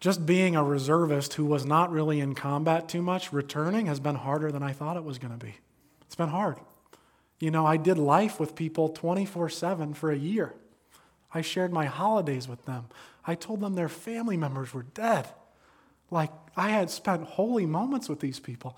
just 0.00 0.24
being 0.24 0.56
a 0.56 0.64
reservist 0.64 1.34
who 1.34 1.44
was 1.44 1.66
not 1.66 1.92
really 1.92 2.20
in 2.20 2.34
combat 2.34 2.88
too 2.88 3.02
much, 3.02 3.32
returning 3.32 3.86
has 3.86 4.00
been 4.00 4.16
harder 4.16 4.50
than 4.50 4.62
I 4.62 4.72
thought 4.72 4.96
it 4.96 5.04
was 5.04 5.18
going 5.18 5.38
to 5.38 5.44
be. 5.44 5.56
It's 6.02 6.16
been 6.16 6.30
hard. 6.30 6.56
You 7.38 7.50
know, 7.50 7.66
I 7.66 7.76
did 7.76 7.98
life 7.98 8.40
with 8.40 8.54
people 8.54 8.88
24 8.88 9.50
7 9.50 9.94
for 9.94 10.10
a 10.10 10.16
year. 10.16 10.54
I 11.32 11.42
shared 11.42 11.72
my 11.72 11.84
holidays 11.84 12.48
with 12.48 12.64
them. 12.64 12.86
I 13.26 13.34
told 13.34 13.60
them 13.60 13.74
their 13.74 13.88
family 13.88 14.36
members 14.36 14.74
were 14.74 14.82
dead. 14.82 15.28
Like 16.10 16.32
I 16.56 16.70
had 16.70 16.90
spent 16.90 17.22
holy 17.24 17.66
moments 17.66 18.08
with 18.08 18.20
these 18.20 18.40
people, 18.40 18.76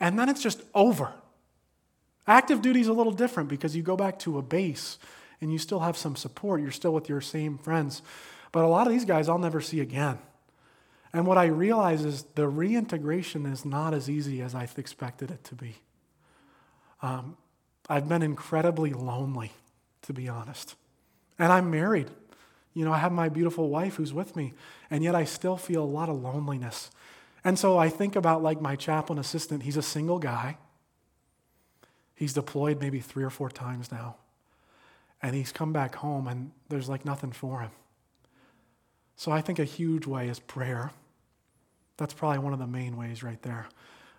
and 0.00 0.18
then 0.18 0.28
it's 0.28 0.42
just 0.42 0.62
over. 0.74 1.12
Active 2.26 2.62
duty 2.62 2.80
is 2.80 2.88
a 2.88 2.92
little 2.92 3.12
different 3.12 3.48
because 3.48 3.76
you 3.76 3.82
go 3.82 3.96
back 3.96 4.18
to 4.20 4.38
a 4.38 4.42
base 4.42 4.98
and 5.40 5.52
you 5.52 5.58
still 5.58 5.80
have 5.80 5.96
some 5.96 6.16
support. 6.16 6.60
You're 6.60 6.70
still 6.70 6.94
with 6.94 7.08
your 7.08 7.20
same 7.20 7.58
friends. 7.58 8.00
But 8.52 8.64
a 8.64 8.68
lot 8.68 8.86
of 8.86 8.92
these 8.92 9.04
guys 9.04 9.28
I'll 9.28 9.38
never 9.38 9.60
see 9.60 9.80
again. 9.80 10.18
And 11.12 11.26
what 11.26 11.36
I 11.36 11.46
realize 11.46 12.04
is 12.04 12.22
the 12.34 12.48
reintegration 12.48 13.44
is 13.46 13.64
not 13.64 13.92
as 13.92 14.08
easy 14.08 14.40
as 14.40 14.54
I 14.54 14.66
expected 14.76 15.30
it 15.30 15.44
to 15.44 15.54
be. 15.54 15.76
Um, 17.02 17.36
I've 17.88 18.08
been 18.08 18.22
incredibly 18.22 18.92
lonely, 18.92 19.52
to 20.02 20.12
be 20.12 20.28
honest. 20.28 20.74
And 21.38 21.52
I'm 21.52 21.70
married. 21.70 22.10
You 22.74 22.84
know, 22.84 22.92
I 22.92 22.98
have 22.98 23.12
my 23.12 23.28
beautiful 23.28 23.68
wife 23.68 23.96
who's 23.96 24.14
with 24.14 24.34
me, 24.36 24.54
and 24.90 25.04
yet 25.04 25.14
I 25.14 25.24
still 25.24 25.56
feel 25.56 25.82
a 25.82 25.84
lot 25.84 26.08
of 26.08 26.22
loneliness. 26.22 26.90
And 27.44 27.58
so 27.58 27.76
I 27.76 27.88
think 27.88 28.16
about 28.16 28.42
like 28.42 28.60
my 28.60 28.76
chaplain 28.76 29.18
assistant. 29.18 29.64
He's 29.64 29.76
a 29.76 29.82
single 29.82 30.18
guy. 30.18 30.56
He's 32.14 32.32
deployed 32.32 32.80
maybe 32.80 33.00
three 33.00 33.24
or 33.24 33.30
four 33.30 33.50
times 33.50 33.90
now. 33.90 34.16
And 35.20 35.34
he's 35.34 35.52
come 35.52 35.72
back 35.72 35.96
home, 35.96 36.26
and 36.26 36.52
there's 36.68 36.88
like 36.88 37.04
nothing 37.04 37.32
for 37.32 37.60
him. 37.60 37.70
So 39.16 39.30
I 39.30 39.40
think 39.40 39.58
a 39.58 39.64
huge 39.64 40.06
way 40.06 40.28
is 40.28 40.38
prayer. 40.38 40.92
That's 41.96 42.14
probably 42.14 42.38
one 42.38 42.52
of 42.52 42.58
the 42.58 42.66
main 42.66 42.96
ways 42.96 43.22
right 43.22 43.40
there. 43.42 43.66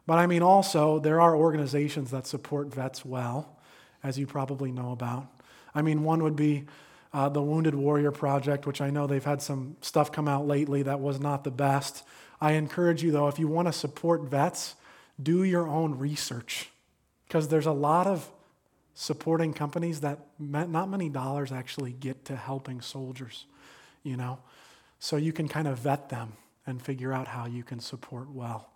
But 0.06 0.20
I 0.20 0.28
mean, 0.28 0.42
also, 0.42 1.00
there 1.00 1.22
are 1.22 1.36
organizations 1.36 2.12
that 2.12 2.28
support 2.28 2.74
vets 2.74 3.06
well, 3.06 3.58
as 4.04 4.20
you 4.20 4.28
probably 4.28 4.72
know 4.72 4.92
about. 4.92 5.28
I 5.74 5.82
mean, 5.82 6.04
one 6.04 6.24
would 6.24 6.36
be 6.36 6.66
uh, 7.14 7.30
the 7.30 7.42
Wounded 7.42 7.76
Warrior 7.76 8.12
Project, 8.12 8.66
which 8.66 8.82
I 8.82 8.90
know 8.90 9.08
they've 9.08 9.24
had 9.24 9.42
some 9.42 9.78
stuff 9.82 10.12
come 10.12 10.28
out 10.28 10.48
lately 10.48 10.84
that 10.84 11.00
was 11.00 11.20
not 11.20 11.44
the 11.44 11.52
best. 11.52 12.04
I 12.42 12.54
encourage 12.54 13.04
you, 13.04 13.12
though, 13.12 13.28
if 13.28 13.40
you 13.40 13.48
want 13.48 13.68
to 13.68 13.74
support 13.74 14.24
vets, 14.24 14.76
do 15.22 15.44
your 15.44 15.68
own 15.68 15.98
research 15.98 16.70
because 17.28 17.48
there's 17.48 17.66
a 17.66 17.72
lot 17.72 18.08
of 18.08 18.30
supporting 18.96 19.54
companies 19.54 20.02
that 20.02 20.20
not 20.38 20.90
many 20.90 21.10
dollars 21.10 21.52
actually 21.52 21.94
get 21.94 22.26
to 22.26 22.36
helping 22.36 22.82
soldiers, 22.82 23.46
you 24.04 24.18
know? 24.18 24.40
So 25.00 25.18
you 25.18 25.34
can 25.34 25.48
kind 25.48 25.68
of 25.68 25.80
vet 25.80 26.10
them 26.10 26.34
and 26.66 26.82
figure 26.82 27.14
out 27.14 27.28
how 27.28 27.46
you 27.46 27.64
can 27.64 27.80
support 27.80 28.30
well. 28.30 28.70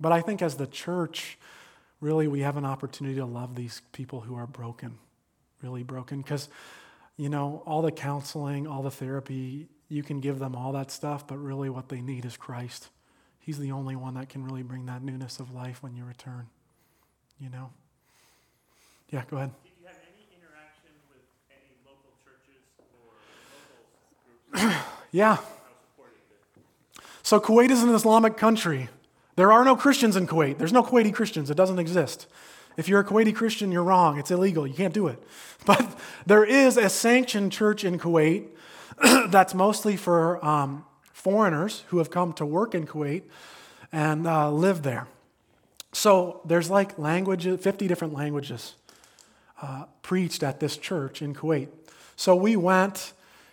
But 0.00 0.12
I 0.12 0.20
think 0.20 0.42
as 0.42 0.56
the 0.56 0.66
church, 0.66 1.38
really, 2.00 2.26
we 2.26 2.40
have 2.40 2.56
an 2.56 2.64
opportunity 2.64 3.16
to 3.16 3.26
love 3.26 3.54
these 3.54 3.82
people 3.92 4.20
who 4.20 4.34
are 4.34 4.46
broken, 4.46 4.98
really 5.62 5.82
broken, 5.82 6.22
because 6.22 6.48
you 7.20 7.28
know, 7.28 7.62
all 7.66 7.82
the 7.82 7.92
counseling, 7.92 8.66
all 8.66 8.82
the 8.82 8.90
therapy, 8.90 9.68
you 9.90 10.02
can 10.02 10.20
give 10.20 10.38
them 10.38 10.56
all 10.56 10.72
that 10.72 10.90
stuff, 10.90 11.26
but 11.26 11.36
really 11.36 11.68
what 11.68 11.90
they 11.90 12.00
need 12.00 12.24
is 12.24 12.34
Christ. 12.34 12.88
He's 13.40 13.58
the 13.58 13.72
only 13.72 13.94
one 13.94 14.14
that 14.14 14.30
can 14.30 14.42
really 14.42 14.62
bring 14.62 14.86
that 14.86 15.02
newness 15.02 15.38
of 15.38 15.52
life 15.52 15.82
when 15.82 15.94
you 15.94 16.04
return. 16.04 16.46
You 17.38 17.50
know? 17.50 17.70
Yeah, 19.10 19.24
go 19.30 19.36
ahead. 19.36 19.50
Did 19.62 19.72
you 19.80 19.86
have 19.86 19.96
any 20.14 20.28
interaction 20.32 20.92
with 21.10 21.20
any 21.50 21.76
local 21.84 22.12
churches 22.24 22.62
or 22.78 23.12
local 24.48 24.70
groups? 24.70 24.86
yeah. 25.12 25.36
So 27.30 27.38
Kuwait 27.38 27.70
is 27.70 27.84
an 27.84 27.94
Islamic 27.94 28.36
country. 28.36 28.88
There 29.36 29.52
are 29.52 29.64
no 29.64 29.76
Christians 29.76 30.16
in 30.16 30.26
Kuwait. 30.26 30.58
There's 30.58 30.72
no 30.72 30.82
Kuwaiti 30.82 31.14
Christians. 31.14 31.48
It 31.48 31.56
doesn't 31.56 31.78
exist. 31.78 32.26
If 32.76 32.88
you're 32.88 32.98
a 32.98 33.04
Kuwaiti 33.04 33.32
Christian, 33.32 33.70
you're 33.70 33.84
wrong. 33.84 34.18
It's 34.18 34.32
illegal. 34.32 34.66
You 34.66 34.74
can't 34.74 34.92
do 34.92 35.06
it. 35.06 35.22
But 35.64 35.96
there 36.26 36.42
is 36.42 36.76
a 36.76 36.88
sanctioned 36.88 37.52
church 37.52 37.84
in 37.84 38.00
Kuwait 38.00 38.48
that's 39.30 39.54
mostly 39.54 39.96
for 39.96 40.44
um, 40.44 40.84
foreigners 41.04 41.84
who 41.90 41.98
have 41.98 42.10
come 42.10 42.32
to 42.32 42.44
work 42.44 42.74
in 42.74 42.84
Kuwait 42.84 43.22
and 43.92 44.26
uh, 44.26 44.50
live 44.50 44.82
there. 44.82 45.06
So 45.92 46.40
there's 46.44 46.68
like 46.68 46.98
languages, 46.98 47.60
50 47.60 47.86
different 47.86 48.12
languages 48.12 48.74
uh, 49.62 49.84
preached 50.02 50.42
at 50.42 50.58
this 50.58 50.76
church 50.76 51.22
in 51.22 51.36
Kuwait. 51.36 51.68
So 52.16 52.34
we 52.34 52.56
went 52.56 53.12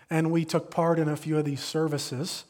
and 0.09 0.31
we 0.31 0.45
took 0.45 0.71
part 0.71 0.97
in 0.97 1.07
a 1.07 1.15
few 1.15 1.37
of 1.37 1.45
these 1.45 1.61
services. 1.61 2.45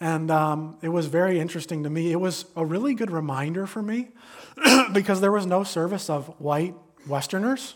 And 0.00 0.30
um, 0.30 0.78
it 0.80 0.88
was 0.88 1.06
very 1.06 1.38
interesting 1.38 1.82
to 1.82 1.90
me. 1.90 2.10
It 2.10 2.20
was 2.20 2.46
a 2.56 2.64
really 2.64 2.94
good 2.94 3.10
reminder 3.10 3.66
for 3.66 3.82
me 3.82 4.08
because 4.92 5.20
there 5.20 5.30
was 5.30 5.44
no 5.44 5.62
service 5.62 6.08
of 6.08 6.28
white 6.40 6.74
Westerners. 7.06 7.74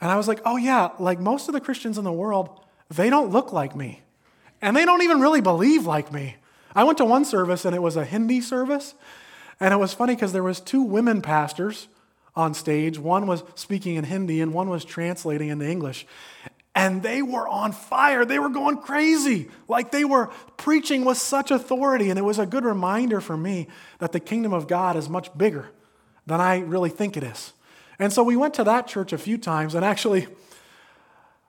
And 0.00 0.10
I 0.10 0.16
was 0.16 0.26
like, 0.26 0.40
oh, 0.44 0.56
yeah, 0.56 0.90
like 0.98 1.20
most 1.20 1.48
of 1.48 1.54
the 1.54 1.60
Christians 1.60 1.98
in 1.98 2.04
the 2.04 2.12
world, 2.12 2.60
they 2.90 3.08
don't 3.08 3.30
look 3.30 3.52
like 3.52 3.76
me. 3.76 4.02
And 4.60 4.76
they 4.76 4.84
don't 4.84 5.02
even 5.02 5.20
really 5.20 5.40
believe 5.40 5.86
like 5.86 6.12
me. 6.12 6.36
I 6.74 6.84
went 6.84 6.98
to 6.98 7.04
one 7.04 7.24
service 7.24 7.64
and 7.64 7.74
it 7.74 7.82
was 7.82 7.96
a 7.96 8.04
Hindi 8.04 8.40
service. 8.40 8.94
And 9.60 9.72
it 9.72 9.76
was 9.76 9.94
funny 9.94 10.14
because 10.14 10.32
there 10.32 10.42
was 10.42 10.60
two 10.60 10.82
women 10.82 11.22
pastors 11.22 11.86
on 12.34 12.54
stage. 12.54 12.98
One 12.98 13.26
was 13.26 13.44
speaking 13.54 13.96
in 13.96 14.04
Hindi 14.04 14.40
and 14.40 14.52
one 14.52 14.68
was 14.68 14.84
translating 14.84 15.48
into 15.48 15.68
English. 15.68 16.06
And 16.74 17.02
they 17.02 17.20
were 17.20 17.46
on 17.46 17.72
fire. 17.72 18.24
They 18.24 18.38
were 18.38 18.48
going 18.48 18.78
crazy. 18.78 19.48
Like 19.68 19.90
they 19.90 20.04
were 20.04 20.30
preaching 20.56 21.04
with 21.04 21.18
such 21.18 21.50
authority. 21.50 22.08
And 22.08 22.18
it 22.18 22.22
was 22.22 22.38
a 22.38 22.46
good 22.46 22.64
reminder 22.64 23.20
for 23.20 23.36
me 23.36 23.68
that 23.98 24.12
the 24.12 24.20
kingdom 24.20 24.54
of 24.54 24.68
God 24.68 24.96
is 24.96 25.08
much 25.08 25.36
bigger 25.36 25.68
than 26.26 26.40
I 26.40 26.60
really 26.60 26.90
think 26.90 27.16
it 27.16 27.24
is. 27.24 27.52
And 27.98 28.12
so 28.12 28.22
we 28.22 28.36
went 28.36 28.54
to 28.54 28.64
that 28.64 28.86
church 28.86 29.12
a 29.12 29.18
few 29.18 29.36
times. 29.36 29.74
And 29.74 29.84
actually, 29.84 30.28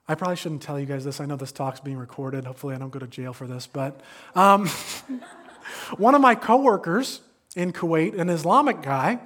I 0.06 0.14
probably 0.14 0.36
shouldn't 0.36 0.62
tell 0.62 0.78
you 0.78 0.86
guys 0.86 1.04
this. 1.04 1.20
I 1.20 1.24
know 1.24 1.36
this 1.36 1.52
talk's 1.52 1.80
being 1.80 1.96
recorded. 1.96 2.44
Hopefully, 2.44 2.74
I 2.74 2.78
don't 2.78 2.90
go 2.90 2.98
to 2.98 3.06
jail 3.06 3.32
for 3.32 3.46
this. 3.46 3.66
But 3.66 4.00
um, 4.34 4.68
one 5.96 6.14
of 6.14 6.20
my 6.20 6.34
coworkers 6.34 7.20
in 7.56 7.72
Kuwait, 7.72 8.18
an 8.18 8.28
Islamic 8.28 8.82
guy, 8.82 9.18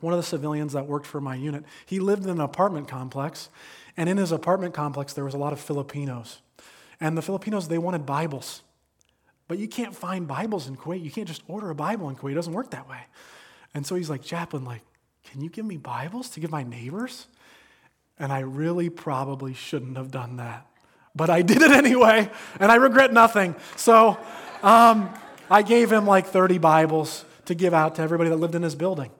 one 0.00 0.14
of 0.14 0.18
the 0.18 0.24
civilians 0.24 0.72
that 0.72 0.86
worked 0.86 1.06
for 1.06 1.20
my 1.20 1.34
unit, 1.34 1.64
he 1.84 2.00
lived 2.00 2.24
in 2.24 2.30
an 2.30 2.40
apartment 2.40 2.88
complex. 2.88 3.50
And 4.00 4.08
in 4.08 4.16
his 4.16 4.32
apartment 4.32 4.72
complex, 4.72 5.12
there 5.12 5.26
was 5.26 5.34
a 5.34 5.36
lot 5.36 5.52
of 5.52 5.60
Filipinos. 5.60 6.40
And 7.02 7.18
the 7.18 7.22
Filipinos, 7.22 7.68
they 7.68 7.76
wanted 7.76 8.06
Bibles. 8.06 8.62
But 9.46 9.58
you 9.58 9.68
can't 9.68 9.94
find 9.94 10.26
Bibles 10.26 10.66
in 10.68 10.78
Kuwait. 10.78 11.04
You 11.04 11.10
can't 11.10 11.28
just 11.28 11.42
order 11.46 11.68
a 11.68 11.74
Bible 11.74 12.08
in 12.08 12.16
Kuwait. 12.16 12.32
It 12.32 12.36
doesn't 12.36 12.54
work 12.54 12.70
that 12.70 12.88
way. 12.88 13.02
And 13.74 13.86
so 13.86 13.96
he's 13.96 14.08
like, 14.08 14.22
Chaplain, 14.22 14.64
like, 14.64 14.80
can 15.24 15.42
you 15.42 15.50
give 15.50 15.66
me 15.66 15.76
Bibles 15.76 16.30
to 16.30 16.40
give 16.40 16.50
my 16.50 16.62
neighbors? 16.62 17.26
And 18.18 18.32
I 18.32 18.38
really 18.38 18.88
probably 18.88 19.52
shouldn't 19.52 19.98
have 19.98 20.10
done 20.10 20.38
that. 20.38 20.66
But 21.14 21.28
I 21.28 21.42
did 21.42 21.60
it 21.60 21.70
anyway, 21.84 22.30
and 22.58 22.72
I 22.72 22.76
regret 22.76 23.12
nothing. 23.12 23.54
So 23.76 24.16
um, 24.62 25.12
I 25.50 25.60
gave 25.60 25.92
him 25.92 26.06
like 26.06 26.26
30 26.26 26.56
Bibles 26.56 27.26
to 27.44 27.54
give 27.54 27.74
out 27.74 27.96
to 27.96 28.02
everybody 28.02 28.30
that 28.30 28.36
lived 28.36 28.54
in 28.54 28.62
his 28.62 28.74
building. 28.74 29.10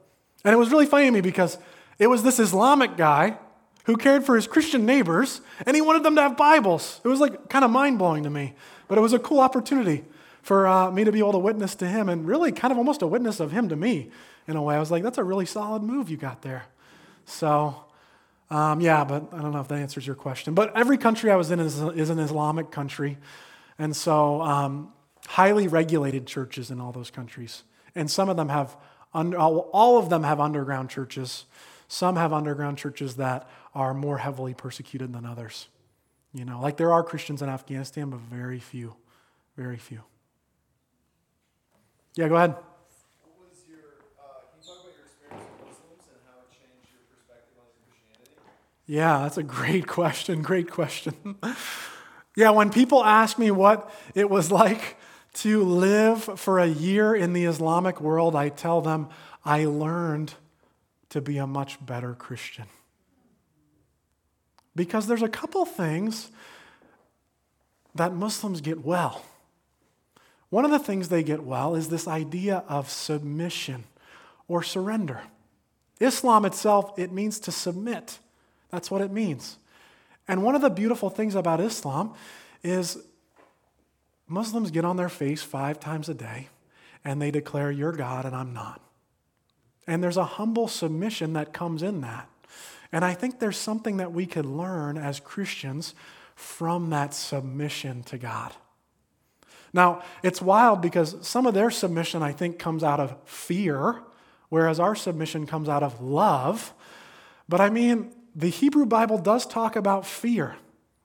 And 0.43 0.51
it 0.51 0.57
was 0.57 0.71
really 0.71 0.87
funny 0.87 1.05
to 1.05 1.11
me 1.11 1.21
because 1.21 1.59
it 1.99 2.07
was 2.07 2.23
this 2.23 2.39
Islamic 2.39 2.97
guy 2.97 3.37
who 3.85 3.97
cared 3.97 4.25
for 4.25 4.35
his 4.35 4.47
Christian 4.47 4.85
neighbors, 4.85 5.41
and 5.65 5.75
he 5.75 5.81
wanted 5.81 6.03
them 6.03 6.15
to 6.15 6.21
have 6.21 6.37
Bibles. 6.37 7.01
It 7.03 7.07
was 7.07 7.19
like 7.19 7.49
kind 7.49 7.65
of 7.65 7.71
mind 7.71 7.97
blowing 7.99 8.23
to 8.23 8.29
me, 8.29 8.53
but 8.87 8.97
it 8.97 9.01
was 9.01 9.13
a 9.13 9.19
cool 9.19 9.39
opportunity 9.39 10.03
for 10.41 10.67
uh, 10.67 10.91
me 10.91 11.03
to 11.03 11.11
be 11.11 11.19
able 11.19 11.33
to 11.33 11.39
witness 11.39 11.75
to 11.75 11.87
him 11.87 12.09
and 12.09 12.27
really 12.27 12.51
kind 12.51 12.71
of 12.71 12.77
almost 12.77 13.01
a 13.01 13.07
witness 13.07 13.39
of 13.39 13.51
him 13.51 13.69
to 13.69 13.75
me 13.75 14.09
in 14.47 14.55
a 14.55 14.61
way. 14.61 14.75
I 14.75 14.79
was 14.79 14.91
like, 14.91 15.03
that's 15.03 15.17
a 15.17 15.23
really 15.23 15.45
solid 15.45 15.83
move 15.83 16.09
you 16.09 16.17
got 16.17 16.41
there. 16.41 16.65
So 17.25 17.85
um, 18.51 18.81
yeah, 18.81 19.05
but 19.05 19.29
I 19.31 19.41
don't 19.41 19.53
know 19.53 19.61
if 19.61 19.69
that 19.69 19.79
answers 19.79 20.05
your 20.05 20.15
question. 20.15 20.53
But 20.53 20.75
every 20.75 20.97
country 20.97 21.31
I 21.31 21.37
was 21.37 21.51
in 21.51 21.61
is, 21.61 21.79
is 21.79 22.09
an 22.09 22.19
Islamic 22.19 22.69
country. 22.69 23.17
And 23.79 23.95
so, 23.95 24.41
um, 24.41 24.91
highly 25.25 25.69
regulated 25.69 26.27
churches 26.27 26.69
in 26.69 26.81
all 26.81 26.91
those 26.91 27.09
countries. 27.09 27.63
And 27.95 28.11
some 28.11 28.27
of 28.27 28.35
them 28.35 28.49
have, 28.49 28.75
under, 29.13 29.37
all 29.37 29.97
of 29.97 30.09
them 30.09 30.23
have 30.23 30.41
underground 30.41 30.89
churches. 30.89 31.45
Some 31.91 32.15
have 32.15 32.31
underground 32.31 32.77
churches 32.77 33.17
that 33.17 33.49
are 33.75 33.93
more 33.93 34.17
heavily 34.17 34.53
persecuted 34.53 35.11
than 35.11 35.25
others. 35.25 35.67
You 36.33 36.45
know, 36.45 36.61
like 36.61 36.77
there 36.77 36.93
are 36.93 37.03
Christians 37.03 37.41
in 37.41 37.49
Afghanistan, 37.49 38.09
but 38.09 38.21
very 38.21 38.59
few. 38.59 38.95
Very 39.57 39.75
few. 39.75 39.99
Yeah, 42.15 42.29
go 42.29 42.37
ahead. 42.37 42.55
Yeah, 48.85 49.19
that's 49.23 49.37
a 49.37 49.43
great 49.43 49.85
question. 49.85 50.41
Great 50.43 50.71
question. 50.71 51.35
yeah, 52.37 52.51
when 52.51 52.69
people 52.71 53.03
ask 53.03 53.37
me 53.37 53.51
what 53.51 53.93
it 54.15 54.29
was 54.29 54.49
like 54.49 54.95
to 55.33 55.61
live 55.61 56.39
for 56.39 56.57
a 56.57 56.67
year 56.67 57.13
in 57.13 57.33
the 57.33 57.43
Islamic 57.43 57.99
world, 57.99 58.33
I 58.33 58.47
tell 58.47 58.79
them 58.79 59.09
I 59.43 59.65
learned 59.65 60.35
to 61.11 61.21
be 61.21 61.37
a 61.37 61.45
much 61.45 61.83
better 61.85 62.13
Christian. 62.13 62.65
Because 64.75 65.07
there's 65.07 65.21
a 65.21 65.29
couple 65.29 65.65
things 65.65 66.31
that 67.93 68.13
Muslims 68.13 68.61
get 68.61 68.83
well. 68.83 69.23
One 70.49 70.65
of 70.65 70.71
the 70.71 70.79
things 70.79 71.09
they 71.09 71.23
get 71.23 71.43
well 71.43 71.75
is 71.75 71.89
this 71.89 72.07
idea 72.07 72.63
of 72.67 72.89
submission 72.89 73.83
or 74.47 74.63
surrender. 74.63 75.21
Islam 75.99 76.45
itself, 76.45 76.97
it 76.97 77.11
means 77.11 77.39
to 77.41 77.51
submit. 77.51 78.19
That's 78.69 78.89
what 78.89 79.01
it 79.01 79.11
means. 79.11 79.57
And 80.27 80.43
one 80.43 80.55
of 80.55 80.61
the 80.61 80.69
beautiful 80.69 81.09
things 81.09 81.35
about 81.35 81.59
Islam 81.59 82.13
is 82.63 82.97
Muslims 84.27 84.71
get 84.71 84.85
on 84.85 84.95
their 84.95 85.09
face 85.09 85.43
five 85.43 85.79
times 85.79 86.07
a 86.07 86.13
day 86.13 86.47
and 87.03 87.21
they 87.21 87.31
declare, 87.31 87.69
You're 87.69 87.91
God 87.91 88.25
and 88.25 88.35
I'm 88.35 88.53
not. 88.53 88.81
And 89.87 90.03
there's 90.03 90.17
a 90.17 90.25
humble 90.25 90.67
submission 90.67 91.33
that 91.33 91.53
comes 91.53 91.83
in 91.83 92.01
that. 92.01 92.29
And 92.91 93.05
I 93.05 93.13
think 93.13 93.39
there's 93.39 93.57
something 93.57 93.97
that 93.97 94.11
we 94.11 94.25
could 94.25 94.45
learn 94.45 94.97
as 94.97 95.19
Christians 95.19 95.95
from 96.35 96.89
that 96.89 97.13
submission 97.13 98.03
to 98.03 98.17
God. 98.17 98.53
Now, 99.73 100.03
it's 100.21 100.41
wild 100.41 100.81
because 100.81 101.15
some 101.25 101.45
of 101.45 101.53
their 101.53 101.71
submission, 101.71 102.21
I 102.21 102.33
think, 102.33 102.59
comes 102.59 102.83
out 102.83 102.99
of 102.99 103.15
fear, 103.25 104.01
whereas 104.49 104.79
our 104.79 104.95
submission 104.95 105.45
comes 105.45 105.69
out 105.69 105.83
of 105.83 106.01
love. 106.01 106.73
But 107.47 107.61
I 107.61 107.69
mean, 107.69 108.11
the 108.35 108.49
Hebrew 108.49 108.85
Bible 108.85 109.17
does 109.17 109.45
talk 109.45 109.75
about 109.75 110.05
fear. 110.05 110.55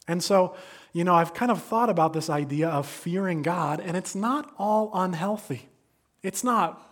And 0.08 0.22
so, 0.22 0.56
you 0.92 1.04
know, 1.04 1.14
I've 1.14 1.34
kind 1.34 1.50
of 1.50 1.62
thought 1.62 1.90
about 1.90 2.12
this 2.12 2.30
idea 2.30 2.68
of 2.68 2.86
fearing 2.88 3.42
God, 3.42 3.80
and 3.80 3.96
it's 3.96 4.14
not 4.14 4.52
all 4.58 4.90
unhealthy. 4.94 5.68
It's 6.22 6.42
not. 6.42 6.82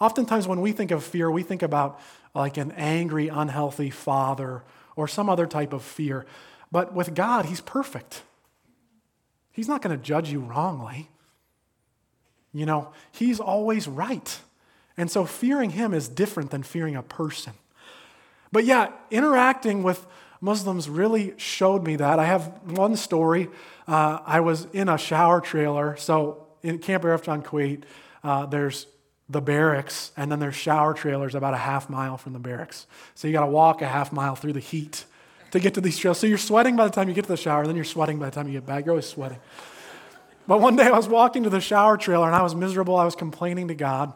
Oftentimes, 0.00 0.48
when 0.48 0.60
we 0.60 0.72
think 0.72 0.90
of 0.90 1.04
fear, 1.04 1.30
we 1.30 1.42
think 1.42 1.62
about 1.62 2.00
like 2.34 2.56
an 2.56 2.72
angry, 2.72 3.28
unhealthy 3.28 3.90
father 3.90 4.62
or 4.96 5.06
some 5.06 5.28
other 5.28 5.46
type 5.46 5.72
of 5.72 5.82
fear. 5.82 6.26
But 6.72 6.94
with 6.94 7.14
God, 7.14 7.46
He's 7.46 7.60
perfect. 7.60 8.22
He's 9.52 9.68
not 9.68 9.82
going 9.82 9.96
to 9.96 10.02
judge 10.02 10.30
you 10.30 10.40
wrongly. 10.40 11.10
You 12.52 12.66
know, 12.66 12.92
He's 13.12 13.40
always 13.40 13.86
right. 13.86 14.38
And 14.96 15.10
so, 15.10 15.24
fearing 15.24 15.70
Him 15.70 15.92
is 15.92 16.08
different 16.08 16.50
than 16.50 16.62
fearing 16.62 16.96
a 16.96 17.02
person. 17.02 17.52
But 18.52 18.64
yeah, 18.64 18.92
interacting 19.10 19.82
with 19.82 20.06
Muslims 20.40 20.88
really 20.88 21.34
showed 21.36 21.84
me 21.84 21.96
that. 21.96 22.18
I 22.18 22.24
have 22.24 22.52
one 22.64 22.96
story. 22.96 23.48
Uh, 23.86 24.18
I 24.24 24.40
was 24.40 24.66
in 24.72 24.88
a 24.88 24.96
shower 24.96 25.40
trailer. 25.40 25.96
So 25.96 26.46
in 26.62 26.78
Camp 26.78 27.04
Arifjan 27.04 27.44
Kuwait, 27.44 27.82
uh, 28.24 28.46
there's 28.46 28.86
the 29.30 29.40
barracks, 29.40 30.10
and 30.16 30.30
then 30.30 30.40
there's 30.40 30.56
shower 30.56 30.92
trailers 30.92 31.34
about 31.34 31.54
a 31.54 31.58
half 31.58 31.88
mile 31.88 32.16
from 32.16 32.32
the 32.32 32.38
barracks. 32.38 32.86
So 33.14 33.28
you 33.28 33.32
got 33.32 33.44
to 33.44 33.50
walk 33.50 33.80
a 33.80 33.86
half 33.86 34.12
mile 34.12 34.34
through 34.34 34.54
the 34.54 34.60
heat 34.60 35.04
to 35.52 35.60
get 35.60 35.74
to 35.74 35.80
these 35.80 35.96
trails. 35.96 36.18
So 36.18 36.26
you're 36.26 36.38
sweating 36.38 36.76
by 36.76 36.84
the 36.84 36.90
time 36.90 37.08
you 37.08 37.14
get 37.14 37.22
to 37.22 37.28
the 37.28 37.36
shower, 37.36 37.66
then 37.66 37.76
you're 37.76 37.84
sweating 37.84 38.18
by 38.18 38.26
the 38.26 38.32
time 38.32 38.48
you 38.48 38.54
get 38.54 38.66
back. 38.66 38.84
You're 38.84 38.92
always 38.92 39.06
sweating. 39.06 39.38
But 40.48 40.60
one 40.60 40.74
day 40.74 40.86
I 40.86 40.96
was 40.96 41.08
walking 41.08 41.44
to 41.44 41.50
the 41.50 41.60
shower 41.60 41.96
trailer 41.96 42.26
and 42.26 42.34
I 42.34 42.42
was 42.42 42.56
miserable. 42.56 42.96
I 42.96 43.04
was 43.04 43.14
complaining 43.14 43.68
to 43.68 43.74
God. 43.74 44.12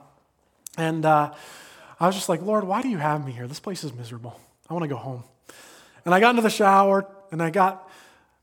And 0.76 1.06
uh, 1.06 1.32
I 2.00 2.06
was 2.06 2.16
just 2.16 2.28
like, 2.28 2.42
Lord, 2.42 2.64
why 2.64 2.82
do 2.82 2.88
you 2.88 2.98
have 2.98 3.24
me 3.24 3.30
here? 3.30 3.46
This 3.46 3.60
place 3.60 3.84
is 3.84 3.94
miserable. 3.94 4.38
I 4.68 4.74
want 4.74 4.82
to 4.82 4.88
go 4.88 4.96
home. 4.96 5.22
And 6.04 6.12
I 6.12 6.18
got 6.18 6.30
into 6.30 6.42
the 6.42 6.50
shower 6.50 7.06
and 7.30 7.40
I 7.40 7.50
got 7.50 7.88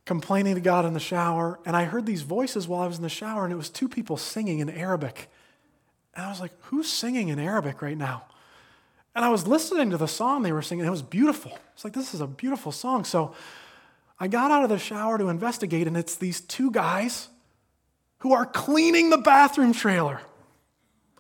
complaining 0.06 0.56
to 0.56 0.62
God 0.62 0.86
in 0.86 0.94
the 0.94 1.00
shower. 1.00 1.60
And 1.66 1.76
I 1.76 1.84
heard 1.84 2.06
these 2.06 2.22
voices 2.22 2.68
while 2.68 2.82
I 2.82 2.88
was 2.88 2.98
in 2.98 3.04
the 3.04 3.10
shower, 3.10 3.44
and 3.44 3.54
it 3.54 3.58
was 3.58 3.70
two 3.70 3.88
people 3.88 4.18
singing 4.18 4.60
in 4.60 4.70
Arabic. 4.70 5.30
And 6.14 6.26
I 6.26 6.30
was 6.30 6.40
like, 6.40 6.52
who's 6.64 6.92
singing 6.92 7.30
in 7.30 7.40
Arabic 7.40 7.82
right 7.82 7.98
now? 7.98 8.26
And 9.16 9.26
I 9.26 9.30
was 9.30 9.48
listening 9.48 9.90
to 9.92 9.98
the 9.98 10.08
song 10.08 10.42
they 10.42 10.52
were 10.52 10.62
singing. 10.62 10.86
It 10.86 10.90
was 10.90 11.02
beautiful. 11.02 11.58
It's 11.74 11.84
like, 11.84 11.94
this 11.94 12.14
is 12.14 12.22
a 12.22 12.28
beautiful 12.28 12.72
song. 12.72 13.04
So 13.04 13.36
I 14.20 14.28
got 14.28 14.52
out 14.52 14.64
of 14.64 14.70
the 14.70 14.80
shower 14.80 15.18
to 15.18 15.30
investigate, 15.30 15.88
and 15.88 15.98
it's 15.98 16.16
these 16.16 16.42
two 16.42 16.72
guys 16.72 17.28
who 18.20 18.34
are 18.34 18.46
cleaning 18.46 19.10
the 19.10 19.18
bathroom 19.18 19.74
trailer. 19.74 20.22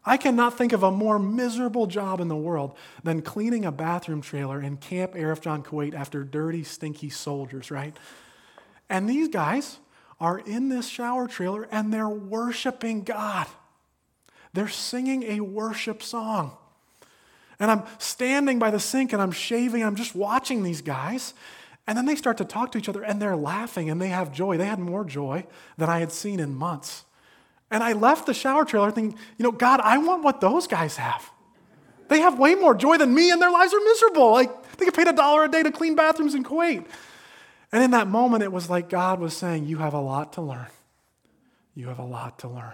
I 0.03 0.17
cannot 0.17 0.57
think 0.57 0.73
of 0.73 0.83
a 0.83 0.91
more 0.91 1.19
miserable 1.19 1.85
job 1.85 2.21
in 2.21 2.27
the 2.27 2.35
world 2.35 2.75
than 3.03 3.21
cleaning 3.21 3.65
a 3.65 3.71
bathroom 3.71 4.21
trailer 4.21 4.61
in 4.61 4.77
Camp 4.77 5.13
Arifjan 5.13 5.63
Kuwait 5.63 5.93
after 5.93 6.23
dirty, 6.23 6.63
stinky 6.63 7.09
soldiers, 7.09 7.69
right? 7.69 7.95
And 8.89 9.07
these 9.07 9.27
guys 9.27 9.77
are 10.19 10.39
in 10.39 10.69
this 10.69 10.87
shower 10.87 11.27
trailer 11.27 11.67
and 11.71 11.93
they're 11.93 12.09
worshiping 12.09 13.03
God. 13.03 13.47
They're 14.53 14.67
singing 14.67 15.23
a 15.23 15.39
worship 15.39 16.03
song. 16.03 16.57
And 17.59 17.69
I'm 17.69 17.83
standing 17.99 18.57
by 18.59 18.71
the 18.71 18.79
sink 18.79 19.13
and 19.13 19.21
I'm 19.21 19.31
shaving, 19.31 19.83
I'm 19.83 19.95
just 19.95 20.15
watching 20.15 20.63
these 20.63 20.81
guys. 20.81 21.33
And 21.87 21.97
then 21.97 22.05
they 22.05 22.15
start 22.15 22.37
to 22.37 22.45
talk 22.45 22.71
to 22.71 22.77
each 22.77 22.89
other 22.89 23.03
and 23.03 23.21
they're 23.21 23.35
laughing 23.35 23.89
and 23.89 24.01
they 24.01 24.09
have 24.09 24.31
joy. 24.31 24.57
They 24.57 24.65
had 24.65 24.79
more 24.79 25.03
joy 25.03 25.45
than 25.77 25.89
I 25.89 25.99
had 25.99 26.11
seen 26.11 26.39
in 26.39 26.55
months. 26.55 27.05
And 27.69 27.83
I 27.83 27.93
left 27.93 28.25
the 28.25 28.33
shower 28.33 28.65
trailer 28.65 28.91
thinking, 28.91 29.17
you 29.37 29.43
know, 29.43 29.51
God, 29.51 29.79
I 29.79 29.97
want 29.97 30.23
what 30.23 30.41
those 30.41 30.67
guys 30.67 30.97
have. 30.97 31.31
They 32.09 32.19
have 32.19 32.37
way 32.37 32.55
more 32.55 32.75
joy 32.75 32.97
than 32.97 33.15
me, 33.15 33.31
and 33.31 33.41
their 33.41 33.49
lives 33.49 33.73
are 33.73 33.79
miserable. 33.79 34.33
Like, 34.33 34.75
they 34.75 34.83
get 34.83 34.93
paid 34.93 35.07
a 35.07 35.13
dollar 35.13 35.45
a 35.45 35.47
day 35.49 35.63
to 35.63 35.71
clean 35.71 35.95
bathrooms 35.95 36.35
in 36.35 36.43
Kuwait. 36.43 36.85
And 37.71 37.81
in 37.81 37.91
that 37.91 38.07
moment, 38.07 38.43
it 38.43 38.51
was 38.51 38.69
like 38.69 38.89
God 38.89 39.21
was 39.21 39.35
saying, 39.35 39.65
You 39.65 39.77
have 39.77 39.93
a 39.93 40.01
lot 40.01 40.33
to 40.33 40.41
learn. 40.41 40.67
You 41.73 41.87
have 41.87 41.99
a 41.99 42.05
lot 42.05 42.39
to 42.39 42.49
learn. 42.49 42.73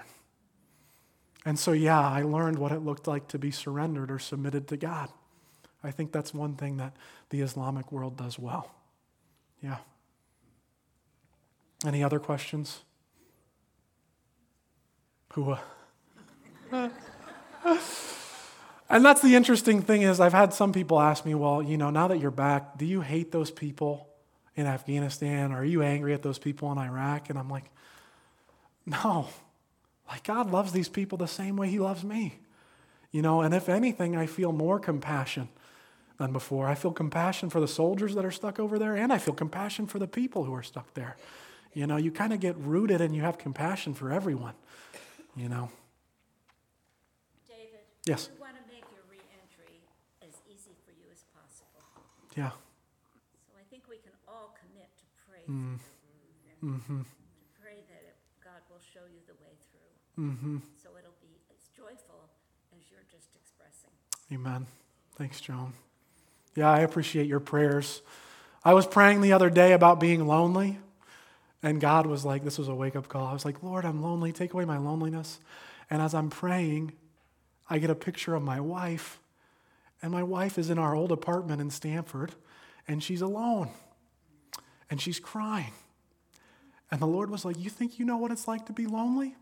And 1.47 1.57
so, 1.57 1.71
yeah, 1.71 2.01
I 2.01 2.23
learned 2.23 2.59
what 2.59 2.73
it 2.73 2.79
looked 2.79 3.07
like 3.07 3.29
to 3.29 3.39
be 3.39 3.51
surrendered 3.51 4.11
or 4.11 4.19
submitted 4.19 4.67
to 4.67 4.75
God. 4.75 5.07
I 5.81 5.91
think 5.91 6.11
that's 6.11 6.33
one 6.33 6.55
thing 6.55 6.75
that 6.75 6.93
the 7.29 7.39
Islamic 7.39 7.89
world 7.89 8.17
does 8.17 8.37
well. 8.37 8.69
Yeah. 9.63 9.77
Any 11.85 12.03
other 12.03 12.19
questions? 12.19 12.81
Who? 15.35 15.55
And 18.89 19.03
that's 19.03 19.21
the 19.21 19.35
interesting 19.35 19.81
thing 19.81 20.03
is 20.03 20.21
I've 20.21 20.31
had 20.31 20.53
some 20.53 20.71
people 20.71 20.97
ask 20.97 21.25
me, 21.25 21.35
well, 21.35 21.61
you 21.61 21.77
know, 21.77 21.89
now 21.89 22.07
that 22.07 22.19
you're 22.19 22.31
back, 22.31 22.77
do 22.77 22.85
you 22.85 23.01
hate 23.01 23.33
those 23.33 23.51
people 23.51 24.07
in 24.55 24.65
Afghanistan? 24.65 25.51
Are 25.51 25.65
you 25.65 25.81
angry 25.81 26.13
at 26.13 26.23
those 26.23 26.39
people 26.39 26.71
in 26.71 26.77
Iraq? 26.77 27.29
And 27.29 27.37
I'm 27.37 27.49
like, 27.49 27.65
no. 28.85 29.27
Like 30.07 30.23
God 30.23 30.51
loves 30.51 30.71
these 30.71 30.89
people 30.89 31.17
the 31.17 31.27
same 31.27 31.57
way 31.57 31.69
he 31.69 31.79
loves 31.79 32.03
me. 32.03 32.39
You 33.11 33.21
know, 33.21 33.41
and 33.41 33.53
if 33.53 33.69
anything, 33.69 34.15
I 34.15 34.25
feel 34.25 34.51
more 34.51 34.79
compassion 34.79 35.49
than 36.17 36.33
before. 36.33 36.67
I 36.67 36.75
feel 36.75 36.91
compassion 36.91 37.49
for 37.49 37.59
the 37.59 37.67
soldiers 37.67 38.15
that 38.15 38.25
are 38.25 38.31
stuck 38.31 38.59
over 38.59 38.79
there, 38.79 38.95
and 38.95 39.13
I 39.13 39.17
feel 39.17 39.33
compassion 39.33 39.87
for 39.87 39.99
the 39.99 40.07
people 40.07 40.43
who 40.43 40.53
are 40.53 40.63
stuck 40.63 40.93
there. 40.93 41.15
You 41.73 41.87
know, 41.87 41.97
you 41.97 42.11
kind 42.11 42.33
of 42.33 42.39
get 42.39 42.57
rooted 42.57 43.01
and 43.01 43.15
you 43.15 43.21
have 43.21 43.37
compassion 43.37 43.93
for 43.93 44.11
everyone, 44.11 44.55
you 45.35 45.47
know. 45.47 45.69
David? 47.47 47.85
Yes. 48.05 48.29
We 48.33 48.41
want 48.41 48.55
to 48.55 48.65
make 48.65 48.85
your 48.91 49.05
reentry 49.05 49.85
as 50.23 50.33
easy 50.49 50.73
for 50.85 50.91
you 50.91 51.05
as 51.11 51.23
possible. 51.37 51.85
Yeah. 52.35 52.49
So 53.45 53.53
I 53.59 53.63
think 53.69 53.83
we 53.87 53.97
can 53.97 54.13
all 54.27 54.55
commit 54.57 54.89
to 54.97 55.05
pray 55.29 55.43
you. 55.45 55.77
Mm-hmm. 56.63 57.01
To 57.01 57.05
pray 57.61 57.85
that 57.87 58.01
it- 58.09 58.17
God 58.43 58.63
will 58.71 58.81
show 58.81 59.05
you 59.05 59.21
the 59.27 59.37
way 59.43 59.53
through. 59.69 59.85
Mm-hmm. 60.19 60.57
So 60.81 60.89
it'll 60.97 61.11
be 61.21 61.37
as 61.51 61.67
joyful 61.75 62.29
as 62.75 62.83
you're 62.89 63.05
just 63.11 63.29
expressing. 63.35 63.91
Amen. 64.33 64.65
Thanks, 65.15 65.39
Joan. 65.39 65.73
Yeah, 66.55 66.71
I 66.71 66.79
appreciate 66.79 67.27
your 67.27 67.39
prayers. 67.39 68.01
I 68.63 68.73
was 68.73 68.87
praying 68.87 69.21
the 69.21 69.33
other 69.33 69.49
day 69.49 69.73
about 69.73 69.99
being 69.99 70.25
lonely, 70.25 70.79
and 71.61 71.79
God 71.79 72.07
was 72.07 72.25
like, 72.25 72.43
this 72.43 72.57
was 72.57 72.67
a 72.67 72.75
wake 72.75 72.95
up 72.95 73.07
call. 73.07 73.27
I 73.27 73.33
was 73.33 73.45
like, 73.45 73.61
Lord, 73.61 73.85
I'm 73.85 74.01
lonely. 74.01 74.31
Take 74.31 74.53
away 74.53 74.65
my 74.65 74.77
loneliness. 74.77 75.39
And 75.89 76.01
as 76.01 76.13
I'm 76.15 76.29
praying, 76.29 76.93
I 77.69 77.77
get 77.77 77.89
a 77.89 77.95
picture 77.95 78.33
of 78.33 78.41
my 78.41 78.59
wife, 78.59 79.19
and 80.01 80.11
my 80.11 80.23
wife 80.23 80.57
is 80.57 80.69
in 80.69 80.79
our 80.79 80.95
old 80.95 81.11
apartment 81.11 81.61
in 81.61 81.69
Stamford, 81.69 82.33
and 82.87 83.03
she's 83.03 83.21
alone, 83.21 83.69
and 84.89 84.99
she's 84.99 85.19
crying. 85.19 85.73
And 86.89 86.99
the 86.99 87.07
Lord 87.07 87.29
was 87.29 87.45
like, 87.45 87.59
You 87.59 87.69
think 87.69 87.99
you 87.99 88.05
know 88.05 88.17
what 88.17 88.31
it's 88.31 88.47
like 88.47 88.65
to 88.65 88.73
be 88.73 88.87
lonely? 88.87 89.35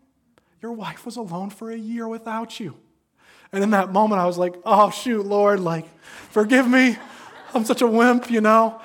Your 0.62 0.72
wife 0.72 1.04
was 1.04 1.16
alone 1.16 1.50
for 1.50 1.70
a 1.70 1.76
year 1.76 2.08
without 2.08 2.58
you. 2.58 2.76
And 3.52 3.62
in 3.62 3.70
that 3.70 3.92
moment, 3.92 4.20
I 4.20 4.26
was 4.26 4.38
like, 4.38 4.54
oh, 4.64 4.90
shoot, 4.90 5.24
Lord, 5.24 5.60
like, 5.60 5.86
forgive 6.30 6.66
me. 6.68 6.96
I'm 7.54 7.64
such 7.64 7.82
a 7.82 7.86
wimp, 7.86 8.30
you 8.30 8.40
know? 8.40 8.80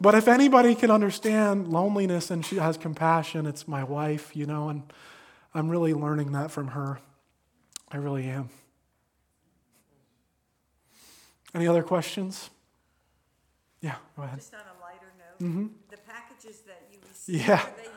But 0.00 0.14
if 0.14 0.28
anybody 0.28 0.74
can 0.74 0.90
understand 0.90 1.68
loneliness 1.68 2.30
and 2.30 2.44
she 2.44 2.56
has 2.56 2.76
compassion, 2.76 3.46
it's 3.46 3.68
my 3.68 3.84
wife, 3.84 4.34
you 4.34 4.46
know? 4.46 4.68
And 4.68 4.82
I'm 5.54 5.68
really 5.68 5.94
learning 5.94 6.32
that 6.32 6.50
from 6.50 6.68
her. 6.68 7.00
I 7.92 7.98
really 7.98 8.24
am. 8.24 8.48
Any 11.54 11.66
other 11.66 11.82
questions? 11.82 12.50
Yeah, 13.80 13.96
go 14.16 14.22
ahead. 14.22 14.38
Just 14.38 14.54
on 14.54 14.60
a 14.60 14.80
lighter 14.82 15.12
note, 15.18 15.70
the 15.90 15.96
packages 15.98 16.60
that 16.62 16.82
you 16.92 16.98
received, 17.08 17.42
Mm-hmm. 17.42 17.50
Yeah. 17.50 17.66
they? 17.76 17.88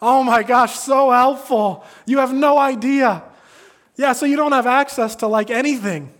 Oh 0.00 0.22
my 0.22 0.42
gosh, 0.42 0.78
so 0.78 1.10
helpful. 1.10 1.84
You 2.06 2.18
have 2.18 2.32
no 2.32 2.58
idea. 2.58 3.22
Yeah, 3.96 4.12
so 4.12 4.26
you 4.26 4.36
don't 4.36 4.52
have 4.52 4.66
access 4.66 5.16
to 5.16 5.26
like 5.26 5.50
anything. 5.50 6.12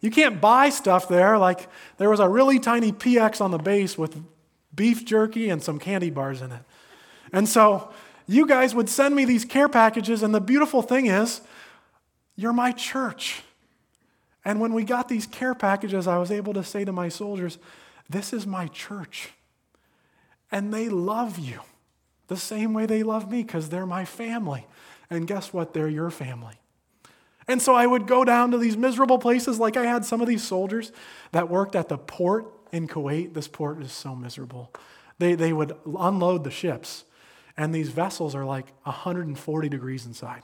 You 0.00 0.10
can't 0.10 0.40
buy 0.40 0.68
stuff 0.68 1.08
there. 1.08 1.38
Like 1.38 1.68
there 1.96 2.10
was 2.10 2.20
a 2.20 2.28
really 2.28 2.58
tiny 2.58 2.92
PX 2.92 3.40
on 3.40 3.50
the 3.50 3.58
base 3.58 3.98
with 3.98 4.22
beef 4.74 5.04
jerky 5.04 5.50
and 5.50 5.62
some 5.62 5.78
candy 5.78 6.10
bars 6.10 6.42
in 6.42 6.52
it. 6.52 6.62
And 7.32 7.48
so 7.48 7.92
you 8.26 8.46
guys 8.46 8.74
would 8.74 8.88
send 8.88 9.14
me 9.14 9.24
these 9.24 9.44
care 9.44 9.68
packages, 9.68 10.22
and 10.22 10.34
the 10.34 10.40
beautiful 10.40 10.82
thing 10.82 11.06
is, 11.06 11.40
you're 12.36 12.52
my 12.52 12.72
church. 12.72 13.42
And 14.44 14.60
when 14.60 14.72
we 14.72 14.84
got 14.84 15.08
these 15.08 15.26
care 15.26 15.54
packages, 15.54 16.06
I 16.06 16.18
was 16.18 16.30
able 16.30 16.52
to 16.54 16.64
say 16.64 16.84
to 16.84 16.92
my 16.92 17.08
soldiers, 17.08 17.58
This 18.08 18.32
is 18.32 18.46
my 18.46 18.68
church. 18.68 19.30
And 20.52 20.72
they 20.72 20.88
love 20.88 21.38
you 21.38 21.60
the 22.34 22.40
same 22.40 22.72
way 22.74 22.84
they 22.86 23.02
love 23.04 23.30
me 23.30 23.42
because 23.42 23.68
they're 23.68 23.86
my 23.86 24.04
family. 24.04 24.66
And 25.08 25.26
guess 25.26 25.52
what? 25.52 25.72
They're 25.72 25.88
your 25.88 26.10
family. 26.10 26.54
And 27.46 27.60
so 27.62 27.74
I 27.74 27.86
would 27.86 28.06
go 28.06 28.24
down 28.24 28.50
to 28.50 28.58
these 28.58 28.76
miserable 28.76 29.18
places, 29.18 29.60
like 29.60 29.76
I 29.76 29.84
had 29.84 30.04
some 30.04 30.20
of 30.20 30.26
these 30.26 30.42
soldiers 30.42 30.92
that 31.32 31.48
worked 31.48 31.76
at 31.76 31.88
the 31.88 31.98
port 31.98 32.46
in 32.72 32.88
Kuwait. 32.88 33.34
This 33.34 33.46
port 33.46 33.80
is 33.82 33.92
so 33.92 34.16
miserable. 34.16 34.72
They, 35.18 35.34
they 35.34 35.52
would 35.52 35.76
unload 35.86 36.42
the 36.42 36.50
ships, 36.50 37.04
and 37.56 37.72
these 37.72 37.90
vessels 37.90 38.34
are 38.34 38.44
like 38.44 38.66
140 38.82 39.68
degrees 39.68 40.06
inside. 40.06 40.42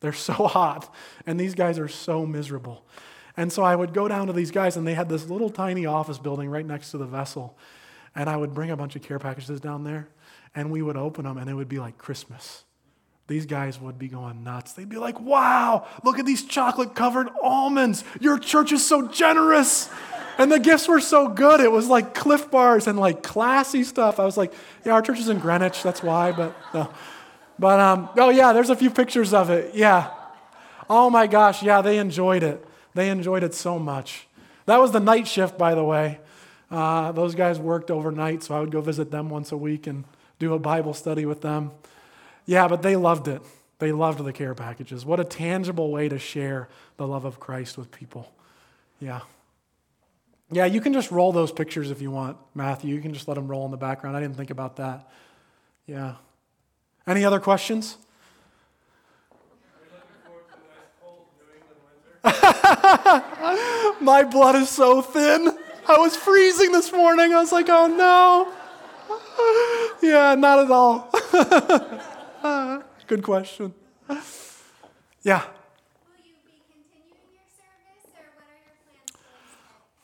They're 0.00 0.12
so 0.12 0.32
hot, 0.48 0.92
and 1.26 1.40
these 1.40 1.54
guys 1.54 1.78
are 1.78 1.88
so 1.88 2.26
miserable. 2.26 2.84
And 3.36 3.52
so 3.52 3.62
I 3.62 3.74
would 3.74 3.94
go 3.94 4.06
down 4.06 4.26
to 4.26 4.32
these 4.32 4.50
guys, 4.50 4.76
and 4.76 4.86
they 4.86 4.94
had 4.94 5.08
this 5.08 5.28
little 5.30 5.50
tiny 5.50 5.86
office 5.86 6.18
building 6.18 6.50
right 6.50 6.66
next 6.66 6.90
to 6.90 6.98
the 6.98 7.06
vessel. 7.06 7.56
And 8.14 8.28
I 8.28 8.36
would 8.36 8.52
bring 8.52 8.70
a 8.70 8.76
bunch 8.76 8.96
of 8.96 9.02
care 9.02 9.18
packages 9.18 9.60
down 9.60 9.84
there, 9.84 10.08
and 10.54 10.70
we 10.70 10.82
would 10.82 10.96
open 10.96 11.24
them, 11.24 11.38
and 11.38 11.50
it 11.50 11.54
would 11.54 11.68
be 11.68 11.78
like 11.78 11.98
Christmas. 11.98 12.64
These 13.26 13.46
guys 13.46 13.80
would 13.80 13.98
be 13.98 14.08
going 14.08 14.44
nuts. 14.44 14.74
They'd 14.74 14.88
be 14.88 14.98
like, 14.98 15.18
wow, 15.18 15.86
look 16.04 16.18
at 16.18 16.26
these 16.26 16.44
chocolate 16.44 16.94
covered 16.94 17.28
almonds. 17.42 18.04
Your 18.20 18.38
church 18.38 18.70
is 18.70 18.86
so 18.86 19.08
generous. 19.08 19.88
And 20.36 20.52
the 20.52 20.58
gifts 20.58 20.88
were 20.88 21.00
so 21.00 21.28
good. 21.28 21.60
It 21.60 21.72
was 21.72 21.88
like 21.88 22.12
Clif 22.12 22.50
bars 22.50 22.86
and 22.86 22.98
like 22.98 23.22
classy 23.22 23.82
stuff. 23.82 24.20
I 24.20 24.24
was 24.24 24.36
like, 24.36 24.52
yeah, 24.84 24.92
our 24.92 25.00
church 25.00 25.20
is 25.20 25.28
in 25.28 25.38
Greenwich. 25.38 25.82
That's 25.82 26.02
why, 26.02 26.32
but 26.32 26.54
no. 26.74 26.92
But, 27.58 27.80
um, 27.80 28.08
oh, 28.18 28.30
yeah, 28.30 28.52
there's 28.52 28.68
a 28.68 28.76
few 28.76 28.90
pictures 28.90 29.32
of 29.32 29.48
it. 29.48 29.74
Yeah. 29.74 30.10
Oh 30.90 31.08
my 31.08 31.28
gosh. 31.28 31.62
Yeah, 31.62 31.80
they 31.82 31.98
enjoyed 31.98 32.42
it. 32.42 32.66
They 32.94 33.08
enjoyed 33.08 33.42
it 33.42 33.54
so 33.54 33.78
much. 33.78 34.26
That 34.66 34.80
was 34.80 34.90
the 34.90 35.00
night 35.00 35.28
shift, 35.28 35.56
by 35.56 35.74
the 35.74 35.84
way. 35.84 36.18
Uh, 36.70 37.12
those 37.12 37.34
guys 37.34 37.58
worked 37.60 37.90
overnight, 37.90 38.42
so 38.42 38.56
I 38.56 38.60
would 38.60 38.72
go 38.72 38.80
visit 38.80 39.10
them 39.12 39.30
once 39.30 39.52
a 39.52 39.56
week 39.56 39.86
and 39.86 40.04
do 40.38 40.54
a 40.54 40.58
Bible 40.58 40.94
study 40.94 41.26
with 41.26 41.40
them. 41.40 41.72
Yeah, 42.46 42.68
but 42.68 42.82
they 42.82 42.96
loved 42.96 43.28
it. 43.28 43.42
They 43.78 43.92
loved 43.92 44.24
the 44.24 44.32
care 44.32 44.54
packages. 44.54 45.04
What 45.04 45.20
a 45.20 45.24
tangible 45.24 45.90
way 45.90 46.08
to 46.08 46.18
share 46.18 46.68
the 46.96 47.06
love 47.06 47.24
of 47.24 47.40
Christ 47.40 47.76
with 47.76 47.90
people. 47.90 48.32
Yeah. 49.00 49.20
Yeah, 50.50 50.66
you 50.66 50.80
can 50.80 50.92
just 50.92 51.10
roll 51.10 51.32
those 51.32 51.50
pictures 51.50 51.90
if 51.90 52.00
you 52.00 52.10
want, 52.10 52.36
Matthew. 52.54 52.94
You 52.94 53.00
can 53.00 53.12
just 53.12 53.26
let 53.26 53.34
them 53.34 53.48
roll 53.48 53.64
in 53.64 53.70
the 53.70 53.76
background. 53.76 54.16
I 54.16 54.20
didn't 54.20 54.36
think 54.36 54.50
about 54.50 54.76
that. 54.76 55.10
Yeah. 55.86 56.14
Any 57.06 57.24
other 57.24 57.40
questions? 57.40 57.98
My 64.00 64.26
blood 64.30 64.56
is 64.56 64.70
so 64.70 65.02
thin. 65.02 65.50
I 65.86 65.98
was 65.98 66.16
freezing 66.16 66.72
this 66.72 66.90
morning. 66.92 67.34
I 67.34 67.40
was 67.40 67.52
like, 67.52 67.68
oh 67.68 67.86
no. 67.86 68.50
Yeah, 70.02 70.34
not 70.34 70.58
at 70.58 70.70
all. 70.70 71.10
Good 73.06 73.22
question. 73.22 73.72
Yeah. 75.22 75.42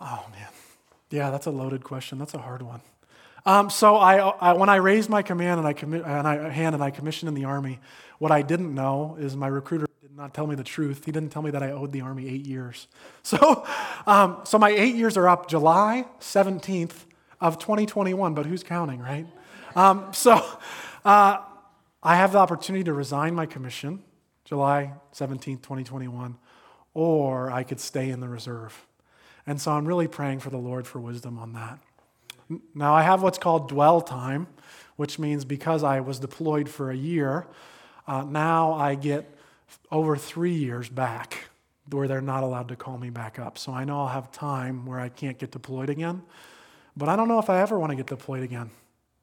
Oh 0.01 0.25
man, 0.33 0.49
yeah, 1.11 1.31
that's 1.31 1.45
a 1.47 1.51
loaded 1.51 1.85
question. 1.85 2.19
That's 2.19 2.33
a 2.33 2.39
hard 2.39 2.63
one. 2.63 2.81
Um, 3.45 3.69
so 3.69 3.97
I, 3.97 4.17
I, 4.17 4.53
when 4.55 4.69
I 4.69 4.77
raised 4.77 5.11
my 5.11 5.23
command 5.23 5.59
and 5.59 5.69
I, 5.69 5.75
commi- 5.75 6.07
and 6.07 6.27
I 6.27 6.49
hand 6.49 6.75
and 6.75 6.83
I 6.83 6.91
commissioned 6.91 7.29
in 7.29 7.35
the 7.35 7.45
army, 7.45 7.79
what 8.19 8.33
I 8.33 8.43
didn't 8.43 8.75
know 8.75 9.17
is 9.19 9.37
my 9.37 9.47
recruiter 9.47 9.87
did 10.01 10.17
not 10.17 10.35
tell 10.35 10.47
me 10.47 10.55
the 10.55 10.65
truth. 10.65 11.05
He 11.05 11.13
didn't 11.13 11.31
tell 11.31 11.43
me 11.43 11.51
that 11.51 11.63
I 11.63 11.71
owed 11.71 11.93
the 11.93 12.01
army 12.03 12.29
eight 12.29 12.47
years. 12.47 12.89
So, 13.23 13.67
um, 14.07 14.39
so 14.45 14.59
my 14.59 14.71
eight 14.71 14.95
years 14.95 15.19
are 15.19 15.29
up 15.29 15.47
July 15.47 16.07
17th 16.21 17.05
of 17.41 17.59
2021. 17.59 18.35
But 18.35 18.47
who's 18.47 18.63
counting, 18.63 19.01
right? 19.01 19.27
Um, 19.75 20.13
so 20.13 20.45
uh, 21.05 21.39
I 22.03 22.17
have 22.17 22.33
the 22.33 22.39
opportunity 22.39 22.85
to 22.85 22.93
resign 22.93 23.35
my 23.35 23.47
commission 23.47 24.03
July 24.45 24.93
17th, 25.15 25.63
2021, 25.63 26.37
or 26.93 27.53
I 27.53 27.63
could 27.63 27.79
stay 27.79 28.11
in 28.11 28.19
the 28.19 28.29
reserve. 28.29 28.87
And 29.47 29.61
so 29.61 29.71
I'm 29.71 29.87
really 29.87 30.09
praying 30.09 30.41
for 30.41 30.51
the 30.51 30.59
Lord 30.59 30.87
for 30.87 30.99
wisdom 30.99 31.39
on 31.39 31.53
that. 31.53 31.79
Now, 32.75 32.95
I 32.95 33.03
have 33.03 33.23
what's 33.23 33.39
called 33.39 33.69
dwell 33.69 34.01
time, 34.01 34.49
which 34.97 35.21
means 35.21 35.45
because 35.45 35.85
I 35.85 36.01
was 36.01 36.19
deployed 36.19 36.69
for 36.69 36.91
a 36.91 36.97
year, 36.97 37.47
uh, 38.09 38.25
now 38.25 38.73
I 38.73 38.97
get 38.97 39.33
over 39.93 40.17
three 40.17 40.55
years 40.55 40.89
back 40.89 41.45
where 41.89 42.09
they're 42.09 42.21
not 42.21 42.43
allowed 42.43 42.69
to 42.69 42.77
call 42.77 42.99
me 42.99 43.11
back 43.11 43.39
up. 43.39 43.57
So 43.57 43.73
I 43.73 43.85
know 43.85 44.01
I'll 44.01 44.09
have 44.09 44.33
time 44.33 44.85
where 44.85 44.99
I 44.99 45.09
can't 45.09 45.39
get 45.39 45.53
deployed 45.53 45.91
again. 45.91 46.23
But 47.01 47.09
I 47.09 47.17
don't 47.17 47.29
know 47.29 47.39
if 47.39 47.49
I 47.49 47.61
ever 47.61 47.79
want 47.79 47.91
to 47.91 47.97
get 47.97 48.07
deployed 48.07 48.43
again. 48.43 48.71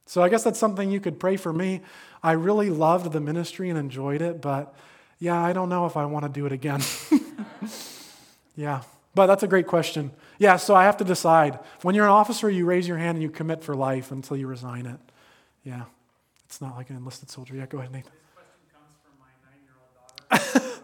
So 0.08 0.24
I 0.24 0.30
guess 0.30 0.44
that's 0.44 0.58
something 0.58 0.90
you 0.90 1.00
could 1.00 1.20
pray 1.20 1.38
for 1.38 1.54
me. 1.54 1.82
I 2.24 2.32
really 2.32 2.70
loved 2.70 3.12
the 3.12 3.20
ministry 3.20 3.70
and 3.70 3.78
enjoyed 3.78 4.22
it, 4.22 4.42
but 4.42 4.74
yeah, 5.20 5.40
I 5.40 5.54
don't 5.54 5.70
know 5.70 5.86
if 5.86 5.96
I 5.96 6.06
want 6.06 6.26
to 6.26 6.30
do 6.30 6.46
it 6.46 6.52
again. 6.52 6.82
yeah, 8.56 8.82
but 9.14 9.28
that's 9.28 9.44
a 9.44 9.48
great 9.48 9.68
question. 9.68 10.12
Yeah, 10.40 10.56
so 10.58 10.76
I 10.76 10.86
have 10.86 10.98
to 10.98 11.04
decide. 11.04 11.60
When 11.84 11.94
you're 11.94 12.06
an 12.06 12.12
officer, 12.12 12.50
you 12.50 12.66
raise 12.66 12.88
your 12.88 12.98
hand 12.98 13.18
and 13.18 13.24
you 13.24 13.30
commit 13.30 13.64
for 13.64 13.76
life 13.76 14.12
until 14.12 14.38
you 14.38 14.48
resign 14.48 14.86
it. 14.88 15.00
Yeah, 15.64 15.84
it's 16.46 16.62
not 16.62 16.76
like 16.78 16.90
an 16.90 16.96
enlisted 16.96 17.30
soldier. 17.30 17.56
Yeah, 17.56 17.66
go 17.68 17.78
ahead, 17.80 17.92
Nathan. 17.92 18.12
This 18.12 18.32
question 18.34 18.58
comes 18.74 18.96
from 19.04 19.14
my 19.22 19.30
nine-year-old 19.46 19.94
daughter, 19.94 20.64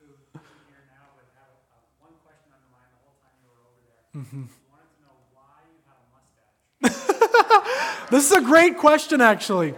who 0.00 0.08
isn't 0.12 0.44
here 0.68 0.84
now, 0.92 1.08
but 1.16 1.24
had 1.32 1.48
a- 1.48 1.72
a- 1.72 2.04
one 2.04 2.16
question 2.26 2.50
on 2.52 2.60
her 2.60 2.72
mind 2.74 2.90
the 2.90 3.00
whole 3.00 3.16
time 3.22 3.36
you 3.40 3.48
were 3.48 3.62
over 3.64 3.80
there. 3.86 4.02
Mm-hmm. 4.18 4.44
She 4.50 4.66
wanted 4.72 4.90
to 4.92 5.00
know 5.06 5.16
why 5.30 5.62
you 5.70 5.78
have 5.86 6.02
a 6.02 6.08
mustache. 6.10 7.38
This 8.10 8.30
is 8.30 8.36
a 8.36 8.42
great 8.42 8.76
question, 8.76 9.20
actually. 9.20 9.74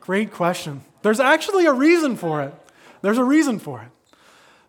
Great 0.00 0.30
question. 0.30 0.82
There's 1.02 1.20
actually 1.20 1.66
a 1.66 1.72
reason 1.72 2.16
for 2.16 2.42
it. 2.42 2.54
There's 3.00 3.18
a 3.18 3.24
reason 3.24 3.58
for 3.58 3.80
it. 3.82 3.88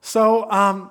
So, 0.02 0.50
um, 0.50 0.90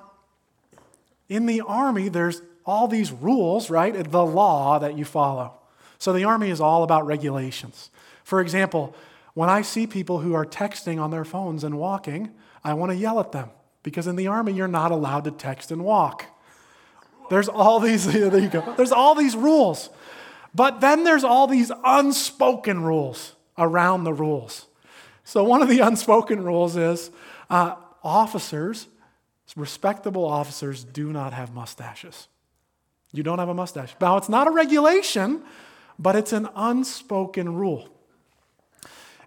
in 1.27 1.47
the 1.47 1.61
army, 1.61 2.09
there's 2.09 2.41
all 2.65 2.87
these 2.87 3.11
rules, 3.11 3.69
right? 3.69 4.11
The 4.11 4.25
law 4.25 4.77
that 4.79 4.97
you 4.97 5.05
follow. 5.05 5.53
So, 5.97 6.13
the 6.13 6.25
army 6.25 6.49
is 6.49 6.61
all 6.61 6.83
about 6.83 7.07
regulations. 7.07 7.89
For 8.23 8.41
example, 8.41 8.93
when 9.33 9.49
I 9.49 9.61
see 9.61 9.87
people 9.87 10.19
who 10.19 10.33
are 10.33 10.45
texting 10.45 11.01
on 11.01 11.11
their 11.11 11.25
phones 11.25 11.63
and 11.63 11.77
walking, 11.77 12.31
I 12.63 12.73
want 12.73 12.91
to 12.91 12.95
yell 12.97 13.19
at 13.19 13.31
them 13.31 13.49
because 13.83 14.05
in 14.05 14.17
the 14.17 14.27
army, 14.27 14.51
you're 14.51 14.67
not 14.67 14.91
allowed 14.91 15.23
to 15.23 15.31
text 15.31 15.71
and 15.71 15.83
walk. 15.83 16.25
There's 17.29 17.47
all 17.47 17.79
these, 17.79 18.05
there 18.11 18.37
you 18.37 18.49
go. 18.49 18.73
There's 18.75 18.91
all 18.91 19.15
these 19.15 19.35
rules. 19.35 19.89
But 20.57 20.81
then 20.81 21.03
there's 21.03 21.23
all 21.23 21.45
these 21.45 21.71
unspoken 21.85 22.81
rules 22.81 23.35
around 23.59 24.05
the 24.05 24.13
rules. 24.13 24.65
So, 25.23 25.43
one 25.43 25.61
of 25.61 25.69
the 25.69 25.79
unspoken 25.89 26.43
rules 26.43 26.75
is 26.75 27.11
uh, 27.47 27.75
officers, 28.03 28.87
respectable 29.55 30.25
officers, 30.25 30.83
do 30.83 31.13
not 31.13 31.31
have 31.33 31.53
mustaches. 31.53 32.27
You 33.13 33.21
don't 33.21 33.37
have 33.37 33.49
a 33.49 33.53
mustache. 33.53 33.95
Now, 34.01 34.17
it's 34.17 34.29
not 34.29 34.47
a 34.47 34.51
regulation, 34.51 35.43
but 35.99 36.15
it's 36.15 36.33
an 36.33 36.49
unspoken 36.55 37.53
rule. 37.53 37.87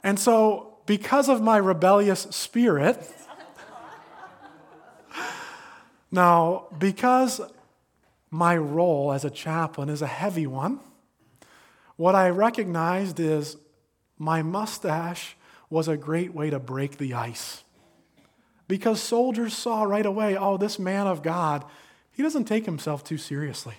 And 0.03 0.18
so, 0.18 0.78
because 0.85 1.28
of 1.28 1.41
my 1.41 1.59
rebellious 1.59 2.22
spirit, 2.31 3.09
now, 6.11 6.66
because 6.76 7.41
my 8.33 8.57
role 8.57 9.12
as 9.12 9.24
a 9.24 9.31
chaplain 9.31 9.89
is 9.89 10.03
a 10.03 10.09
heavy 10.09 10.49
one, 10.49 10.81
what 12.01 12.14
I 12.14 12.30
recognized 12.30 13.20
is 13.20 13.59
my 14.16 14.40
mustache 14.40 15.36
was 15.68 15.86
a 15.86 15.98
great 15.98 16.34
way 16.34 16.48
to 16.48 16.59
break 16.59 16.96
the 16.96 17.12
ice. 17.12 17.62
Because 18.66 19.03
soldiers 19.03 19.53
saw 19.53 19.82
right 19.82 20.07
away, 20.07 20.34
oh, 20.34 20.57
this 20.57 20.78
man 20.78 21.07
of 21.07 21.22
God, 21.22 21.62
he 22.11 22.22
doesn't 22.22 22.46
take 22.46 22.64
himself 22.64 23.05
too 23.05 23.18
seriously. 23.18 23.74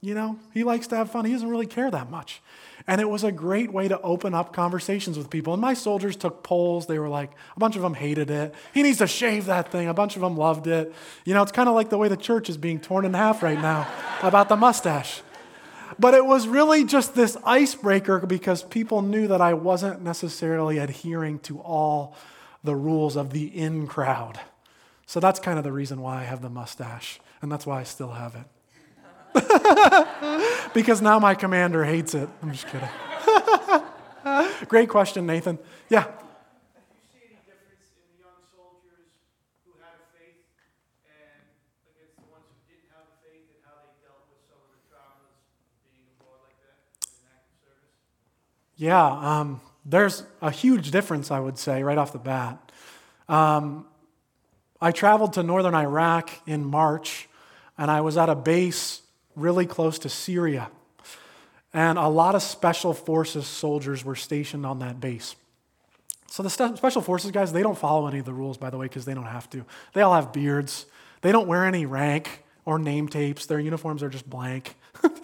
You 0.00 0.14
know, 0.14 0.38
he 0.54 0.62
likes 0.62 0.86
to 0.88 0.96
have 0.96 1.10
fun. 1.10 1.24
He 1.24 1.32
doesn't 1.32 1.48
really 1.48 1.66
care 1.66 1.90
that 1.90 2.10
much. 2.10 2.40
And 2.86 3.00
it 3.00 3.10
was 3.10 3.24
a 3.24 3.32
great 3.32 3.72
way 3.72 3.88
to 3.88 4.00
open 4.02 4.34
up 4.34 4.52
conversations 4.52 5.18
with 5.18 5.28
people. 5.28 5.52
And 5.52 5.60
my 5.60 5.74
soldiers 5.74 6.14
took 6.14 6.44
polls. 6.44 6.86
They 6.86 7.00
were 7.00 7.08
like, 7.08 7.32
a 7.56 7.58
bunch 7.58 7.74
of 7.74 7.82
them 7.82 7.94
hated 7.94 8.30
it. 8.30 8.54
He 8.72 8.84
needs 8.84 8.98
to 8.98 9.08
shave 9.08 9.46
that 9.46 9.72
thing. 9.72 9.88
A 9.88 9.94
bunch 9.94 10.14
of 10.14 10.22
them 10.22 10.36
loved 10.36 10.68
it. 10.68 10.94
You 11.24 11.34
know, 11.34 11.42
it's 11.42 11.50
kind 11.50 11.68
of 11.68 11.74
like 11.74 11.90
the 11.90 11.98
way 11.98 12.06
the 12.06 12.16
church 12.16 12.48
is 12.48 12.56
being 12.56 12.78
torn 12.78 13.04
in 13.04 13.14
half 13.14 13.42
right 13.42 13.60
now 13.60 13.88
about 14.22 14.48
the 14.48 14.56
mustache. 14.56 15.22
But 15.98 16.14
it 16.14 16.24
was 16.24 16.48
really 16.48 16.84
just 16.84 17.14
this 17.14 17.36
icebreaker 17.44 18.20
because 18.20 18.62
people 18.62 19.02
knew 19.02 19.26
that 19.28 19.40
I 19.40 19.54
wasn't 19.54 20.02
necessarily 20.02 20.78
adhering 20.78 21.38
to 21.40 21.60
all 21.60 22.16
the 22.64 22.74
rules 22.76 23.16
of 23.16 23.32
the 23.32 23.46
in 23.46 23.86
crowd. 23.86 24.40
So 25.06 25.20
that's 25.20 25.40
kind 25.40 25.58
of 25.58 25.64
the 25.64 25.72
reason 25.72 26.00
why 26.00 26.20
I 26.20 26.24
have 26.24 26.40
the 26.42 26.48
mustache. 26.48 27.20
And 27.42 27.50
that's 27.50 27.66
why 27.66 27.80
I 27.80 27.82
still 27.84 28.12
have 28.12 28.34
it. 28.34 28.46
because 30.74 31.02
now 31.02 31.18
my 31.18 31.34
commander 31.34 31.84
hates 31.84 32.14
it. 32.14 32.28
I'm 32.42 32.52
just 32.52 32.66
kidding. 32.68 32.88
Great 34.68 34.88
question, 34.88 35.26
Nathan. 35.26 35.58
Yeah. 35.88 36.04
Do 36.04 36.08
you 36.08 37.04
see 37.10 37.18
any 37.26 37.40
difference 37.42 37.92
in 37.96 38.04
the 38.12 38.22
young 38.22 38.40
soldiers 38.54 39.10
who 39.66 39.72
had 39.80 39.96
a 39.98 40.06
faith 40.14 40.46
and 41.08 41.44
against 41.92 42.16
the 42.20 42.28
ones 42.30 42.46
who 42.48 42.60
didn't 42.70 42.92
have 42.92 43.08
a 43.08 43.16
faith 43.24 43.48
and 43.50 43.60
how 43.66 43.82
they 43.82 43.92
dealt 44.04 44.28
with 44.30 44.44
some 44.46 44.60
of 44.62 44.70
the 44.76 44.80
traumas 44.86 45.36
being 45.90 46.06
abroad 46.16 46.44
like 46.44 46.56
that 46.62 46.76
in 47.08 47.24
active 47.26 47.56
service? 47.64 47.96
Yeah, 48.82 49.06
um, 49.06 49.60
there's 49.84 50.24
a 50.40 50.50
huge 50.50 50.90
difference, 50.90 51.30
I 51.30 51.38
would 51.38 51.56
say, 51.56 51.84
right 51.84 51.96
off 51.96 52.12
the 52.12 52.18
bat. 52.18 52.72
Um, 53.28 53.86
I 54.80 54.90
traveled 54.90 55.34
to 55.34 55.44
northern 55.44 55.76
Iraq 55.76 56.30
in 56.48 56.64
March, 56.64 57.28
and 57.78 57.92
I 57.92 58.00
was 58.00 58.16
at 58.16 58.28
a 58.28 58.34
base 58.34 59.02
really 59.36 59.66
close 59.66 60.00
to 60.00 60.08
Syria. 60.08 60.68
And 61.72 61.96
a 61.96 62.08
lot 62.08 62.34
of 62.34 62.42
special 62.42 62.92
forces 62.92 63.46
soldiers 63.46 64.04
were 64.04 64.16
stationed 64.16 64.66
on 64.66 64.80
that 64.80 65.00
base. 65.00 65.36
So 66.26 66.42
the 66.42 66.50
special 66.50 67.02
forces 67.02 67.30
guys, 67.30 67.52
they 67.52 67.62
don't 67.62 67.78
follow 67.78 68.08
any 68.08 68.18
of 68.18 68.24
the 68.24 68.32
rules, 68.32 68.58
by 68.58 68.70
the 68.70 68.78
way, 68.78 68.86
because 68.86 69.04
they 69.04 69.14
don't 69.14 69.26
have 69.26 69.48
to. 69.50 69.64
They 69.92 70.00
all 70.00 70.12
have 70.12 70.32
beards. 70.32 70.86
They 71.20 71.30
don't 71.30 71.46
wear 71.46 71.66
any 71.66 71.86
rank 71.86 72.42
or 72.64 72.80
name 72.80 73.06
tapes. 73.06 73.46
Their 73.46 73.60
uniforms 73.60 74.02
are 74.02 74.08
just 74.08 74.28
blank. 74.28 74.74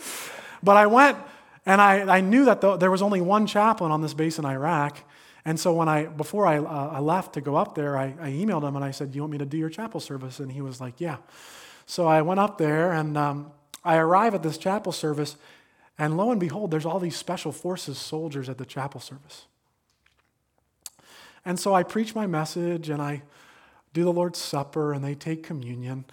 but 0.62 0.76
I 0.76 0.86
went 0.86 1.18
and 1.68 1.82
I, 1.82 2.16
I 2.16 2.20
knew 2.22 2.46
that 2.46 2.62
the, 2.62 2.76
there 2.78 2.90
was 2.90 3.02
only 3.02 3.20
one 3.20 3.46
chaplain 3.46 3.92
on 3.92 4.00
this 4.00 4.14
base 4.14 4.38
in 4.38 4.46
Iraq. 4.46 4.98
And 5.44 5.60
so 5.60 5.74
when 5.74 5.86
I, 5.86 6.06
before 6.06 6.46
I, 6.46 6.56
uh, 6.58 6.90
I 6.94 6.98
left 7.00 7.34
to 7.34 7.42
go 7.42 7.56
up 7.56 7.74
there, 7.74 7.96
I, 7.96 8.14
I 8.20 8.30
emailed 8.30 8.66
him 8.66 8.74
and 8.74 8.84
I 8.84 8.90
said, 8.90 9.12
"Do 9.12 9.16
you 9.16 9.22
want 9.22 9.32
me 9.32 9.38
to 9.38 9.46
do 9.46 9.58
your 9.58 9.68
chapel 9.68 10.00
service?" 10.00 10.40
And 10.40 10.50
he 10.50 10.62
was 10.62 10.80
like, 10.80 10.94
"Yeah." 10.98 11.18
So 11.84 12.06
I 12.06 12.22
went 12.22 12.40
up 12.40 12.56
there 12.56 12.92
and 12.92 13.16
um, 13.18 13.52
I 13.84 13.96
arrive 13.96 14.34
at 14.34 14.42
this 14.42 14.56
chapel 14.56 14.92
service, 14.92 15.36
and 15.98 16.16
lo 16.16 16.30
and 16.30 16.40
behold, 16.40 16.70
there's 16.70 16.86
all 16.86 16.98
these 16.98 17.16
special 17.16 17.52
forces 17.52 17.98
soldiers 17.98 18.48
at 18.48 18.56
the 18.56 18.66
chapel 18.66 19.00
service. 19.00 19.44
And 21.44 21.60
so 21.60 21.74
I 21.74 21.82
preach 21.82 22.14
my 22.14 22.26
message 22.26 22.88
and 22.88 23.00
I 23.00 23.22
do 23.92 24.04
the 24.04 24.12
Lord's 24.12 24.38
Supper 24.38 24.92
and 24.92 25.04
they 25.04 25.14
take 25.14 25.42
communion. 25.42 26.04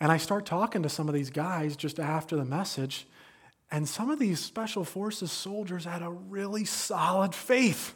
And 0.00 0.10
I 0.10 0.16
start 0.16 0.44
talking 0.44 0.82
to 0.82 0.88
some 0.88 1.08
of 1.08 1.14
these 1.14 1.30
guys 1.30 1.76
just 1.76 1.98
after 1.98 2.36
the 2.36 2.44
message. 2.44 3.06
And 3.70 3.88
some 3.88 4.10
of 4.10 4.18
these 4.18 4.40
special 4.40 4.84
forces 4.84 5.32
soldiers 5.32 5.84
had 5.84 6.02
a 6.02 6.10
really 6.10 6.64
solid 6.64 7.34
faith. 7.34 7.94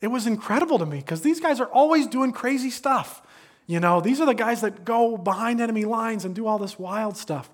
It 0.00 0.08
was 0.08 0.26
incredible 0.26 0.78
to 0.78 0.86
me 0.86 0.98
because 0.98 1.22
these 1.22 1.40
guys 1.40 1.60
are 1.60 1.66
always 1.66 2.06
doing 2.06 2.32
crazy 2.32 2.70
stuff. 2.70 3.22
You 3.66 3.80
know, 3.80 4.00
these 4.00 4.20
are 4.20 4.26
the 4.26 4.34
guys 4.34 4.60
that 4.60 4.84
go 4.84 5.16
behind 5.16 5.60
enemy 5.60 5.84
lines 5.84 6.24
and 6.24 6.34
do 6.34 6.46
all 6.46 6.58
this 6.58 6.78
wild 6.78 7.16
stuff. 7.16 7.48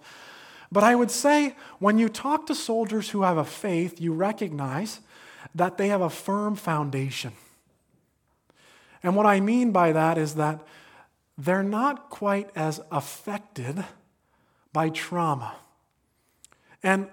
But 0.71 0.85
I 0.85 0.95
would 0.95 1.11
say 1.11 1.55
when 1.79 1.99
you 1.99 2.09
talk 2.09 2.47
to 2.47 2.55
soldiers 2.55 3.11
who 3.11 3.23
have 3.23 3.39
a 3.39 3.45
faith, 3.45 4.01
you 4.01 4.13
recognize 4.13 5.01
that 5.55 5.79
they 5.79 5.89
have 5.89 6.01
a 6.01 6.11
firm 6.11 6.57
foundation. 6.57 7.33
And 9.03 9.17
what 9.17 9.27
I 9.27 9.41
mean 9.41 9.71
by 9.71 9.93
that 9.93 10.19
is 10.19 10.35
that 10.35 10.61
they're 11.37 11.63
not 11.63 12.11
quite 12.11 12.51
as 12.57 12.81
affected 12.91 13.85
by 14.73 14.91
trauma. 14.91 15.55
And 16.83 17.09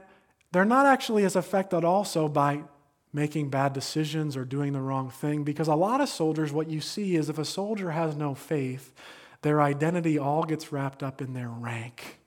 they're 0.55 0.63
not 0.63 0.85
actually 0.85 1.25
as 1.25 1.35
affected 1.35 1.83
also 1.83 2.29
by 2.29 2.63
making 3.11 3.49
bad 3.49 3.73
decisions 3.73 4.37
or 4.37 4.45
doing 4.45 4.71
the 4.71 4.79
wrong 4.79 5.09
thing 5.09 5.43
because 5.43 5.67
a 5.67 5.75
lot 5.75 5.99
of 5.99 6.07
soldiers, 6.07 6.53
what 6.53 6.69
you 6.69 6.79
see 6.79 7.17
is 7.17 7.27
if 7.27 7.37
a 7.37 7.43
soldier 7.43 7.91
has 7.91 8.15
no 8.15 8.33
faith, 8.33 8.93
their 9.41 9.61
identity 9.61 10.17
all 10.17 10.43
gets 10.43 10.71
wrapped 10.71 11.03
up 11.03 11.21
in 11.21 11.33
their 11.33 11.49
rank. 11.49 12.19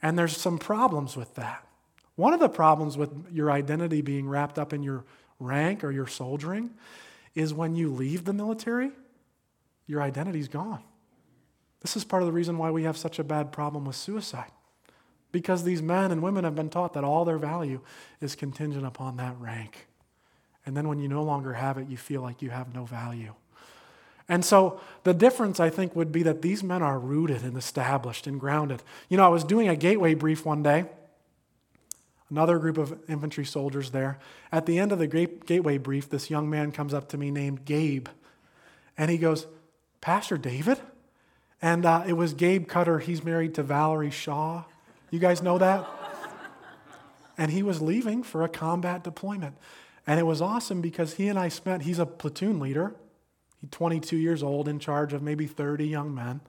And 0.00 0.18
there's 0.18 0.34
some 0.34 0.56
problems 0.56 1.14
with 1.14 1.34
that. 1.34 1.66
One 2.16 2.32
of 2.32 2.40
the 2.40 2.48
problems 2.48 2.96
with 2.96 3.10
your 3.30 3.50
identity 3.50 4.00
being 4.00 4.26
wrapped 4.26 4.58
up 4.58 4.72
in 4.72 4.82
your 4.82 5.04
rank 5.38 5.84
or 5.84 5.90
your 5.90 6.06
soldiering 6.06 6.70
is 7.34 7.52
when 7.52 7.74
you 7.74 7.92
leave 7.92 8.24
the 8.24 8.32
military, 8.32 8.90
your 9.86 10.00
identity's 10.00 10.48
gone. 10.48 10.82
This 11.82 11.94
is 11.94 12.04
part 12.04 12.22
of 12.22 12.26
the 12.26 12.32
reason 12.32 12.56
why 12.56 12.70
we 12.70 12.84
have 12.84 12.96
such 12.96 13.18
a 13.18 13.24
bad 13.24 13.52
problem 13.52 13.84
with 13.84 13.96
suicide. 13.96 14.50
Because 15.32 15.64
these 15.64 15.82
men 15.82 16.12
and 16.12 16.22
women 16.22 16.44
have 16.44 16.54
been 16.54 16.68
taught 16.68 16.92
that 16.92 17.04
all 17.04 17.24
their 17.24 17.38
value 17.38 17.80
is 18.20 18.34
contingent 18.36 18.86
upon 18.86 19.16
that 19.16 19.34
rank. 19.40 19.86
And 20.64 20.76
then 20.76 20.88
when 20.88 21.00
you 21.00 21.08
no 21.08 21.22
longer 21.22 21.54
have 21.54 21.78
it, 21.78 21.88
you 21.88 21.96
feel 21.96 22.22
like 22.22 22.42
you 22.42 22.50
have 22.50 22.74
no 22.74 22.84
value. 22.84 23.34
And 24.28 24.44
so 24.44 24.80
the 25.02 25.14
difference, 25.14 25.58
I 25.58 25.70
think, 25.70 25.96
would 25.96 26.12
be 26.12 26.22
that 26.22 26.42
these 26.42 26.62
men 26.62 26.82
are 26.82 26.98
rooted 26.98 27.42
and 27.42 27.56
established 27.56 28.26
and 28.26 28.38
grounded. 28.38 28.82
You 29.08 29.16
know, 29.16 29.24
I 29.24 29.28
was 29.28 29.42
doing 29.42 29.68
a 29.68 29.76
gateway 29.76 30.14
brief 30.14 30.44
one 30.44 30.62
day, 30.62 30.84
another 32.30 32.58
group 32.58 32.78
of 32.78 32.98
infantry 33.08 33.44
soldiers 33.44 33.90
there. 33.90 34.18
At 34.52 34.66
the 34.66 34.78
end 34.78 34.92
of 34.92 34.98
the 34.98 35.06
gateway 35.06 35.78
brief, 35.78 36.08
this 36.08 36.30
young 36.30 36.48
man 36.48 36.72
comes 36.72 36.94
up 36.94 37.08
to 37.10 37.18
me 37.18 37.30
named 37.30 37.64
Gabe, 37.64 38.08
and 38.96 39.10
he 39.10 39.18
goes, 39.18 39.46
Pastor 40.00 40.38
David? 40.38 40.78
And 41.60 41.84
uh, 41.84 42.04
it 42.06 42.14
was 42.14 42.34
Gabe 42.34 42.66
Cutter. 42.68 42.98
He's 42.98 43.24
married 43.24 43.54
to 43.54 43.62
Valerie 43.62 44.10
Shaw. 44.10 44.64
You 45.12 45.18
guys 45.18 45.42
know 45.42 45.58
that? 45.58 45.86
and 47.36 47.50
he 47.50 47.62
was 47.62 47.82
leaving 47.82 48.22
for 48.22 48.42
a 48.42 48.48
combat 48.48 49.04
deployment. 49.04 49.56
And 50.06 50.18
it 50.18 50.22
was 50.22 50.40
awesome 50.40 50.80
because 50.80 51.14
he 51.14 51.28
and 51.28 51.38
I 51.38 51.48
spent, 51.48 51.82
he's 51.82 51.98
a 51.98 52.06
platoon 52.06 52.58
leader. 52.58 52.94
He's 53.60 53.68
22 53.70 54.16
years 54.16 54.42
old, 54.42 54.68
in 54.68 54.78
charge 54.78 55.12
of 55.12 55.22
maybe 55.22 55.46
30 55.46 55.86
young 55.86 56.14
men. 56.14 56.40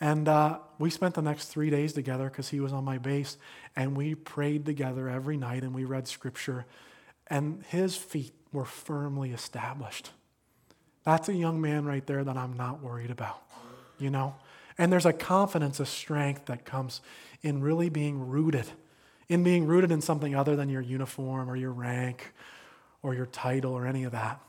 And 0.00 0.26
uh, 0.28 0.60
we 0.78 0.88
spent 0.88 1.14
the 1.14 1.20
next 1.20 1.48
three 1.48 1.68
days 1.68 1.92
together 1.92 2.30
because 2.30 2.48
he 2.48 2.58
was 2.58 2.72
on 2.72 2.84
my 2.84 2.96
base. 2.96 3.36
And 3.76 3.94
we 3.94 4.14
prayed 4.14 4.64
together 4.64 5.10
every 5.10 5.36
night 5.36 5.62
and 5.62 5.74
we 5.74 5.84
read 5.84 6.08
scripture. 6.08 6.64
And 7.26 7.62
his 7.68 7.96
feet 7.96 8.32
were 8.50 8.64
firmly 8.64 9.32
established. 9.32 10.10
That's 11.04 11.28
a 11.28 11.34
young 11.34 11.60
man 11.60 11.84
right 11.84 12.06
there 12.06 12.24
that 12.24 12.36
I'm 12.38 12.56
not 12.56 12.82
worried 12.82 13.10
about, 13.10 13.42
you 13.98 14.08
know? 14.08 14.36
And 14.76 14.92
there's 14.92 15.06
a 15.06 15.12
confidence, 15.12 15.78
a 15.80 15.86
strength 15.86 16.46
that 16.46 16.64
comes 16.64 17.00
in 17.42 17.62
really 17.62 17.88
being 17.88 18.28
rooted, 18.28 18.66
in 19.28 19.44
being 19.44 19.66
rooted 19.66 19.92
in 19.92 20.00
something 20.00 20.34
other 20.34 20.56
than 20.56 20.68
your 20.68 20.82
uniform 20.82 21.48
or 21.48 21.56
your 21.56 21.72
rank 21.72 22.32
or 23.02 23.14
your 23.14 23.26
title 23.26 23.72
or 23.72 23.86
any 23.86 24.04
of 24.04 24.12
that. 24.12 24.40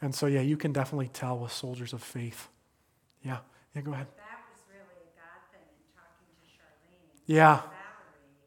And 0.00 0.14
so, 0.14 0.26
yeah, 0.26 0.40
you 0.40 0.56
can 0.56 0.72
definitely 0.72 1.08
tell 1.08 1.38
with 1.38 1.52
soldiers 1.52 1.92
of 1.92 2.02
faith. 2.02 2.48
Yeah, 3.24 3.38
yeah, 3.74 3.82
go 3.82 3.92
ahead. 3.92 4.06
That 4.16 4.44
was 4.48 4.60
really 4.68 5.00
a 5.02 5.12
God 5.16 5.40
thing 5.52 5.64
in 5.64 5.84
talking 5.96 6.28
to 6.28 6.46
Charlene. 6.46 7.08
Yeah. 7.26 7.64
Valerie, 7.64 8.44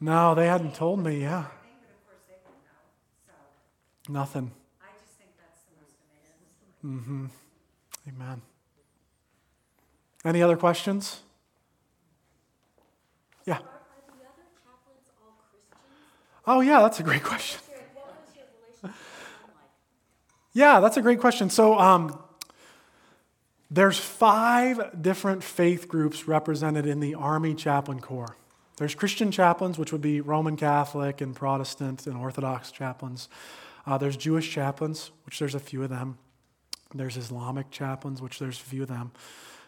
No, 0.01 0.35
they 0.35 0.47
hadn't 0.47 0.75
told 0.75 1.05
me, 1.05 1.21
yeah. 1.21 1.45
Nothing. 4.09 4.51
I 4.81 4.87
just 4.99 5.19
think 5.19 5.31
that's 5.37 5.61
the 5.69 5.77
most 5.79 5.95
amazing. 6.83 7.01
Mm-hmm. 7.01 7.27
Amen. 8.09 8.43
Any 10.25 10.43
other 10.43 10.57
questions? 10.57 11.21
Yeah. 13.47 13.59
Oh, 16.47 16.61
yeah, 16.61 16.81
that's 16.81 17.01
a 17.01 17.03
great 17.03 17.23
question. 17.23 17.61
Yeah, 20.53 20.81
that's 20.81 20.97
a 20.97 21.03
great 21.03 21.21
question. 21.21 21.49
So, 21.49 21.79
um, 21.79 22.19
there's 23.71 23.99
five 23.99 25.01
different 25.01 25.45
faith 25.45 25.87
groups 25.87 26.27
represented 26.27 26.87
in 26.87 27.01
the 27.01 27.15
Army 27.15 27.55
Chaplain 27.55 28.01
Corps. 28.01 28.37
There's 28.79 28.95
Christian 28.95 29.31
chaplains, 29.31 29.79
which 29.79 29.93
would 29.93 30.01
be 30.01 30.21
Roman 30.21 30.57
Catholic 30.57 31.21
and 31.21 31.37
Protestant 31.37 32.07
and 32.07 32.17
Orthodox 32.17 32.73
chaplains. 32.73 33.29
Uh, 33.87 33.99
there's 33.99 34.17
Jewish 34.17 34.51
chaplains, 34.51 35.11
which 35.25 35.39
there's 35.39 35.55
a 35.55 35.61
few 35.61 35.83
of 35.83 35.91
them. 35.91 36.19
There's 36.95 37.17
Islamic 37.17 37.71
chaplains, 37.71 38.21
which 38.21 38.39
there's 38.39 38.59
a 38.59 38.65
few 38.65 38.83
of 38.83 38.89
them. 38.89 39.13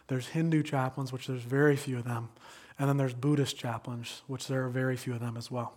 There's 0.07 0.27
Hindu 0.29 0.63
chaplains, 0.63 1.13
which 1.13 1.27
there's 1.27 1.43
very 1.43 1.75
few 1.75 1.97
of 1.99 2.03
them. 2.03 2.29
And 2.77 2.89
then 2.89 2.97
there's 2.97 3.13
Buddhist 3.13 3.55
chaplains, 3.55 4.23
which 4.27 4.47
there 4.47 4.65
are 4.65 4.69
very 4.69 4.97
few 4.97 5.13
of 5.13 5.19
them 5.19 5.37
as 5.37 5.49
well. 5.49 5.73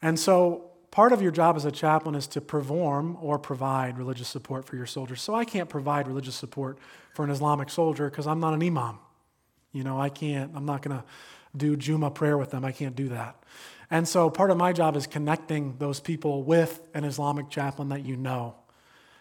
And 0.00 0.18
so, 0.18 0.67
part 0.90 1.12
of 1.12 1.20
your 1.20 1.30
job 1.30 1.56
as 1.56 1.64
a 1.64 1.72
chaplain 1.72 2.14
is 2.14 2.26
to 2.28 2.40
perform 2.40 3.16
or 3.20 3.38
provide 3.38 3.98
religious 3.98 4.28
support 4.28 4.64
for 4.64 4.76
your 4.76 4.86
soldiers. 4.86 5.20
So, 5.20 5.34
I 5.34 5.44
can't 5.44 5.68
provide 5.68 6.08
religious 6.08 6.34
support 6.34 6.78
for 7.14 7.24
an 7.24 7.30
Islamic 7.30 7.70
soldier 7.70 8.08
because 8.10 8.26
I'm 8.26 8.40
not 8.40 8.54
an 8.54 8.62
imam. 8.62 8.98
You 9.72 9.84
know, 9.84 10.00
I 10.00 10.08
can't, 10.08 10.52
I'm 10.54 10.64
not 10.64 10.82
going 10.82 10.96
to 10.96 11.04
do 11.56 11.76
Juma 11.76 12.10
prayer 12.10 12.38
with 12.38 12.50
them. 12.50 12.64
I 12.64 12.72
can't 12.72 12.96
do 12.96 13.08
that. 13.08 13.36
And 13.90 14.06
so, 14.06 14.30
part 14.30 14.50
of 14.50 14.56
my 14.56 14.72
job 14.72 14.96
is 14.96 15.06
connecting 15.06 15.76
those 15.78 16.00
people 16.00 16.42
with 16.42 16.80
an 16.94 17.04
Islamic 17.04 17.50
chaplain 17.50 17.88
that 17.90 18.04
you 18.04 18.16
know. 18.16 18.56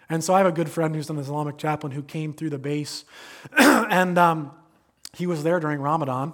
And 0.10 0.24
so, 0.24 0.34
I 0.34 0.38
have 0.40 0.48
a 0.48 0.52
good 0.52 0.70
friend 0.70 0.96
who's 0.96 1.10
an 1.10 1.18
Islamic 1.18 1.58
chaplain 1.58 1.92
who 1.92 2.04
came 2.04 2.34
through 2.34 2.52
the 2.52 2.60
base, 2.60 3.06
and 3.58 4.18
um, 4.18 4.52
he 5.14 5.28
was 5.28 5.44
there 5.44 5.60
during 5.60 5.80
Ramadan. 5.80 6.34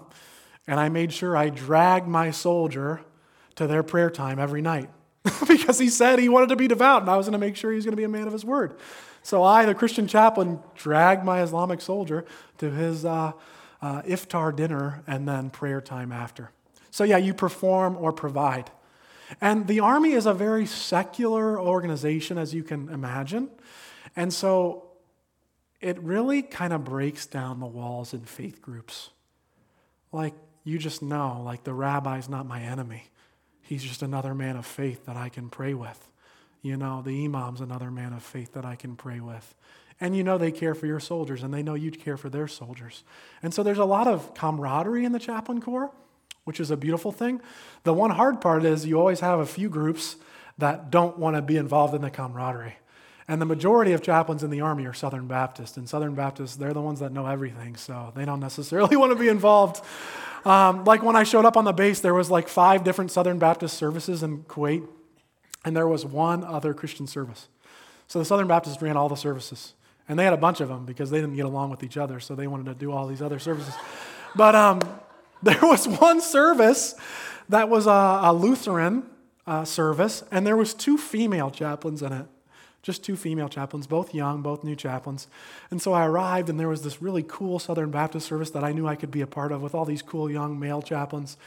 And 0.66 0.80
I 0.80 0.90
made 0.90 1.12
sure 1.12 1.36
I 1.36 1.50
dragged 1.50 2.08
my 2.08 2.32
soldier 2.32 3.02
to 3.56 3.68
their 3.68 3.84
prayer 3.84 4.10
time 4.10 4.40
every 4.40 4.62
night 4.62 4.90
because 5.48 5.80
he 5.80 5.90
said 5.90 6.20
he 6.20 6.30
wanted 6.30 6.50
to 6.50 6.56
be 6.56 6.68
devout, 6.68 7.02
and 7.02 7.10
I 7.10 7.16
was 7.16 7.28
going 7.28 7.40
to 7.40 7.46
make 7.46 7.56
sure 7.56 7.72
he 7.72 7.76
was 7.76 7.86
going 7.86 7.94
to 7.94 7.98
be 7.98 8.04
a 8.04 8.10
man 8.10 8.28
of 8.28 8.34
his 8.34 8.44
word. 8.44 8.76
So 9.22 9.42
I, 9.44 9.66
the 9.66 9.74
Christian 9.74 10.08
chaplain, 10.08 10.60
dragged 10.76 11.24
my 11.24 11.42
Islamic 11.42 11.80
soldier 11.80 12.26
to 12.58 12.70
his 12.70 13.06
uh, 13.06 13.32
uh, 13.82 14.02
iftar 14.04 14.54
dinner 14.56 15.04
and 15.08 15.28
then 15.28 15.50
prayer 15.50 15.80
time 15.80 16.12
after. 16.12 16.52
So, 16.92 17.04
yeah, 17.04 17.18
you 17.18 17.34
perform 17.34 17.98
or 17.98 18.12
provide. 18.12 18.70
And 19.42 19.68
the 19.68 19.80
Army 19.80 20.12
is 20.12 20.26
a 20.26 20.34
very 20.34 20.66
secular 20.66 21.60
organization, 21.60 22.38
as 22.38 22.54
you 22.54 22.64
can 22.64 22.90
imagine. 22.90 23.50
And 24.16 24.32
so 24.32 24.90
it 25.82 25.98
really 26.00 26.42
kind 26.42 26.72
of 26.72 26.84
breaks 26.84 27.26
down 27.26 27.60
the 27.60 27.66
walls 27.66 28.14
in 28.14 28.22
faith 28.22 28.62
groups. 28.62 29.10
Like, 30.12 30.36
you 30.64 30.78
just 30.78 31.02
know, 31.02 31.42
like, 31.44 31.64
the 31.64 31.74
rabbi's 31.74 32.30
not 32.30 32.46
my 32.46 32.62
enemy. 32.62 33.06
He's 33.64 33.84
just 33.84 34.04
another 34.04 34.36
man 34.36 34.56
of 34.56 34.66
faith 34.66 35.06
that 35.06 35.18
I 35.18 35.30
can 35.30 35.50
pray 35.50 35.74
with. 35.74 36.10
You 36.62 36.78
know, 36.78 37.02
the 37.02 37.26
imam's 37.26 37.62
another 37.62 37.90
man 37.90 38.14
of 38.14 38.24
faith 38.24 38.54
that 38.54 38.66
I 38.66 38.76
can 38.76 38.96
pray 38.96 39.20
with. 39.20 39.56
And 40.00 40.16
you 40.16 40.24
know 40.24 40.38
they 40.38 40.52
care 40.52 40.76
for 40.76 40.86
your 40.86 41.00
soldiers, 41.00 41.44
and 41.44 41.54
they 41.54 41.64
know 41.64 41.74
you 41.74 41.92
care 41.92 42.18
for 42.18 42.30
their 42.30 42.48
soldiers. 42.48 43.04
And 43.42 43.54
so 43.54 43.64
there's 43.64 43.78
a 43.78 43.86
lot 43.86 44.08
of 44.08 44.34
camaraderie 44.34 45.06
in 45.06 45.12
the 45.12 45.20
chaplain 45.20 45.62
corps, 45.62 45.92
which 46.44 46.60
is 46.60 46.72
a 46.72 46.78
beautiful 46.78 47.12
thing. 47.12 47.42
The 47.84 47.94
one 47.94 48.12
hard 48.12 48.42
part 48.42 48.66
is 48.66 48.86
you 48.86 49.00
always 49.00 49.22
have 49.22 49.40
a 49.40 49.46
few 49.46 49.70
groups 49.70 50.18
that 50.58 50.92
don't 50.92 51.18
want 51.18 51.36
to 51.36 51.42
be 51.42 51.58
involved 51.58 51.96
in 51.96 52.02
the 52.02 52.10
camaraderie. 52.10 52.76
And 53.28 53.42
the 53.42 53.46
majority 53.46 53.94
of 53.94 54.02
chaplains 54.02 54.44
in 54.44 54.50
the 54.50 54.62
Army 54.62 54.86
are 54.86 54.94
Southern 54.94 55.28
Baptist. 55.28 55.78
And 55.78 55.88
Southern 55.88 56.16
Baptists, 56.16 56.58
they're 56.58 56.74
the 56.74 56.82
ones 56.82 57.00
that 57.00 57.14
know 57.14 57.26
everything, 57.26 57.76
so 57.76 58.12
they 58.16 58.26
don't 58.26 58.42
necessarily 58.42 58.96
want 58.98 59.12
to 59.12 59.18
be 59.18 59.30
involved. 59.30 59.84
Um, 60.46 60.84
like 60.84 61.04
when 61.04 61.16
I 61.16 61.24
showed 61.24 61.46
up 61.46 61.56
on 61.56 61.66
the 61.66 61.72
base, 61.72 62.00
there 62.02 62.14
was 62.14 62.30
like 62.30 62.48
five 62.48 62.84
different 62.84 63.12
Southern 63.12 63.40
Baptist 63.40 63.78
services 63.78 64.24
in 64.24 64.44
Kuwait, 64.44 64.86
and 65.64 65.76
there 65.76 65.88
was 65.88 66.06
one 66.06 66.44
other 66.44 66.74
Christian 66.74 67.08
service. 67.08 67.48
So 68.08 68.20
the 68.20 68.26
Southern 68.26 68.48
Baptists 68.48 68.82
ran 68.82 68.98
all 68.98 69.10
the 69.10 69.16
services. 69.16 69.74
And 70.08 70.20
they 70.20 70.26
had 70.26 70.34
a 70.34 70.38
bunch 70.38 70.60
of 70.60 70.68
them 70.68 70.86
because 70.86 71.10
they 71.10 71.20
didn't 71.20 71.36
get 71.36 71.46
along 71.46 71.70
with 71.70 71.84
each 71.84 71.98
other, 71.98 72.20
so 72.20 72.36
they 72.36 72.48
wanted 72.48 72.66
to 72.66 72.74
do 72.74 72.92
all 72.92 73.08
these 73.08 73.22
other 73.22 73.40
services. 73.40 73.74
But 74.36 74.56
um, 74.56 74.82
there 75.44 75.60
was 75.62 75.88
one 75.88 76.22
service 76.22 76.96
that 77.50 77.70
was 77.70 77.88
a, 77.88 78.20
a 78.24 78.34
Lutheran 78.34 79.04
uh, 79.48 79.66
service, 79.66 80.24
and 80.32 80.46
there 80.46 80.58
was 80.58 80.74
two 80.74 80.98
female 80.98 81.52
chaplains 81.52 82.02
in 82.02 82.12
it. 82.12 82.26
Just 82.84 83.04
two 83.04 83.16
female 83.16 83.50
chaplains, 83.50 83.88
both 83.88 84.14
young, 84.14 84.42
both 84.42 84.64
new 84.64 84.76
chaplains. 84.76 85.28
And 85.72 85.82
so 85.82 85.94
I 85.94 86.06
arrived, 86.06 86.50
and 86.50 86.60
there 86.60 86.68
was 86.68 86.84
this 86.84 87.02
really 87.02 87.24
cool 87.24 87.58
Southern 87.58 87.90
Baptist 87.90 88.28
service 88.28 88.52
that 88.52 88.64
I 88.64 88.74
knew 88.74 88.86
I 88.86 88.96
could 88.96 89.10
be 89.10 89.22
a 89.22 89.28
part 89.28 89.52
of 89.52 89.62
with 89.62 89.74
all 89.74 89.86
these 89.86 90.02
cool 90.02 90.30
young 90.30 90.60
male 90.60 90.82
chaplains. 90.82 91.38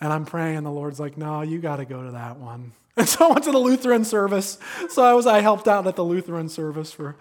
And 0.00 0.12
I'm 0.12 0.24
praying, 0.24 0.56
and 0.56 0.64
the 0.64 0.70
Lord's 0.70 0.98
like, 0.98 1.18
no, 1.18 1.42
you 1.42 1.58
got 1.58 1.76
to 1.76 1.84
go 1.84 2.02
to 2.04 2.12
that 2.12 2.38
one. 2.38 2.72
And 2.96 3.08
so 3.08 3.28
I 3.28 3.32
went 3.32 3.44
to 3.44 3.52
the 3.52 3.58
Lutheran 3.58 4.04
service. 4.04 4.58
So 4.90 5.02
I 5.02 5.14
was, 5.14 5.26
I 5.26 5.40
helped 5.40 5.68
out 5.68 5.86
at 5.86 5.96
the 5.96 6.04
Lutheran 6.04 6.48
service 6.48 6.92
for 6.92 7.16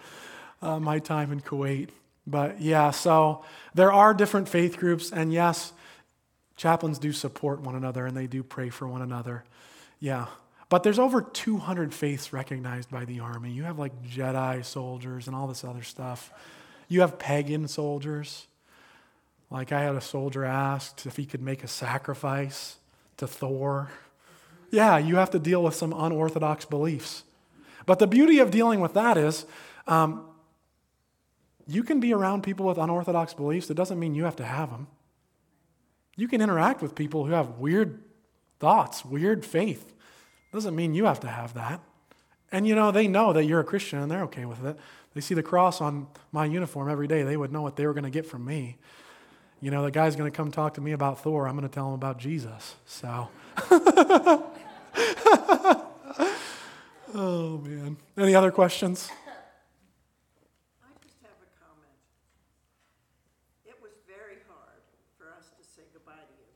uh, 0.62 0.80
my 0.80 1.00
time 1.00 1.32
in 1.32 1.39
Kuwait. 1.41 1.89
But 2.28 2.60
yeah, 2.60 2.91
so 2.91 3.45
there 3.76 3.91
are 3.93 4.14
different 4.14 4.50
faith 4.50 4.78
groups, 4.78 5.12
and 5.12 5.32
yes, 5.32 5.72
chaplains 6.60 7.00
do 7.00 7.14
support 7.14 7.62
one 7.62 7.76
another 7.76 8.06
and 8.06 8.16
they 8.16 8.28
do 8.28 8.43
pray 8.43 8.70
for 8.70 8.88
one 8.88 9.02
another. 9.02 9.45
Yeah. 10.00 10.28
But 10.70 10.84
there's 10.84 11.00
over 11.00 11.22
200 11.22 11.94
faiths 11.94 12.32
recognized 12.32 12.92
by 12.92 13.06
the 13.06 13.20
army. 13.20 13.52
You 13.52 13.64
have 13.64 13.80
like 13.80 14.04
Jedi 14.04 14.64
soldiers 14.64 15.26
and 15.26 15.36
all 15.36 15.48
this 15.48 15.64
other 15.64 15.82
stuff. 15.82 16.32
You 16.88 17.02
have 17.02 17.18
pagan 17.18 17.68
soldiers. 17.68 18.48
Like 19.50 19.72
I 19.72 19.82
had 19.82 19.96
a 19.96 20.02
soldier 20.02 20.46
asked 20.46 21.08
if 21.08 21.18
he 21.18 21.26
could 21.26 21.42
make 21.42 21.64
a 21.64 21.68
sacrifice 21.68 22.78
to 23.18 23.28
Thor. 23.28 23.90
Yeah, 24.70 25.00
you 25.00 25.16
have 25.16 25.32
to 25.32 25.40
deal 25.40 25.64
with 25.64 25.74
some 25.74 25.92
unorthodox 25.92 26.66
beliefs. 26.66 27.24
But 27.88 27.98
the 27.98 28.06
beauty 28.06 28.38
of 28.38 28.52
dealing 28.52 28.80
with 28.80 28.94
that 28.94 29.18
is 29.18 29.48
um, 29.88 30.26
you 31.68 31.84
can 31.84 32.00
be 32.00 32.14
around 32.14 32.44
people 32.44 32.68
with 32.68 32.78
unorthodox 32.78 33.34
beliefs. 33.34 33.72
It 33.72 33.74
doesn't 33.74 34.00
mean 34.00 34.14
you 34.14 34.26
have 34.26 34.36
to 34.36 34.46
have 34.46 34.70
them. 34.70 34.88
You 36.16 36.28
can 36.28 36.42
interact 36.42 36.84
with 36.84 36.94
people 36.94 37.26
who 37.26 37.34
have 37.34 37.58
weird 37.58 38.04
thoughts, 38.60 39.04
weird 39.04 39.44
faith. 39.44 39.94
Doesn't 40.52 40.76
mean 40.76 40.93
you 40.93 41.06
have 41.06 41.20
to 41.22 41.28
have 41.28 41.54
that. 41.54 41.82
And 42.52 42.68
you 42.68 42.76
know, 42.76 42.91
they 42.91 43.08
know 43.08 43.34
that 43.34 43.45
you're 43.45 43.60
a 43.60 43.64
Christian 43.64 44.00
and 44.00 44.10
they're 44.10 44.24
okay 44.24 44.45
with 44.45 44.66
it. 44.66 44.78
They 45.14 45.22
see 45.22 45.36
the 45.36 45.43
cross 45.43 45.82
on 45.82 46.08
my 46.32 46.45
uniform 46.45 46.89
every 46.89 47.08
day. 47.08 47.24
They 47.24 47.38
would 47.38 47.52
know 47.52 47.62
what 47.62 47.76
they 47.76 47.86
were 47.86 47.93
going 47.93 48.04
to 48.04 48.10
get 48.10 48.26
from 48.26 48.45
me. 48.45 48.78
You 49.62 49.72
know, 49.72 49.84
the 49.84 49.91
guy's 49.91 50.16
going 50.16 50.32
to 50.32 50.36
come 50.36 50.52
talk 50.52 50.76
to 50.76 50.82
me 50.82 50.93
about 50.93 51.22
Thor. 51.22 51.47
I'm 51.47 51.56
going 51.56 51.68
to 51.68 51.74
tell 51.74 51.88
him 51.88 51.93
about 51.93 52.18
Jesus. 52.18 52.76
So. 52.86 53.30
oh, 57.14 57.62
man. 57.64 57.97
Any 58.18 58.36
other 58.36 58.52
questions? 58.52 59.12
goodbye 65.93 66.14
to 66.14 66.34
you. 66.38 66.47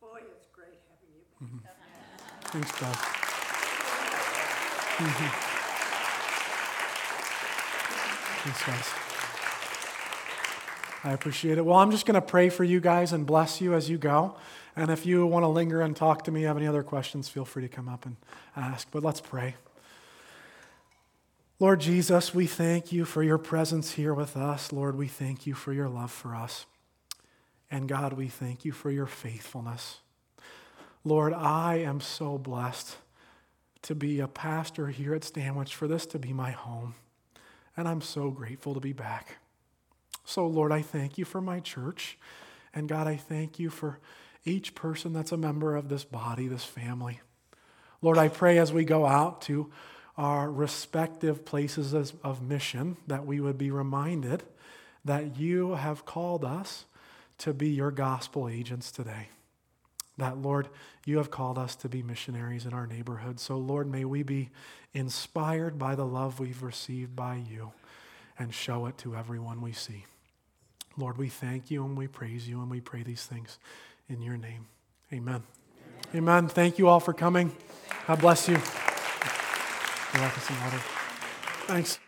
Boy, 0.00 0.20
it's 0.36 0.46
great 0.52 0.78
having 0.88 1.12
you. 1.14 1.24
back. 1.62 1.72
Thanks, 2.54 2.70
Doug. 2.80 2.94
Thanks, 8.44 8.64
guys. 8.64 8.88
I 11.02 11.12
appreciate 11.14 11.58
it. 11.58 11.64
Well, 11.64 11.78
I'm 11.78 11.90
just 11.90 12.06
going 12.06 12.14
to 12.14 12.20
pray 12.20 12.50
for 12.50 12.62
you 12.62 12.78
guys 12.78 13.12
and 13.12 13.26
bless 13.26 13.60
you 13.60 13.74
as 13.74 13.90
you 13.90 13.98
go. 13.98 14.36
And 14.76 14.88
if 14.92 15.04
you 15.04 15.26
want 15.26 15.42
to 15.42 15.48
linger 15.48 15.80
and 15.80 15.96
talk 15.96 16.22
to 16.24 16.30
me, 16.30 16.42
have 16.42 16.56
any 16.56 16.68
other 16.68 16.84
questions, 16.84 17.28
feel 17.28 17.44
free 17.44 17.62
to 17.62 17.68
come 17.68 17.88
up 17.88 18.06
and 18.06 18.14
ask. 18.56 18.86
But 18.92 19.02
let's 19.02 19.20
pray. 19.20 19.56
Lord 21.58 21.80
Jesus, 21.80 22.32
we 22.32 22.46
thank 22.46 22.92
you 22.92 23.04
for 23.04 23.24
your 23.24 23.38
presence 23.38 23.94
here 23.94 24.14
with 24.14 24.36
us. 24.36 24.72
Lord, 24.72 24.96
we 24.96 25.08
thank 25.08 25.44
you 25.44 25.54
for 25.54 25.72
your 25.72 25.88
love 25.88 26.12
for 26.12 26.36
us. 26.36 26.66
And 27.68 27.88
God, 27.88 28.12
we 28.12 28.28
thank 28.28 28.64
you 28.64 28.70
for 28.70 28.92
your 28.92 29.06
faithfulness. 29.06 29.98
Lord, 31.04 31.34
I 31.34 31.76
am 31.76 32.00
so 32.00 32.38
blessed 32.38 32.96
to 33.82 33.94
be 33.94 34.20
a 34.20 34.28
pastor 34.28 34.88
here 34.88 35.14
at 35.14 35.22
Stanwich, 35.22 35.74
for 35.74 35.86
this 35.86 36.06
to 36.06 36.18
be 36.18 36.32
my 36.32 36.52
home. 36.52 36.94
And 37.76 37.86
I'm 37.86 38.00
so 38.00 38.30
grateful 38.30 38.72
to 38.72 38.80
be 38.80 38.94
back. 38.94 39.36
So, 40.24 40.46
Lord, 40.46 40.72
I 40.72 40.80
thank 40.80 41.18
you 41.18 41.26
for 41.26 41.42
my 41.42 41.60
church. 41.60 42.16
And 42.72 42.88
God, 42.88 43.06
I 43.06 43.16
thank 43.16 43.58
you 43.58 43.68
for 43.68 43.98
each 44.46 44.74
person 44.74 45.12
that's 45.12 45.32
a 45.32 45.36
member 45.36 45.76
of 45.76 45.90
this 45.90 46.04
body, 46.04 46.48
this 46.48 46.64
family. 46.64 47.20
Lord, 48.00 48.16
I 48.16 48.28
pray 48.28 48.56
as 48.58 48.72
we 48.72 48.86
go 48.86 49.04
out 49.04 49.42
to 49.42 49.70
our 50.16 50.50
respective 50.50 51.44
places 51.44 51.92
of 51.92 52.42
mission 52.42 52.96
that 53.06 53.26
we 53.26 53.40
would 53.40 53.58
be 53.58 53.70
reminded 53.70 54.42
that 55.04 55.36
you 55.38 55.74
have 55.74 56.06
called 56.06 56.44
us 56.44 56.86
to 57.38 57.52
be 57.52 57.68
your 57.68 57.90
gospel 57.90 58.48
agents 58.48 58.90
today. 58.90 59.28
That, 60.16 60.38
Lord, 60.38 60.68
you 61.04 61.16
have 61.18 61.30
called 61.30 61.58
us 61.58 61.74
to 61.76 61.88
be 61.88 62.02
missionaries 62.02 62.66
in 62.66 62.72
our 62.72 62.86
neighborhood. 62.86 63.40
So, 63.40 63.56
Lord, 63.56 63.90
may 63.90 64.04
we 64.04 64.22
be 64.22 64.50
inspired 64.92 65.78
by 65.78 65.94
the 65.96 66.06
love 66.06 66.38
we've 66.38 66.62
received 66.62 67.16
by 67.16 67.42
you 67.50 67.72
and 68.38 68.54
show 68.54 68.86
it 68.86 68.96
to 68.98 69.16
everyone 69.16 69.60
we 69.60 69.72
see. 69.72 70.04
Lord, 70.96 71.18
we 71.18 71.28
thank 71.28 71.70
you 71.70 71.84
and 71.84 71.96
we 71.96 72.06
praise 72.06 72.48
you 72.48 72.60
and 72.60 72.70
we 72.70 72.80
pray 72.80 73.02
these 73.02 73.26
things 73.26 73.58
in 74.08 74.22
your 74.22 74.36
name. 74.36 74.66
Amen. 75.12 75.42
Amen. 76.14 76.48
Thank 76.48 76.78
you 76.78 76.88
all 76.88 77.00
for 77.00 77.12
coming. 77.12 77.50
God 78.06 78.20
bless 78.20 78.48
you. 78.48 78.54
You're 78.54 80.22
welcome. 80.22 80.80
Thanks. 81.66 82.03